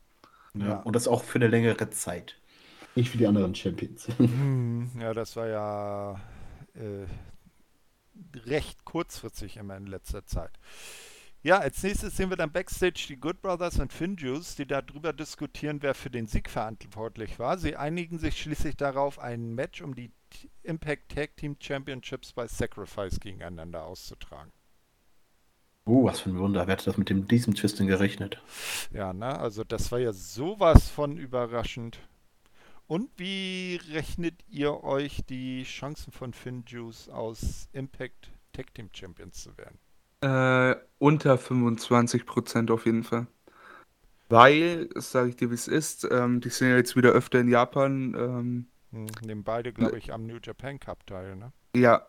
[0.54, 0.66] ja.
[0.68, 0.76] Ja.
[0.84, 2.38] Und das auch für eine längere Zeit.
[2.96, 4.08] Nicht wie die anderen Champions.
[4.18, 6.16] Hm, Ja, das war ja
[6.78, 7.08] äh,
[8.46, 10.52] recht kurzfristig immer in letzter Zeit.
[11.44, 15.82] Ja, als nächstes sehen wir dann Backstage die Good Brothers und Finjuice, die darüber diskutieren,
[15.82, 17.58] wer für den Sieg verantwortlich war.
[17.58, 20.12] Sie einigen sich schließlich darauf, ein Match um die
[20.64, 24.52] Impact Tag Team Championships bei Sacrifice gegeneinander auszutragen.
[25.86, 26.68] Oh, was für ein Wunder.
[26.68, 28.42] Wer hätte das mit dem, diesem Twist denn gerechnet?
[28.92, 29.40] Ja, ne?
[29.40, 32.00] Also das war ja sowas von überraschend.
[32.88, 39.58] Und wie rechnet ihr euch die Chancen von Finjuice aus Impact Tag Team Champions zu
[39.58, 39.78] werden?
[40.22, 43.28] Äh, unter 25% auf jeden Fall.
[44.30, 47.40] Weil, das sage ich dir, wie es ist, ähm, die sind ja jetzt wieder öfter
[47.42, 48.16] in Japan.
[48.18, 51.52] Ähm, hm, nehmen beide, glaube ich, am New Japan Cup teil, ne?
[51.76, 52.08] Ja,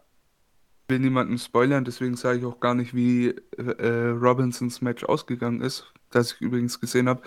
[0.86, 5.92] will niemanden spoilern, deswegen sage ich auch gar nicht, wie äh, Robinsons Match ausgegangen ist,
[6.10, 7.22] das ich übrigens gesehen habe.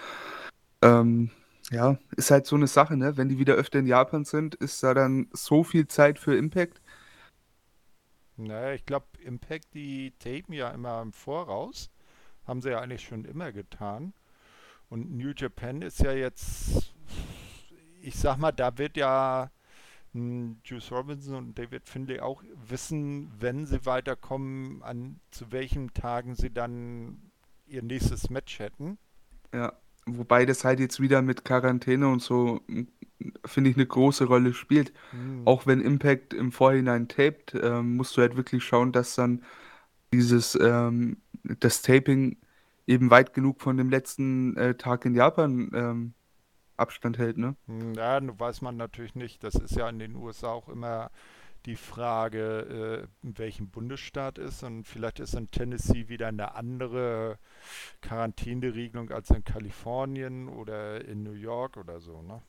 [0.81, 1.29] Ähm,
[1.71, 3.15] ja, ist halt so eine Sache, ne?
[3.15, 6.81] Wenn die wieder öfter in Japan sind, ist da dann so viel Zeit für Impact.
[8.35, 11.89] Naja, ich glaube, Impact, die tapen ja immer im Voraus.
[12.45, 14.13] Haben sie ja eigentlich schon immer getan.
[14.89, 16.93] Und New Japan ist ja jetzt,
[18.01, 19.49] ich sag mal, da wird ja
[20.11, 26.35] hm, Juice Robinson und David Finlay auch wissen, wenn sie weiterkommen, an zu welchen Tagen
[26.35, 27.31] sie dann
[27.65, 28.97] ihr nächstes Match hätten.
[29.53, 29.71] Ja,
[30.17, 32.87] wobei das halt jetzt wieder mit Quarantäne und so, hm,
[33.45, 34.93] finde ich, eine große Rolle spielt.
[35.11, 35.43] Mhm.
[35.45, 39.43] Auch wenn Impact im Vorhinein taped, ähm, musst du halt wirklich schauen, dass dann
[40.13, 42.37] dieses, ähm, das Taping
[42.87, 46.13] eben weit genug von dem letzten äh, Tag in Japan ähm,
[46.77, 47.55] Abstand hält, ne?
[47.67, 49.43] Hm, ja, weiß man natürlich nicht.
[49.43, 51.11] Das ist ja in den USA auch immer
[51.65, 54.63] die Frage, äh, in welchem Bundesstaat ist.
[54.63, 57.37] Und vielleicht ist in Tennessee wieder eine andere
[58.01, 62.41] Quarantäneregelung als in Kalifornien oder in New York oder so, ne?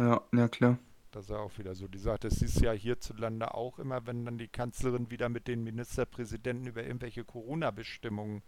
[0.00, 0.78] Ja, ja klar.
[1.10, 1.88] Das ist ja auch wieder so.
[1.88, 5.64] Die sagt, es ist ja hierzulande auch immer, wenn dann die Kanzlerin wieder mit den
[5.64, 8.42] Ministerpräsidenten über irgendwelche Corona-Bestimmungen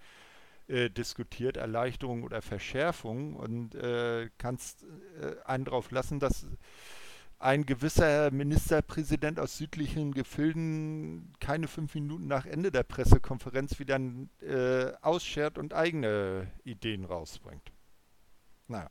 [0.69, 4.85] äh, diskutiert, Erleichterung oder Verschärfung und äh, kannst
[5.21, 6.47] äh, einen darauf lassen, dass
[7.41, 13.99] ein gewisser Ministerpräsident aus südlichen Gefilden keine fünf Minuten nach Ende der Pressekonferenz wieder
[14.43, 17.73] äh, ausschert und eigene Ideen rausbringt.
[18.69, 18.91] Naja,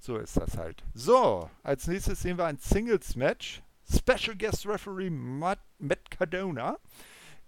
[0.00, 0.82] so ist das halt.
[0.94, 3.62] So, als nächstes sehen wir ein Singles-Match.
[3.88, 6.78] Special Guest Referee Matt, Matt Cardona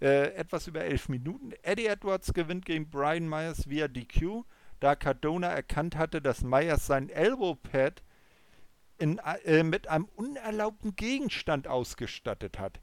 [0.00, 1.52] äh, etwas über elf Minuten.
[1.62, 4.44] Eddie Edwards gewinnt gegen Brian Myers via DQ,
[4.78, 8.02] da Cardona erkannt hatte, dass Myers sein Elbow Pad
[8.98, 12.80] in, äh, mit einem unerlaubten Gegenstand ausgestattet hat.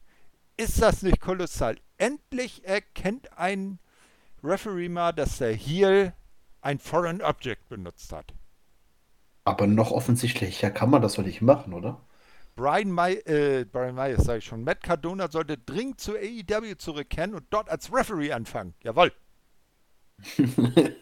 [0.57, 1.77] Ist das nicht kolossal?
[1.97, 3.79] Endlich erkennt ein
[4.43, 6.13] Referee mal, dass der Heel
[6.61, 8.33] ein Foreign Object benutzt hat.
[9.45, 12.01] Aber noch offensichtlicher kann man das doch nicht machen, oder?
[12.55, 14.63] Brian, May, äh, Brian Myers, sage ich schon.
[14.63, 18.75] Matt Cardona sollte dringend zu AEW zurückkehren und dort als Referee anfangen.
[18.83, 19.11] Jawohl.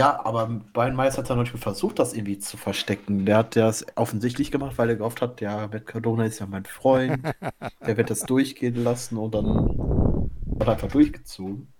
[0.00, 3.26] ja, aber Brian Myers hat ja noch nicht versucht, das irgendwie zu verstecken.
[3.26, 6.64] Der hat das offensichtlich gemacht, weil er gehofft hat, ja, Matt Cardona ist ja mein
[6.64, 7.22] Freund.
[7.86, 11.70] der wird das durchgehen lassen und dann hat er einfach durchgezogen.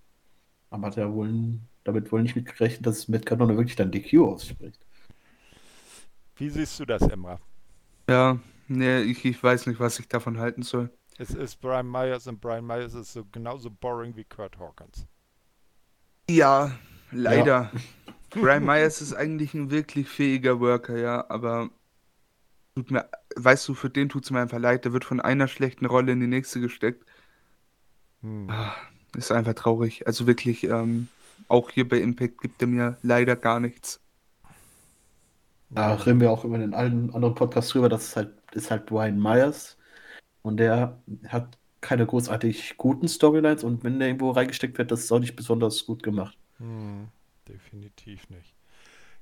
[0.69, 4.79] Aber hat er wohl damit wohl nicht mitgerechnet, dass Matt Cardona wirklich dann DQ ausspricht.
[6.35, 7.39] Wie siehst du das, Emra?
[8.07, 8.37] Ja,
[8.67, 10.91] nee, ich, ich weiß nicht, was ich davon halten soll.
[11.17, 15.07] Es ist Brian Myers und Brian Myers ist so genauso boring wie Kurt Hawkins.
[16.29, 16.71] Ja,
[17.11, 17.71] leider.
[17.73, 18.41] Ja.
[18.41, 21.69] Brian Myers ist eigentlich ein wirklich fähiger Worker, ja, aber
[22.75, 24.85] tut mir, weißt du, für den tut es mir einfach leid.
[24.85, 27.05] Der wird von einer schlechten Rolle in die nächste gesteckt.
[28.21, 28.49] Hm.
[28.49, 28.75] Ah,
[29.15, 30.07] ist einfach traurig.
[30.07, 31.09] Also wirklich, ähm,
[31.47, 33.99] auch hier bei Impact gibt er mir leider gar nichts.
[35.69, 38.85] Da reden wir auch immer in allen anderen Podcasts drüber, das ist halt, ist halt
[38.85, 39.77] Brian Myers
[40.41, 45.11] und der hat keine großartig guten Storylines und wenn der irgendwo reingesteckt wird, das ist
[45.11, 46.37] auch nicht besonders gut gemacht.
[46.61, 47.09] Hm,
[47.47, 48.53] definitiv nicht.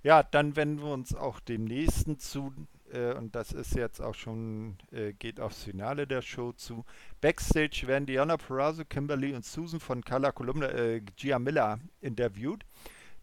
[0.04, 2.54] Ja, dann wenden wir uns auch dem nächsten zu
[2.92, 6.86] äh, und das ist jetzt auch schon, äh, geht aufs Finale der Show zu.
[7.22, 12.66] Backstage werden Diana Perazzo, Kimberly und Susan von Color Kolumna, äh, Gia Miller interviewt.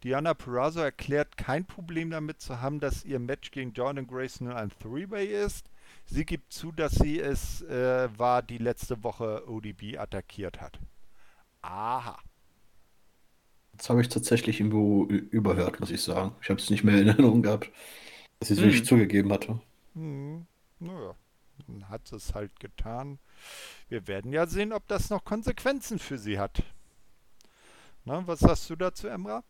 [0.03, 4.57] Diana Perazzo erklärt kein Problem damit zu haben, dass ihr Match gegen Jordan Grace nur
[4.57, 5.71] ein Three-Way ist.
[6.05, 10.79] Sie gibt zu, dass sie es äh, war, die letzte Woche ODB attackiert hat.
[11.63, 12.19] Aha.
[13.77, 16.35] Das habe ich tatsächlich irgendwo überhört, muss ich sagen.
[16.41, 17.71] Ich habe es nicht mehr in Erinnerung gehabt,
[18.39, 18.67] dass sie es hm.
[18.67, 19.61] wirklich zugegeben hatte.
[19.95, 20.47] Hm.
[20.79, 21.15] Naja,
[21.67, 23.19] dann hat es halt getan.
[23.89, 26.63] Wir werden ja sehen, ob das noch Konsequenzen für sie hat.
[28.05, 29.43] Na, was sagst du dazu, Emra?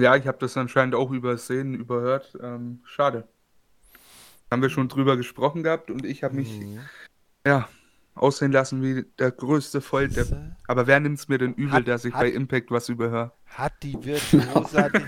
[0.00, 2.36] Ja, ich habe das anscheinend auch übersehen, überhört.
[2.40, 3.26] Ähm, schade.
[4.50, 6.80] Haben wir schon drüber gesprochen gehabt und ich habe mich, mhm.
[7.46, 7.68] ja,
[8.16, 10.34] aussehen lassen wie der größte Volldepp.
[10.66, 13.32] Aber wer nimmt es mir denn übel, Hat- dass ich hat- bei Impact was überhöre?
[13.46, 15.04] Hat die Virtuosa, dich,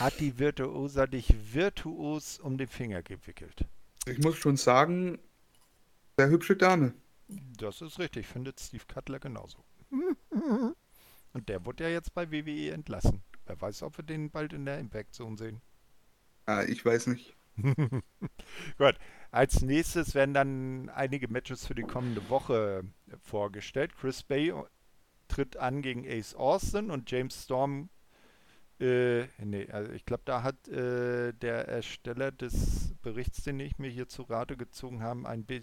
[0.00, 3.64] hat die Virtuosa dich virtuos um den Finger gewickelt?
[4.06, 5.18] Ich muss schon sagen,
[6.18, 6.92] sehr hübsche Dame.
[7.28, 9.58] Das ist richtig, findet Steve Cutler genauso.
[11.32, 13.22] Und der wurde ja jetzt bei WWE entlassen.
[13.46, 15.60] Wer weiß, ob wir den bald in der Impact Zone sehen.
[16.46, 17.34] Ah, ich weiß nicht.
[17.56, 18.98] Gut,
[19.34, 22.84] als nächstes werden dann einige Matches für die kommende Woche
[23.20, 23.96] vorgestellt.
[23.96, 24.54] Chris Bay
[25.26, 27.88] tritt an gegen Ace Austin und James Storm.
[28.78, 33.90] Äh, nee, also ich glaube, da hat äh, der Ersteller des Berichts, den ich mir
[33.90, 35.62] hier zu Rate gezogen habe, ein bi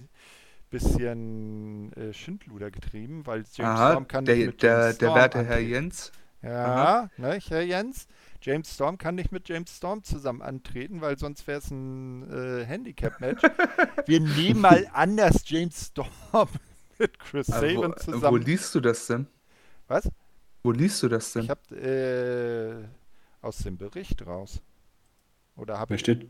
[0.69, 5.05] bisschen äh, Schindluder getrieben, weil James Aha, Storm kann nicht der, mit der, James der
[5.07, 5.59] Storm werte Herr.
[5.59, 6.11] Jens.
[6.41, 8.07] Ja, ne, Herr Jens.
[8.41, 12.65] James Storm kann nicht mit James Storm zusammen antreten, weil sonst wäre es ein äh,
[12.65, 13.43] Handicap-Match.
[14.07, 16.09] Wir nehmen mal an, dass James Storm
[16.97, 18.41] mit Chris Sabin wo, wo zusammen.
[18.41, 19.27] liest du das denn?
[19.87, 20.09] Was?
[20.63, 21.43] Wo liest du das denn?
[21.43, 24.61] Ich habe äh, aus dem Bericht raus.
[25.55, 26.01] Oder habe ich.
[26.01, 26.29] steht,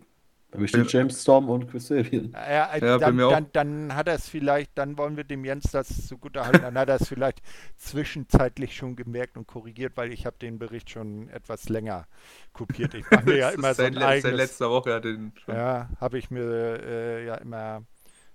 [0.68, 2.36] steht James Storm und Chris Sabian.
[2.36, 5.44] Ja, äh, Ja, bei dann, dann, dann hat er es vielleicht, dann wollen wir dem
[5.44, 7.42] Jens das zugute halten, dann hat er es vielleicht
[7.78, 12.08] zwischenzeitlich schon gemerkt und korrigiert, weil ich habe den Bericht schon etwas länger
[12.54, 12.94] kopiert.
[12.94, 14.36] Ich mache mir ja immer so ein seit, le- seit eigenes.
[14.36, 15.56] letzter Woche hat den schon.
[15.56, 16.44] Ja, habe ich mir
[16.84, 17.84] äh, ja immer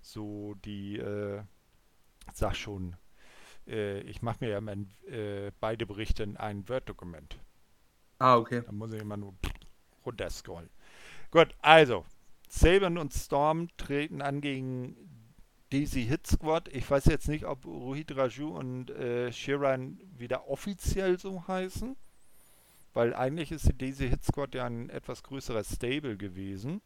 [0.02, 1.42] so die, äh,
[2.34, 2.96] sag schon,
[3.68, 4.74] äh, ich mache mir ja immer
[5.08, 7.38] äh, beide Berichte in ein Word-Dokument.
[8.18, 8.62] Ah, okay.
[8.64, 9.34] Da muss ich immer nur
[10.04, 10.70] runterscrollen.
[11.30, 12.04] Gut, also,
[12.48, 14.96] Saban und Storm treten an gegen
[15.70, 16.68] Daisy Hit Squad.
[16.68, 21.96] Ich weiß jetzt nicht, ob Rohit Raju und äh, Shiran wieder offiziell so heißen,
[22.94, 26.80] weil eigentlich ist die Daisy Hit Squad ja ein etwas größerer Stable gewesen.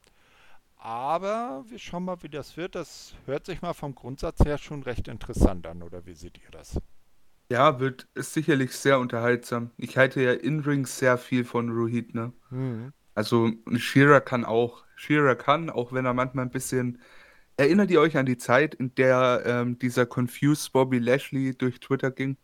[0.76, 2.74] Aber wir schauen mal, wie das wird.
[2.74, 6.50] Das hört sich mal vom Grundsatz her schon recht interessant an, oder wie seht ihr
[6.50, 6.80] das?
[7.50, 9.72] Ja, wird ist sicherlich sehr unterhaltsam.
[9.76, 12.32] Ich halte ja in-Ring sehr viel von Rohit, ne?
[13.14, 14.84] Also Shearer kann auch.
[14.96, 17.00] Shearer kann, auch wenn er manchmal ein bisschen.
[17.56, 22.10] Erinnert ihr euch an die Zeit, in der ähm, dieser Confused Bobby Lashley durch Twitter
[22.10, 22.38] ging?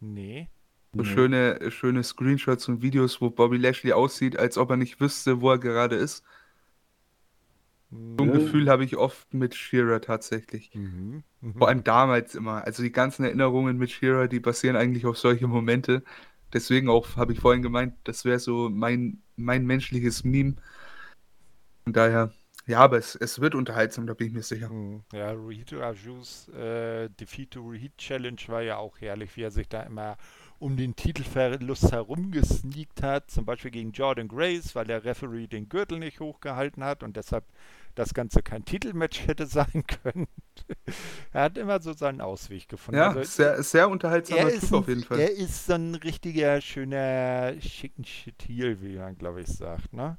[0.00, 0.48] Nee.
[0.94, 1.04] So Nee.
[1.04, 5.50] schöne, schöne Screenshots und Videos, wo Bobby Lashley aussieht, als ob er nicht wüsste, wo
[5.50, 6.24] er gerade ist.
[8.18, 8.32] So ein.
[8.32, 10.72] Gefühl habe ich oft mit Shearer tatsächlich.
[10.74, 11.24] Mhm.
[11.40, 11.54] Mhm.
[11.56, 12.64] Vor allem damals immer.
[12.64, 16.04] Also die ganzen Erinnerungen mit Shearer, die basieren eigentlich auf solche Momente.
[16.52, 20.56] Deswegen auch, habe ich vorhin gemeint, das wäre so mein, mein menschliches Meme.
[21.84, 22.32] Von daher,
[22.66, 24.68] ja, aber es, es wird unterhaltsam, da bin ich mir sicher.
[24.70, 29.50] Hm, Ja, Rohit Rajus äh, Defeat to Rohit Challenge war ja auch herrlich, wie er
[29.50, 30.16] sich da immer
[30.60, 35.98] um den Titelverlust herumgesneakt hat, zum Beispiel gegen Jordan Grace, weil der Referee den Gürtel
[35.98, 37.44] nicht hochgehalten hat und deshalb
[37.94, 40.28] das Ganze kein Titelmatch hätte sein können.
[41.32, 42.98] er hat immer so seinen Ausweg gefunden.
[42.98, 45.18] Ja, Also, sehr, sehr er unterhaltsamer ist, Typ auf jeden ein, Fall.
[45.18, 50.18] er ist so ein richtiger, schöner schicken Schitil, wie man, glaube ich, sagt, ne?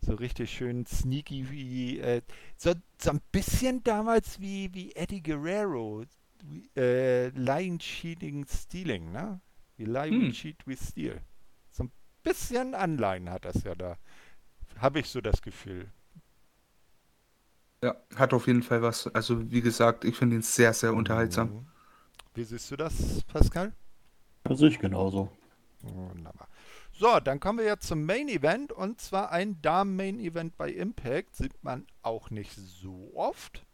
[0.00, 2.22] So richtig schön sneaky wie, äh,
[2.56, 6.04] so, so ein bisschen damals wie, wie Eddie Guerrero,
[6.76, 9.40] äh, Lying, Cheating, Stealing, ne?
[9.76, 10.32] Wie Lie, we Hm.
[10.32, 11.20] Cheat, we Steal.
[11.70, 13.98] So ein bisschen Anleihen hat das ja da.
[14.78, 15.90] Habe ich so das Gefühl.
[17.82, 19.06] Ja, hat auf jeden Fall was.
[19.08, 21.48] Also, wie gesagt, ich finde ihn sehr, sehr unterhaltsam.
[21.48, 21.66] Mhm.
[22.34, 23.72] Wie siehst du das, Pascal?
[24.44, 25.30] Das sehe ich genauso.
[25.82, 26.48] Wunderbar.
[26.92, 31.36] So, dann kommen wir jetzt zum Main Event und zwar ein Damen-Main Event bei Impact.
[31.36, 33.65] Sieht man auch nicht so oft.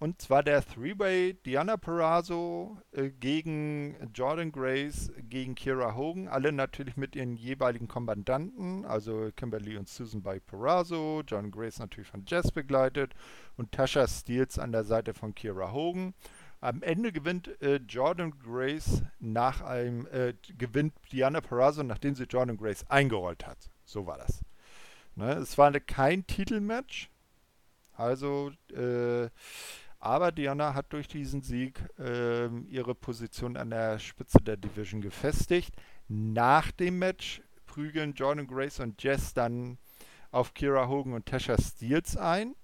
[0.00, 6.28] Und zwar der Three-Way Diana Perazzo äh, gegen Jordan Grace gegen Kira Hogan.
[6.28, 8.84] Alle natürlich mit ihren jeweiligen Kommandanten.
[8.84, 11.22] Also Kimberly und Susan bei Perazzo.
[11.26, 13.12] Jordan Grace natürlich von Jess begleitet.
[13.56, 16.14] Und Tasha Steels an der Seite von Kira Hogan.
[16.60, 22.56] Am Ende gewinnt äh, Jordan Grace nach einem, äh, gewinnt Diana Perazzo, nachdem sie Jordan
[22.56, 23.58] Grace eingerollt hat.
[23.84, 24.42] So war das.
[25.16, 25.32] Ne?
[25.32, 27.10] Es war eine, kein Titelmatch.
[27.96, 29.28] Also, äh,
[30.00, 35.74] aber Diana hat durch diesen Sieg ähm, ihre Position an der Spitze der Division gefestigt.
[36.08, 39.78] Nach dem Match prügeln Jordan Grace und Jess dann
[40.30, 42.54] auf Kira Hogan und Tasha Steels ein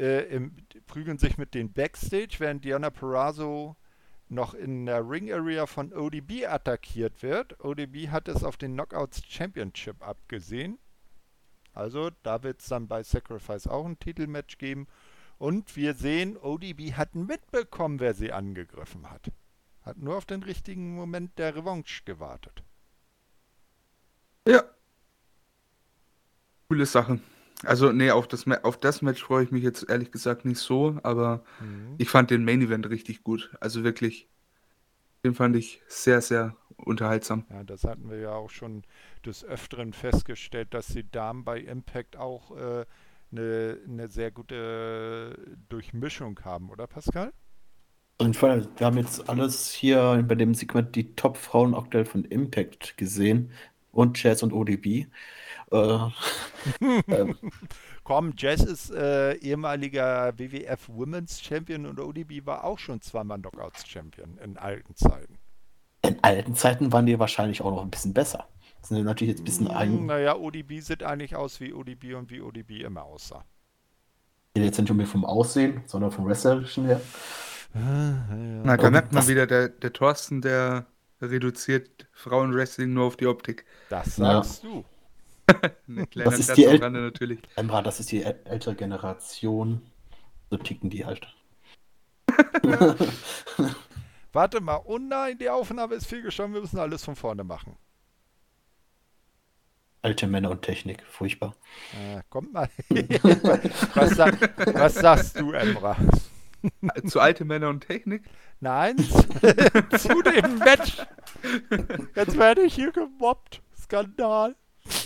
[0.00, 0.56] äh, im,
[0.86, 3.76] prügeln sich mit den Backstage, während Diana Perazzo
[4.28, 7.62] noch in der Ring Area von ODB attackiert wird.
[7.62, 10.78] ODB hat es auf den Knockouts Championship abgesehen.
[11.74, 14.86] Also da wird es dann bei Sacrifice auch ein Titelmatch geben.
[15.40, 19.32] Und wir sehen, ODB hat mitbekommen, wer sie angegriffen hat.
[19.80, 22.62] Hat nur auf den richtigen Moment der Revanche gewartet.
[24.46, 24.62] Ja.
[26.68, 27.20] Coole Sache.
[27.64, 31.00] Also, nee, auf das, auf das Match freue ich mich jetzt ehrlich gesagt nicht so,
[31.04, 31.94] aber mhm.
[31.96, 33.50] ich fand den Main Event richtig gut.
[33.60, 34.28] Also wirklich,
[35.24, 37.46] den fand ich sehr, sehr unterhaltsam.
[37.48, 38.84] Ja, das hatten wir ja auch schon
[39.24, 42.84] des Öfteren festgestellt, dass die Damen bei Impact auch äh,
[43.32, 45.36] eine, eine sehr gute
[45.68, 47.32] Durchmischung haben, oder Pascal?
[48.18, 52.24] Auf jeden Fall, wir haben jetzt alles hier bei dem Segment die Top-Frauen aktuell von
[52.26, 53.50] Impact gesehen
[53.92, 55.06] und Jazz und ODB.
[55.72, 55.98] Äh,
[57.08, 57.36] ähm.
[58.04, 63.88] Komm, Jazz ist äh, ehemaliger WWF Women's Champion und ODB war auch schon zweimal Knockouts
[63.88, 65.38] Champion in alten Zeiten.
[66.02, 68.49] In alten Zeiten waren die wahrscheinlich auch noch ein bisschen besser.
[68.80, 70.06] Das sind natürlich jetzt ein bisschen ein.
[70.06, 73.44] Naja, ODB sieht eigentlich aus wie ODB und wie ODB immer aussah.
[74.56, 77.00] Jetzt nicht unbedingt vom Aussehen, sondern vom Wrestlerischen her.
[77.74, 78.62] Ja, ja.
[78.64, 80.86] Na, da merkt man wieder, der, der Thorsten, der
[81.22, 83.64] reduziert Frauenwrestling nur auf die Optik.
[83.90, 84.70] Das sagst ja.
[84.70, 84.84] du.
[86.14, 87.40] das ist die Rande natürlich.
[87.56, 89.82] Emra, das ist die ältere Generation.
[90.50, 91.26] So ticken die halt.
[94.32, 97.76] Warte mal, oh nein, die Aufnahme ist viel geschoben, wir müssen alles von vorne machen.
[100.02, 101.54] Alte Männer und Technik, furchtbar.
[101.92, 102.68] Äh, kommt mal.
[103.94, 105.96] was, sag, was, sagst du, Emra?
[107.06, 108.22] Zu alte Männer und Technik?
[108.60, 108.96] Nein,
[109.98, 110.98] zu dem Match.
[112.14, 113.62] Jetzt werde ich hier gemobbt.
[113.78, 114.56] Skandal.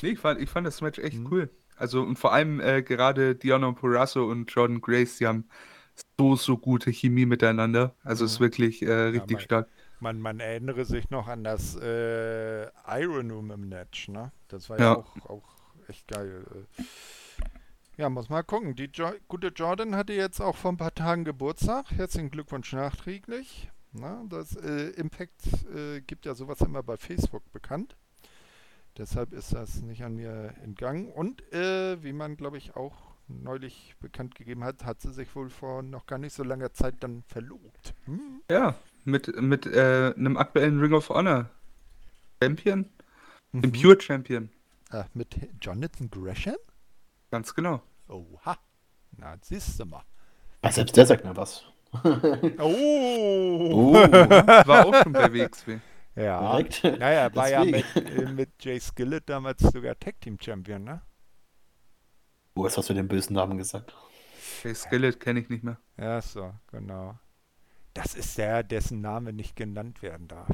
[0.03, 1.29] Nee, ich fand, ich fand das Match echt mhm.
[1.31, 1.51] cool.
[1.77, 5.49] Also und vor allem äh, gerade Diana Purasso und Jordan Grace, die haben
[6.19, 7.95] so, so gute Chemie miteinander.
[8.05, 8.27] Also mhm.
[8.27, 9.69] ist wirklich äh, richtig ja, stark.
[10.05, 14.33] Man, man erinnere sich noch an das äh, Iron Room im Match, ne?
[14.49, 15.57] Das war ja, ja auch, auch
[15.89, 16.45] echt geil.
[16.79, 16.83] Äh.
[17.97, 18.77] Ja, muss mal gucken.
[18.77, 21.91] Die jo gute Jordan hatte jetzt auch vor ein paar Tagen Geburtstag.
[21.91, 23.71] Herzlichen Glückwunsch nachträglich.
[23.93, 25.41] Na, das äh, Impact
[25.75, 27.97] äh, gibt ja sowas immer bei Facebook bekannt.
[28.99, 31.11] Deshalb ist das nicht an mir entgangen.
[31.11, 35.49] Und äh, wie man, glaube ich, auch neulich bekannt gegeben hat, hat sie sich wohl
[35.49, 37.95] vor noch gar nicht so langer Zeit dann verlobt.
[38.05, 38.43] Hm?
[38.51, 38.75] Ja,
[39.07, 41.51] mit, mit äh, einem aktuellen Ring of Honor
[42.43, 42.91] Champion,
[43.53, 43.63] mhm.
[43.63, 44.51] dem Pure Champion.
[44.91, 46.57] Ah, mit Jonathan Gresham?
[47.31, 47.83] Ganz genau.
[48.09, 48.57] Oha,
[49.17, 50.05] na, siehst du mal.
[50.63, 51.65] Ach, selbst der sagt mir was.
[51.95, 53.71] oh.
[53.73, 53.95] oh.
[53.95, 55.79] War auch schon bei WXW.
[56.17, 56.85] Ja, Direkt.
[57.01, 61.03] naja, war ja mit, äh, mit Jay Skillett damals sogar Tag Team Champion, ne?
[62.55, 63.93] Oh, jetzt hast du den bösen Namen gesagt.
[64.63, 65.77] Jay Skillett kenne ich nicht mehr.
[65.97, 67.19] Ja, so, genau.
[67.95, 70.51] Das ist der, dessen Name nicht genannt werden darf.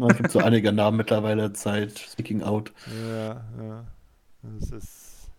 [0.00, 2.72] Es gibt so einige Namen mittlerweile seit Speaking Out.
[2.86, 3.84] Ja, ja.
[4.42, 5.30] Das ist.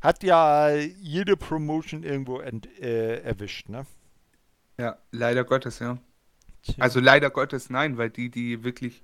[0.00, 3.86] Hat ja jede Promotion irgendwo ent, äh, erwischt, ne?
[4.78, 5.98] Ja, leider Gottes, ja.
[6.78, 9.02] Also leider Gottes nein, weil die, die wirklich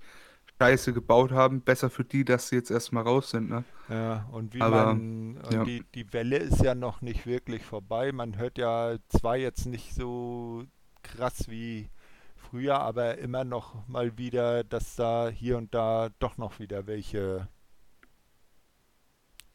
[0.60, 3.64] Scheiße gebaut haben, besser für die, dass sie jetzt erstmal raus sind, ne?
[3.88, 5.64] Ja, und wie Aber, man, und ja.
[5.64, 8.12] Die, die Welle ist ja noch nicht wirklich vorbei.
[8.12, 10.64] Man hört ja zwar jetzt nicht so
[11.02, 11.88] krass wie
[12.36, 17.48] früher, aber immer noch mal wieder, dass da hier und da doch noch wieder welche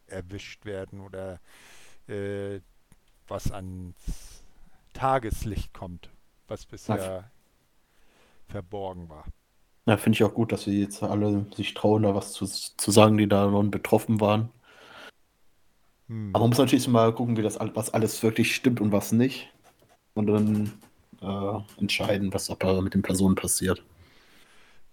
[0.07, 1.39] erwischt werden oder
[2.07, 2.59] äh,
[3.27, 4.43] was ans
[4.93, 6.09] Tageslicht kommt,
[6.47, 7.29] was bisher
[8.47, 9.25] verborgen war.
[9.85, 12.91] Ja, finde ich auch gut, dass sie jetzt alle sich trauen, da was zu, zu
[12.91, 14.49] sagen, die da nun betroffen waren.
[16.07, 16.31] Hm.
[16.33, 19.53] Aber man muss natürlich mal gucken, wie das was alles wirklich stimmt und was nicht.
[20.13, 20.73] Und dann
[21.21, 22.49] äh, entscheiden, was
[22.81, 23.83] mit den Personen passiert.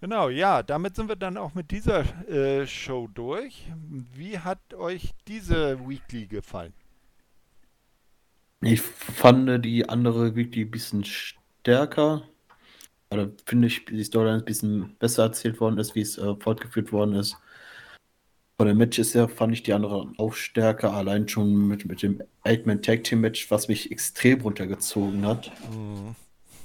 [0.01, 3.65] Genau, ja, damit sind wir dann auch mit dieser äh, Show durch.
[4.13, 6.73] Wie hat euch diese Weekly gefallen?
[8.61, 12.23] Ich fand die andere Weekly ein bisschen stärker.
[13.11, 16.91] Oder finde ich, die Storyline ein bisschen besser erzählt worden ist, wie es äh, fortgeführt
[16.91, 17.37] worden ist.
[18.57, 22.23] Von den Matches her fand ich die andere auch stärker, allein schon mit, mit dem
[22.43, 25.51] Eight-Man Tag Team Match, was mich extrem runtergezogen hat.
[25.71, 26.15] Mhm.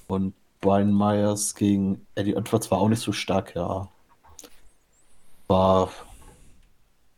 [0.07, 3.89] Und Brian Myers gegen Eddie Edwards war auch nicht so stark, ja.
[5.49, 5.91] War,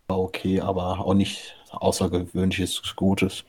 [0.07, 3.45] war okay, aber auch nicht außergewöhnliches Gutes.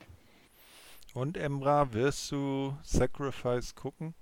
[1.13, 4.13] Und Emra, wirst du Sacrifice gucken?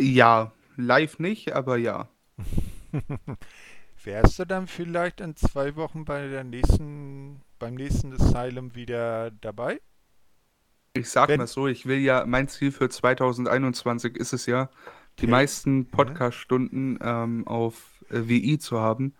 [0.00, 2.08] Ja, live nicht, aber ja.
[4.06, 9.80] Wärst du dann vielleicht in zwei Wochen bei der nächsten, beim nächsten Asylum wieder dabei?
[10.92, 14.70] Ich sag Wenn, mal so, ich will ja, mein Ziel für 2021 ist es ja,
[15.18, 15.32] die okay.
[15.32, 19.16] meisten Podcast-Stunden ähm, auf äh, WI zu haben.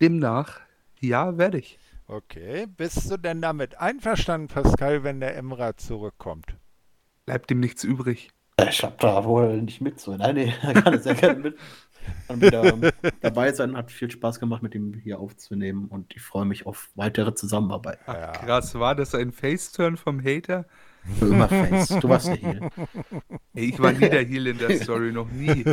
[0.00, 0.62] Demnach,
[0.98, 1.78] ja, werde ich.
[2.08, 6.56] Okay, bist du denn damit einverstanden, Pascal, wenn der Emra zurückkommt?
[7.24, 8.32] Bleibt ihm nichts übrig.
[8.68, 10.16] Ich hab da wohl nicht mit so.
[10.16, 11.58] Nein, nee, er kann es ja gerne mit.
[12.34, 12.76] Wieder
[13.20, 16.90] dabei sein, hat viel Spaß gemacht, mit ihm hier aufzunehmen und ich freue mich auf
[16.94, 17.98] weitere Zusammenarbeit.
[18.06, 18.32] Ach, Ja.
[18.32, 20.66] krass, war das ein Faceturn vom Hater?
[21.18, 21.88] Für immer Face.
[22.00, 22.70] Du warst der Heal.
[23.54, 25.64] Ey, ich war nie der Heal in der Story, noch nie.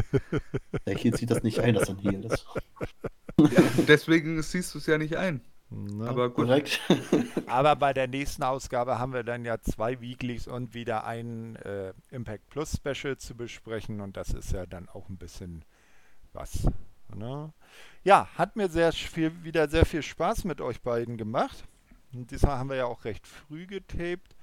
[0.85, 2.45] Der Heal sieht das nicht ein, dass er ein Heal ist.
[3.39, 5.41] Ja, deswegen siehst du es ja nicht ein.
[5.71, 6.07] Ne?
[6.07, 6.45] Aber gut.
[6.45, 6.79] Korrekt.
[7.47, 11.91] Aber bei der nächsten Ausgabe haben wir dann ja zwei Weeklies und wieder ein äh,
[12.11, 15.65] Impact Plus Special zu besprechen und das ist ja dann auch ein bisschen
[16.35, 16.67] was.
[17.15, 17.53] Ne?
[18.03, 21.63] Ja, hat mir sehr viel, wieder sehr viel Spaß mit euch beiden gemacht.
[22.13, 24.35] Und diesmal haben wir ja auch recht früh getaped.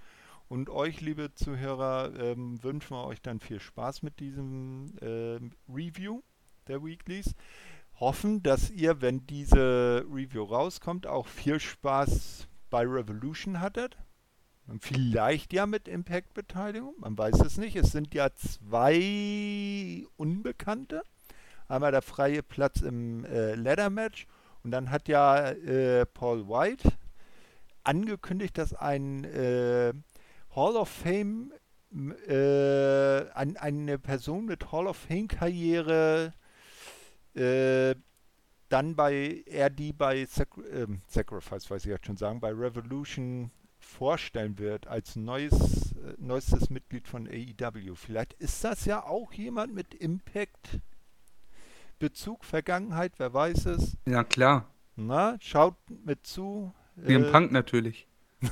[0.49, 6.23] Und euch, liebe Zuhörer, ähm, wünschen wir euch dann viel Spaß mit diesem ähm, Review
[6.69, 7.35] der Weeklies.
[7.99, 13.97] Hoffen, dass ihr, wenn diese Review rauskommt, auch viel Spaß bei Revolution hattet.
[14.81, 17.77] Vielleicht ja mit Impact-Beteiligung, man weiß es nicht.
[17.77, 21.03] Es sind ja zwei Unbekannte.
[21.69, 24.27] Einmal der freie Platz im äh, Ladder-Match
[24.63, 26.93] und dann hat ja äh, Paul White
[27.85, 29.93] angekündigt, dass ein äh,
[30.55, 31.53] Hall of Fame,
[32.29, 36.33] äh, ein, eine Person mit Hall of Fame-Karriere
[37.35, 37.95] äh,
[38.69, 43.51] dann bei er die bei Sacri ähm, Sacrifice, weiß ich jetzt schon sagen, bei Revolution
[43.79, 47.95] vorstellen wird als neues, äh, neuestes Mitglied von AEW.
[47.95, 50.81] Vielleicht ist das ja auch jemand mit Impact
[52.03, 53.97] Bezug, Vergangenheit, wer weiß es.
[54.09, 54.67] Ja, klar.
[54.97, 56.75] Na, schaut mit zu.
[57.01, 58.09] CM Äh, Punk natürlich.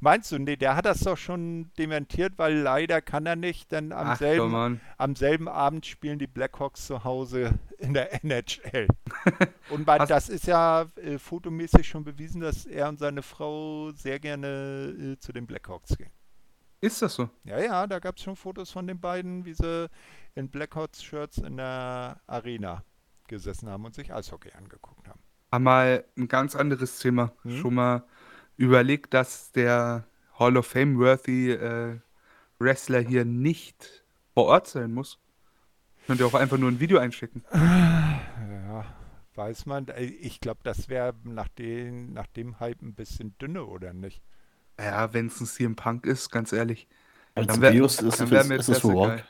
[0.00, 3.90] Meinst du, nee, der hat das doch schon dementiert, weil leider kann er nicht, denn
[3.90, 8.86] am, Ach, selben, am selben Abend spielen die Blackhawks zu Hause in der NHL.
[9.70, 14.20] Und bei, das ist ja äh, fotomäßig schon bewiesen, dass er und seine Frau sehr
[14.20, 16.12] gerne äh, zu den Blackhawks gehen.
[16.80, 17.28] Ist das so?
[17.44, 19.90] Ja, ja, da gab es schon Fotos von den beiden, wie sie
[20.34, 22.84] in Blackhawks-Shirts in der Arena
[23.26, 25.20] gesessen haben und sich Eishockey angeguckt haben.
[25.50, 27.32] Einmal ein ganz anderes Thema.
[27.42, 27.56] Hm?
[27.58, 28.04] Schon mal
[28.56, 30.06] überlegt, dass der
[30.38, 31.98] Hall of Fame-worthy äh,
[32.58, 35.18] Wrestler hier nicht vor Ort sein muss.
[36.06, 37.44] Könnt ihr auch einfach nur ein Video einschicken.
[37.52, 38.84] Ja,
[39.34, 39.88] weiß man.
[39.88, 44.22] Äh, Ich glaube, das wäre nach, den, nach dem Hype ein bisschen dünne, oder nicht?
[44.80, 46.86] Ja, wenn es ein CM Punk ist, ganz ehrlich.
[47.34, 49.22] Als Dann wär- Bios ist, dann es- wär mir ist es Rock.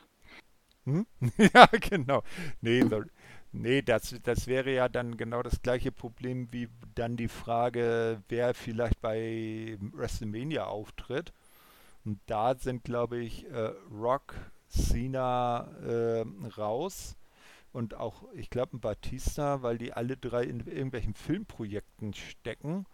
[0.85, 1.07] Hm?
[1.55, 2.23] ja, genau.
[2.61, 2.85] Nee,
[3.53, 8.55] nee das, das wäre ja dann genau das gleiche Problem wie dann die Frage, wer
[8.55, 11.33] vielleicht bei WrestleMania auftritt.
[12.05, 14.35] Und da sind, glaube ich, äh, Rock,
[14.69, 16.25] Cena äh,
[16.57, 17.17] raus.
[17.73, 22.87] Und auch, ich glaube, ein Batista, weil die alle drei in irgendwelchen Filmprojekten stecken.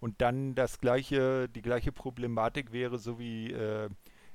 [0.00, 3.88] Und dann das gleiche, die gleiche Problematik wäre, so wie äh,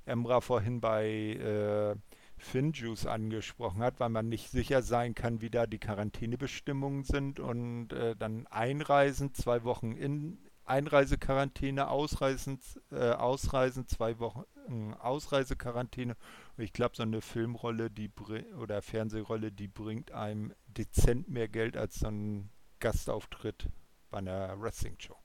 [0.06, 1.96] Emra vorhin bei äh,
[2.38, 7.94] Finjuice angesprochen hat, weil man nicht sicher sein kann, wie da die Quarantänebestimmungen sind und
[7.94, 12.60] äh, dann einreisen, zwei Wochen in Einreisequarantäne, ausreisen,
[12.92, 16.16] äh, ausreisen, zwei Wochen äh, Ausreisequarantäne.
[16.58, 18.12] Ich glaube, so eine Filmrolle, die
[18.60, 22.50] oder Fernsehrolle, die bringt einem dezent mehr Geld als so ein
[22.80, 23.70] Gastauftritt
[24.10, 25.23] bei einer Wrestling-Show.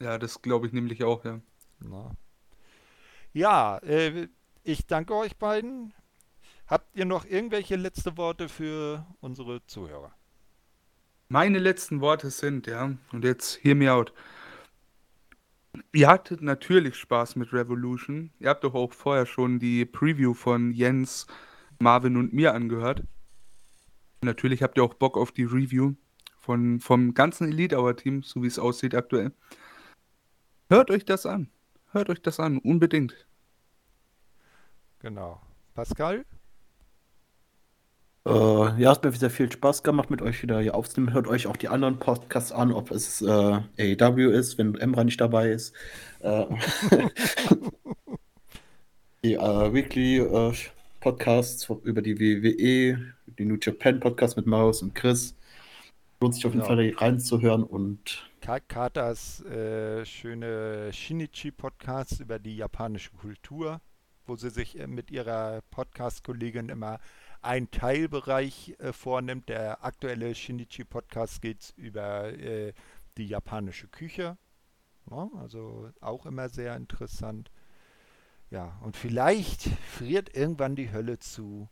[0.00, 1.40] Ja, das glaube ich nämlich auch, ja.
[1.78, 2.16] Na.
[3.32, 4.28] Ja, äh,
[4.64, 5.92] ich danke euch beiden.
[6.66, 10.12] Habt ihr noch irgendwelche letzte Worte für unsere Zuhörer?
[11.28, 14.12] Meine letzten Worte sind, ja, und jetzt hear me out.
[15.92, 18.30] Ihr hattet natürlich Spaß mit Revolution.
[18.40, 21.26] Ihr habt doch auch vorher schon die Preview von Jens,
[21.78, 23.04] Marvin und mir angehört.
[24.22, 25.94] Natürlich habt ihr auch Bock auf die Review
[26.38, 29.32] von, vom ganzen Elite Hour Team, so wie es aussieht aktuell.
[30.70, 31.48] Hört euch das an.
[31.90, 33.26] Hört euch das an, unbedingt.
[35.00, 35.40] Genau.
[35.74, 36.24] Pascal?
[38.24, 41.12] Äh, ja, es hat mir wieder viel Spaß gemacht, mit euch wieder hier aufzunehmen.
[41.12, 43.26] Hört euch auch die anderen Podcasts an, ob es äh,
[43.78, 45.74] AEW ist, wenn Emra nicht dabei ist.
[46.20, 46.44] Äh,
[49.24, 50.52] die äh, Weekly äh,
[51.00, 55.34] Podcasts über die WWE, die New Japan Podcast mit Maus und Chris.
[56.20, 56.76] Lohnt sich auf jeden Genau.
[56.76, 63.80] Fall reinzuhören und Katas äh, schöne Shinichi-Podcast über die japanische Kultur,
[64.26, 67.00] wo sie sich äh, mit ihrer Podcast-Kollegin immer
[67.42, 69.48] einen Teilbereich äh, vornimmt.
[69.50, 72.72] Der aktuelle Shinichi-Podcast geht über äh,
[73.18, 74.38] die japanische Küche.
[75.10, 77.50] Ja, also auch immer sehr interessant.
[78.50, 79.62] Ja, und vielleicht
[79.98, 81.68] friert irgendwann die Hölle zu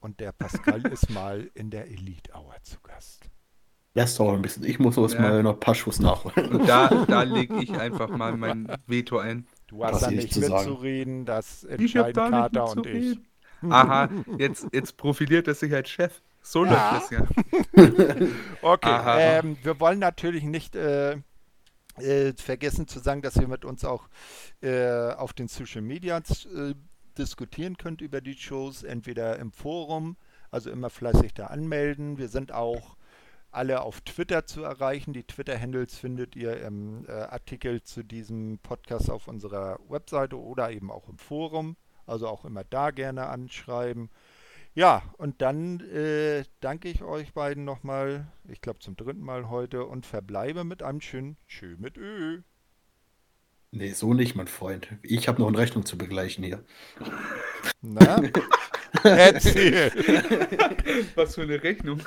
[0.00, 3.28] und der Pascal ist mal in der Elite Hour zu Gast.
[3.94, 4.64] Das dauert ein bisschen.
[4.64, 5.20] Ich muss uns Ja.
[5.20, 6.48] mal noch ein paar Schuss nachholen.
[6.50, 9.46] Und da, da lege ich einfach mal mein Veto ein.
[9.66, 13.18] Du hast Was da ich nicht mitzureden, das entscheiden da nicht Kater und ich.
[13.68, 14.08] Aha,
[14.38, 16.22] jetzt, jetzt profiliert er sich als Chef.
[16.42, 16.70] So Ja.
[16.70, 17.26] läuft das ja.
[18.62, 19.18] Okay, Aha.
[19.20, 21.18] ähm, wir wollen natürlich nicht äh,
[21.98, 24.08] äh, vergessen zu sagen, dass ihr mit uns auch
[24.62, 26.74] äh, auf den Social Medias äh,
[27.18, 30.16] diskutieren könnt über die Shows, entweder im Forum,
[30.50, 32.16] also immer fleißig da anmelden.
[32.18, 32.96] Wir sind auch
[33.52, 35.12] alle auf Twitter zu erreichen.
[35.12, 40.90] Die Twitter-Handles findet ihr im äh, Artikel zu diesem Podcast auf unserer Webseite oder eben
[40.90, 41.76] auch im Forum.
[42.06, 44.10] Also auch immer da gerne anschreiben.
[44.74, 49.84] Ja, und dann äh, danke ich euch beiden nochmal, ich glaube zum dritten Mal heute
[49.84, 52.42] und verbleibe mit einem schönen Tschö mit Ö.
[53.72, 54.88] Nee, so nicht, mein Freund.
[55.02, 56.64] Ich habe noch eine Rechnung zu begleichen hier.
[57.80, 58.20] Na?
[59.02, 59.90] Erzähl.
[61.14, 62.00] Was für eine Rechnung.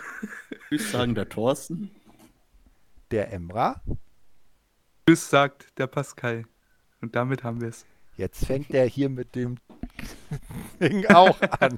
[0.70, 1.92] Tschüss sagen der Thorsten.
[3.12, 3.82] Der Emra.
[5.08, 6.46] Tschüss, sagt der Pascal.
[7.02, 7.86] Und damit haben wir es.
[8.16, 9.58] Jetzt fängt er hier mit dem
[10.80, 11.78] Ding auch an.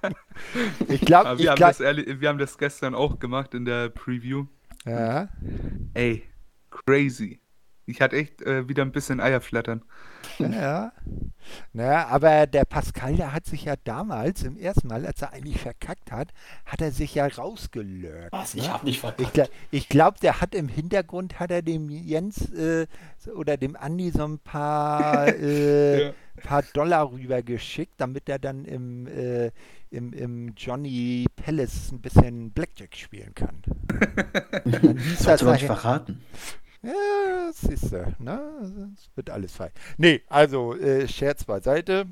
[0.87, 4.45] Ich glaube, wir, haben glaub, wir haben das gestern auch gemacht in der Preview.
[4.85, 5.29] ja,
[5.93, 6.23] Ey,
[6.69, 7.39] crazy.
[7.87, 9.83] Ich hatte echt äh, wieder ein bisschen Eierflattern.
[10.39, 10.91] ja.
[11.73, 15.59] Na, aber der Pascal, der hat sich ja damals, im ersten Mal, als er eigentlich
[15.59, 16.29] verkackt hat,
[16.65, 18.31] hat er sich ja rausgelurkt.
[18.31, 18.55] Was?
[18.55, 18.61] ne?
[18.61, 19.35] Ich habe nicht Ich, verkackt.
[19.37, 22.87] gla- ich glaube, der hat im Hintergrund, hat er dem Jens äh,
[23.35, 26.13] oder dem Andi so ein paar, äh, Ja.
[26.41, 29.51] paar Dollar rübergeschickt, damit er dann im, äh,
[29.91, 33.61] im, im Johnny Palace ein bisschen Blackjack spielen kann.
[34.65, 36.21] Das hast du nicht verraten.
[36.85, 38.91] Ja, siehst du, ne?
[38.95, 39.71] Es wird alles fein.
[39.97, 42.05] Nee, also äh, Scherz beiseite.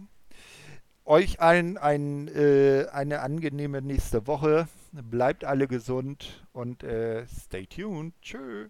[1.06, 4.68] Euch allen ein, äh, eine angenehme nächste Woche.
[4.92, 8.16] Bleibt alle gesund und äh, stay tuned.
[8.22, 8.70] Tschö.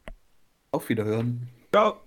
[0.71, 1.47] Auf Wiederhören.
[1.71, 2.01] Ciao.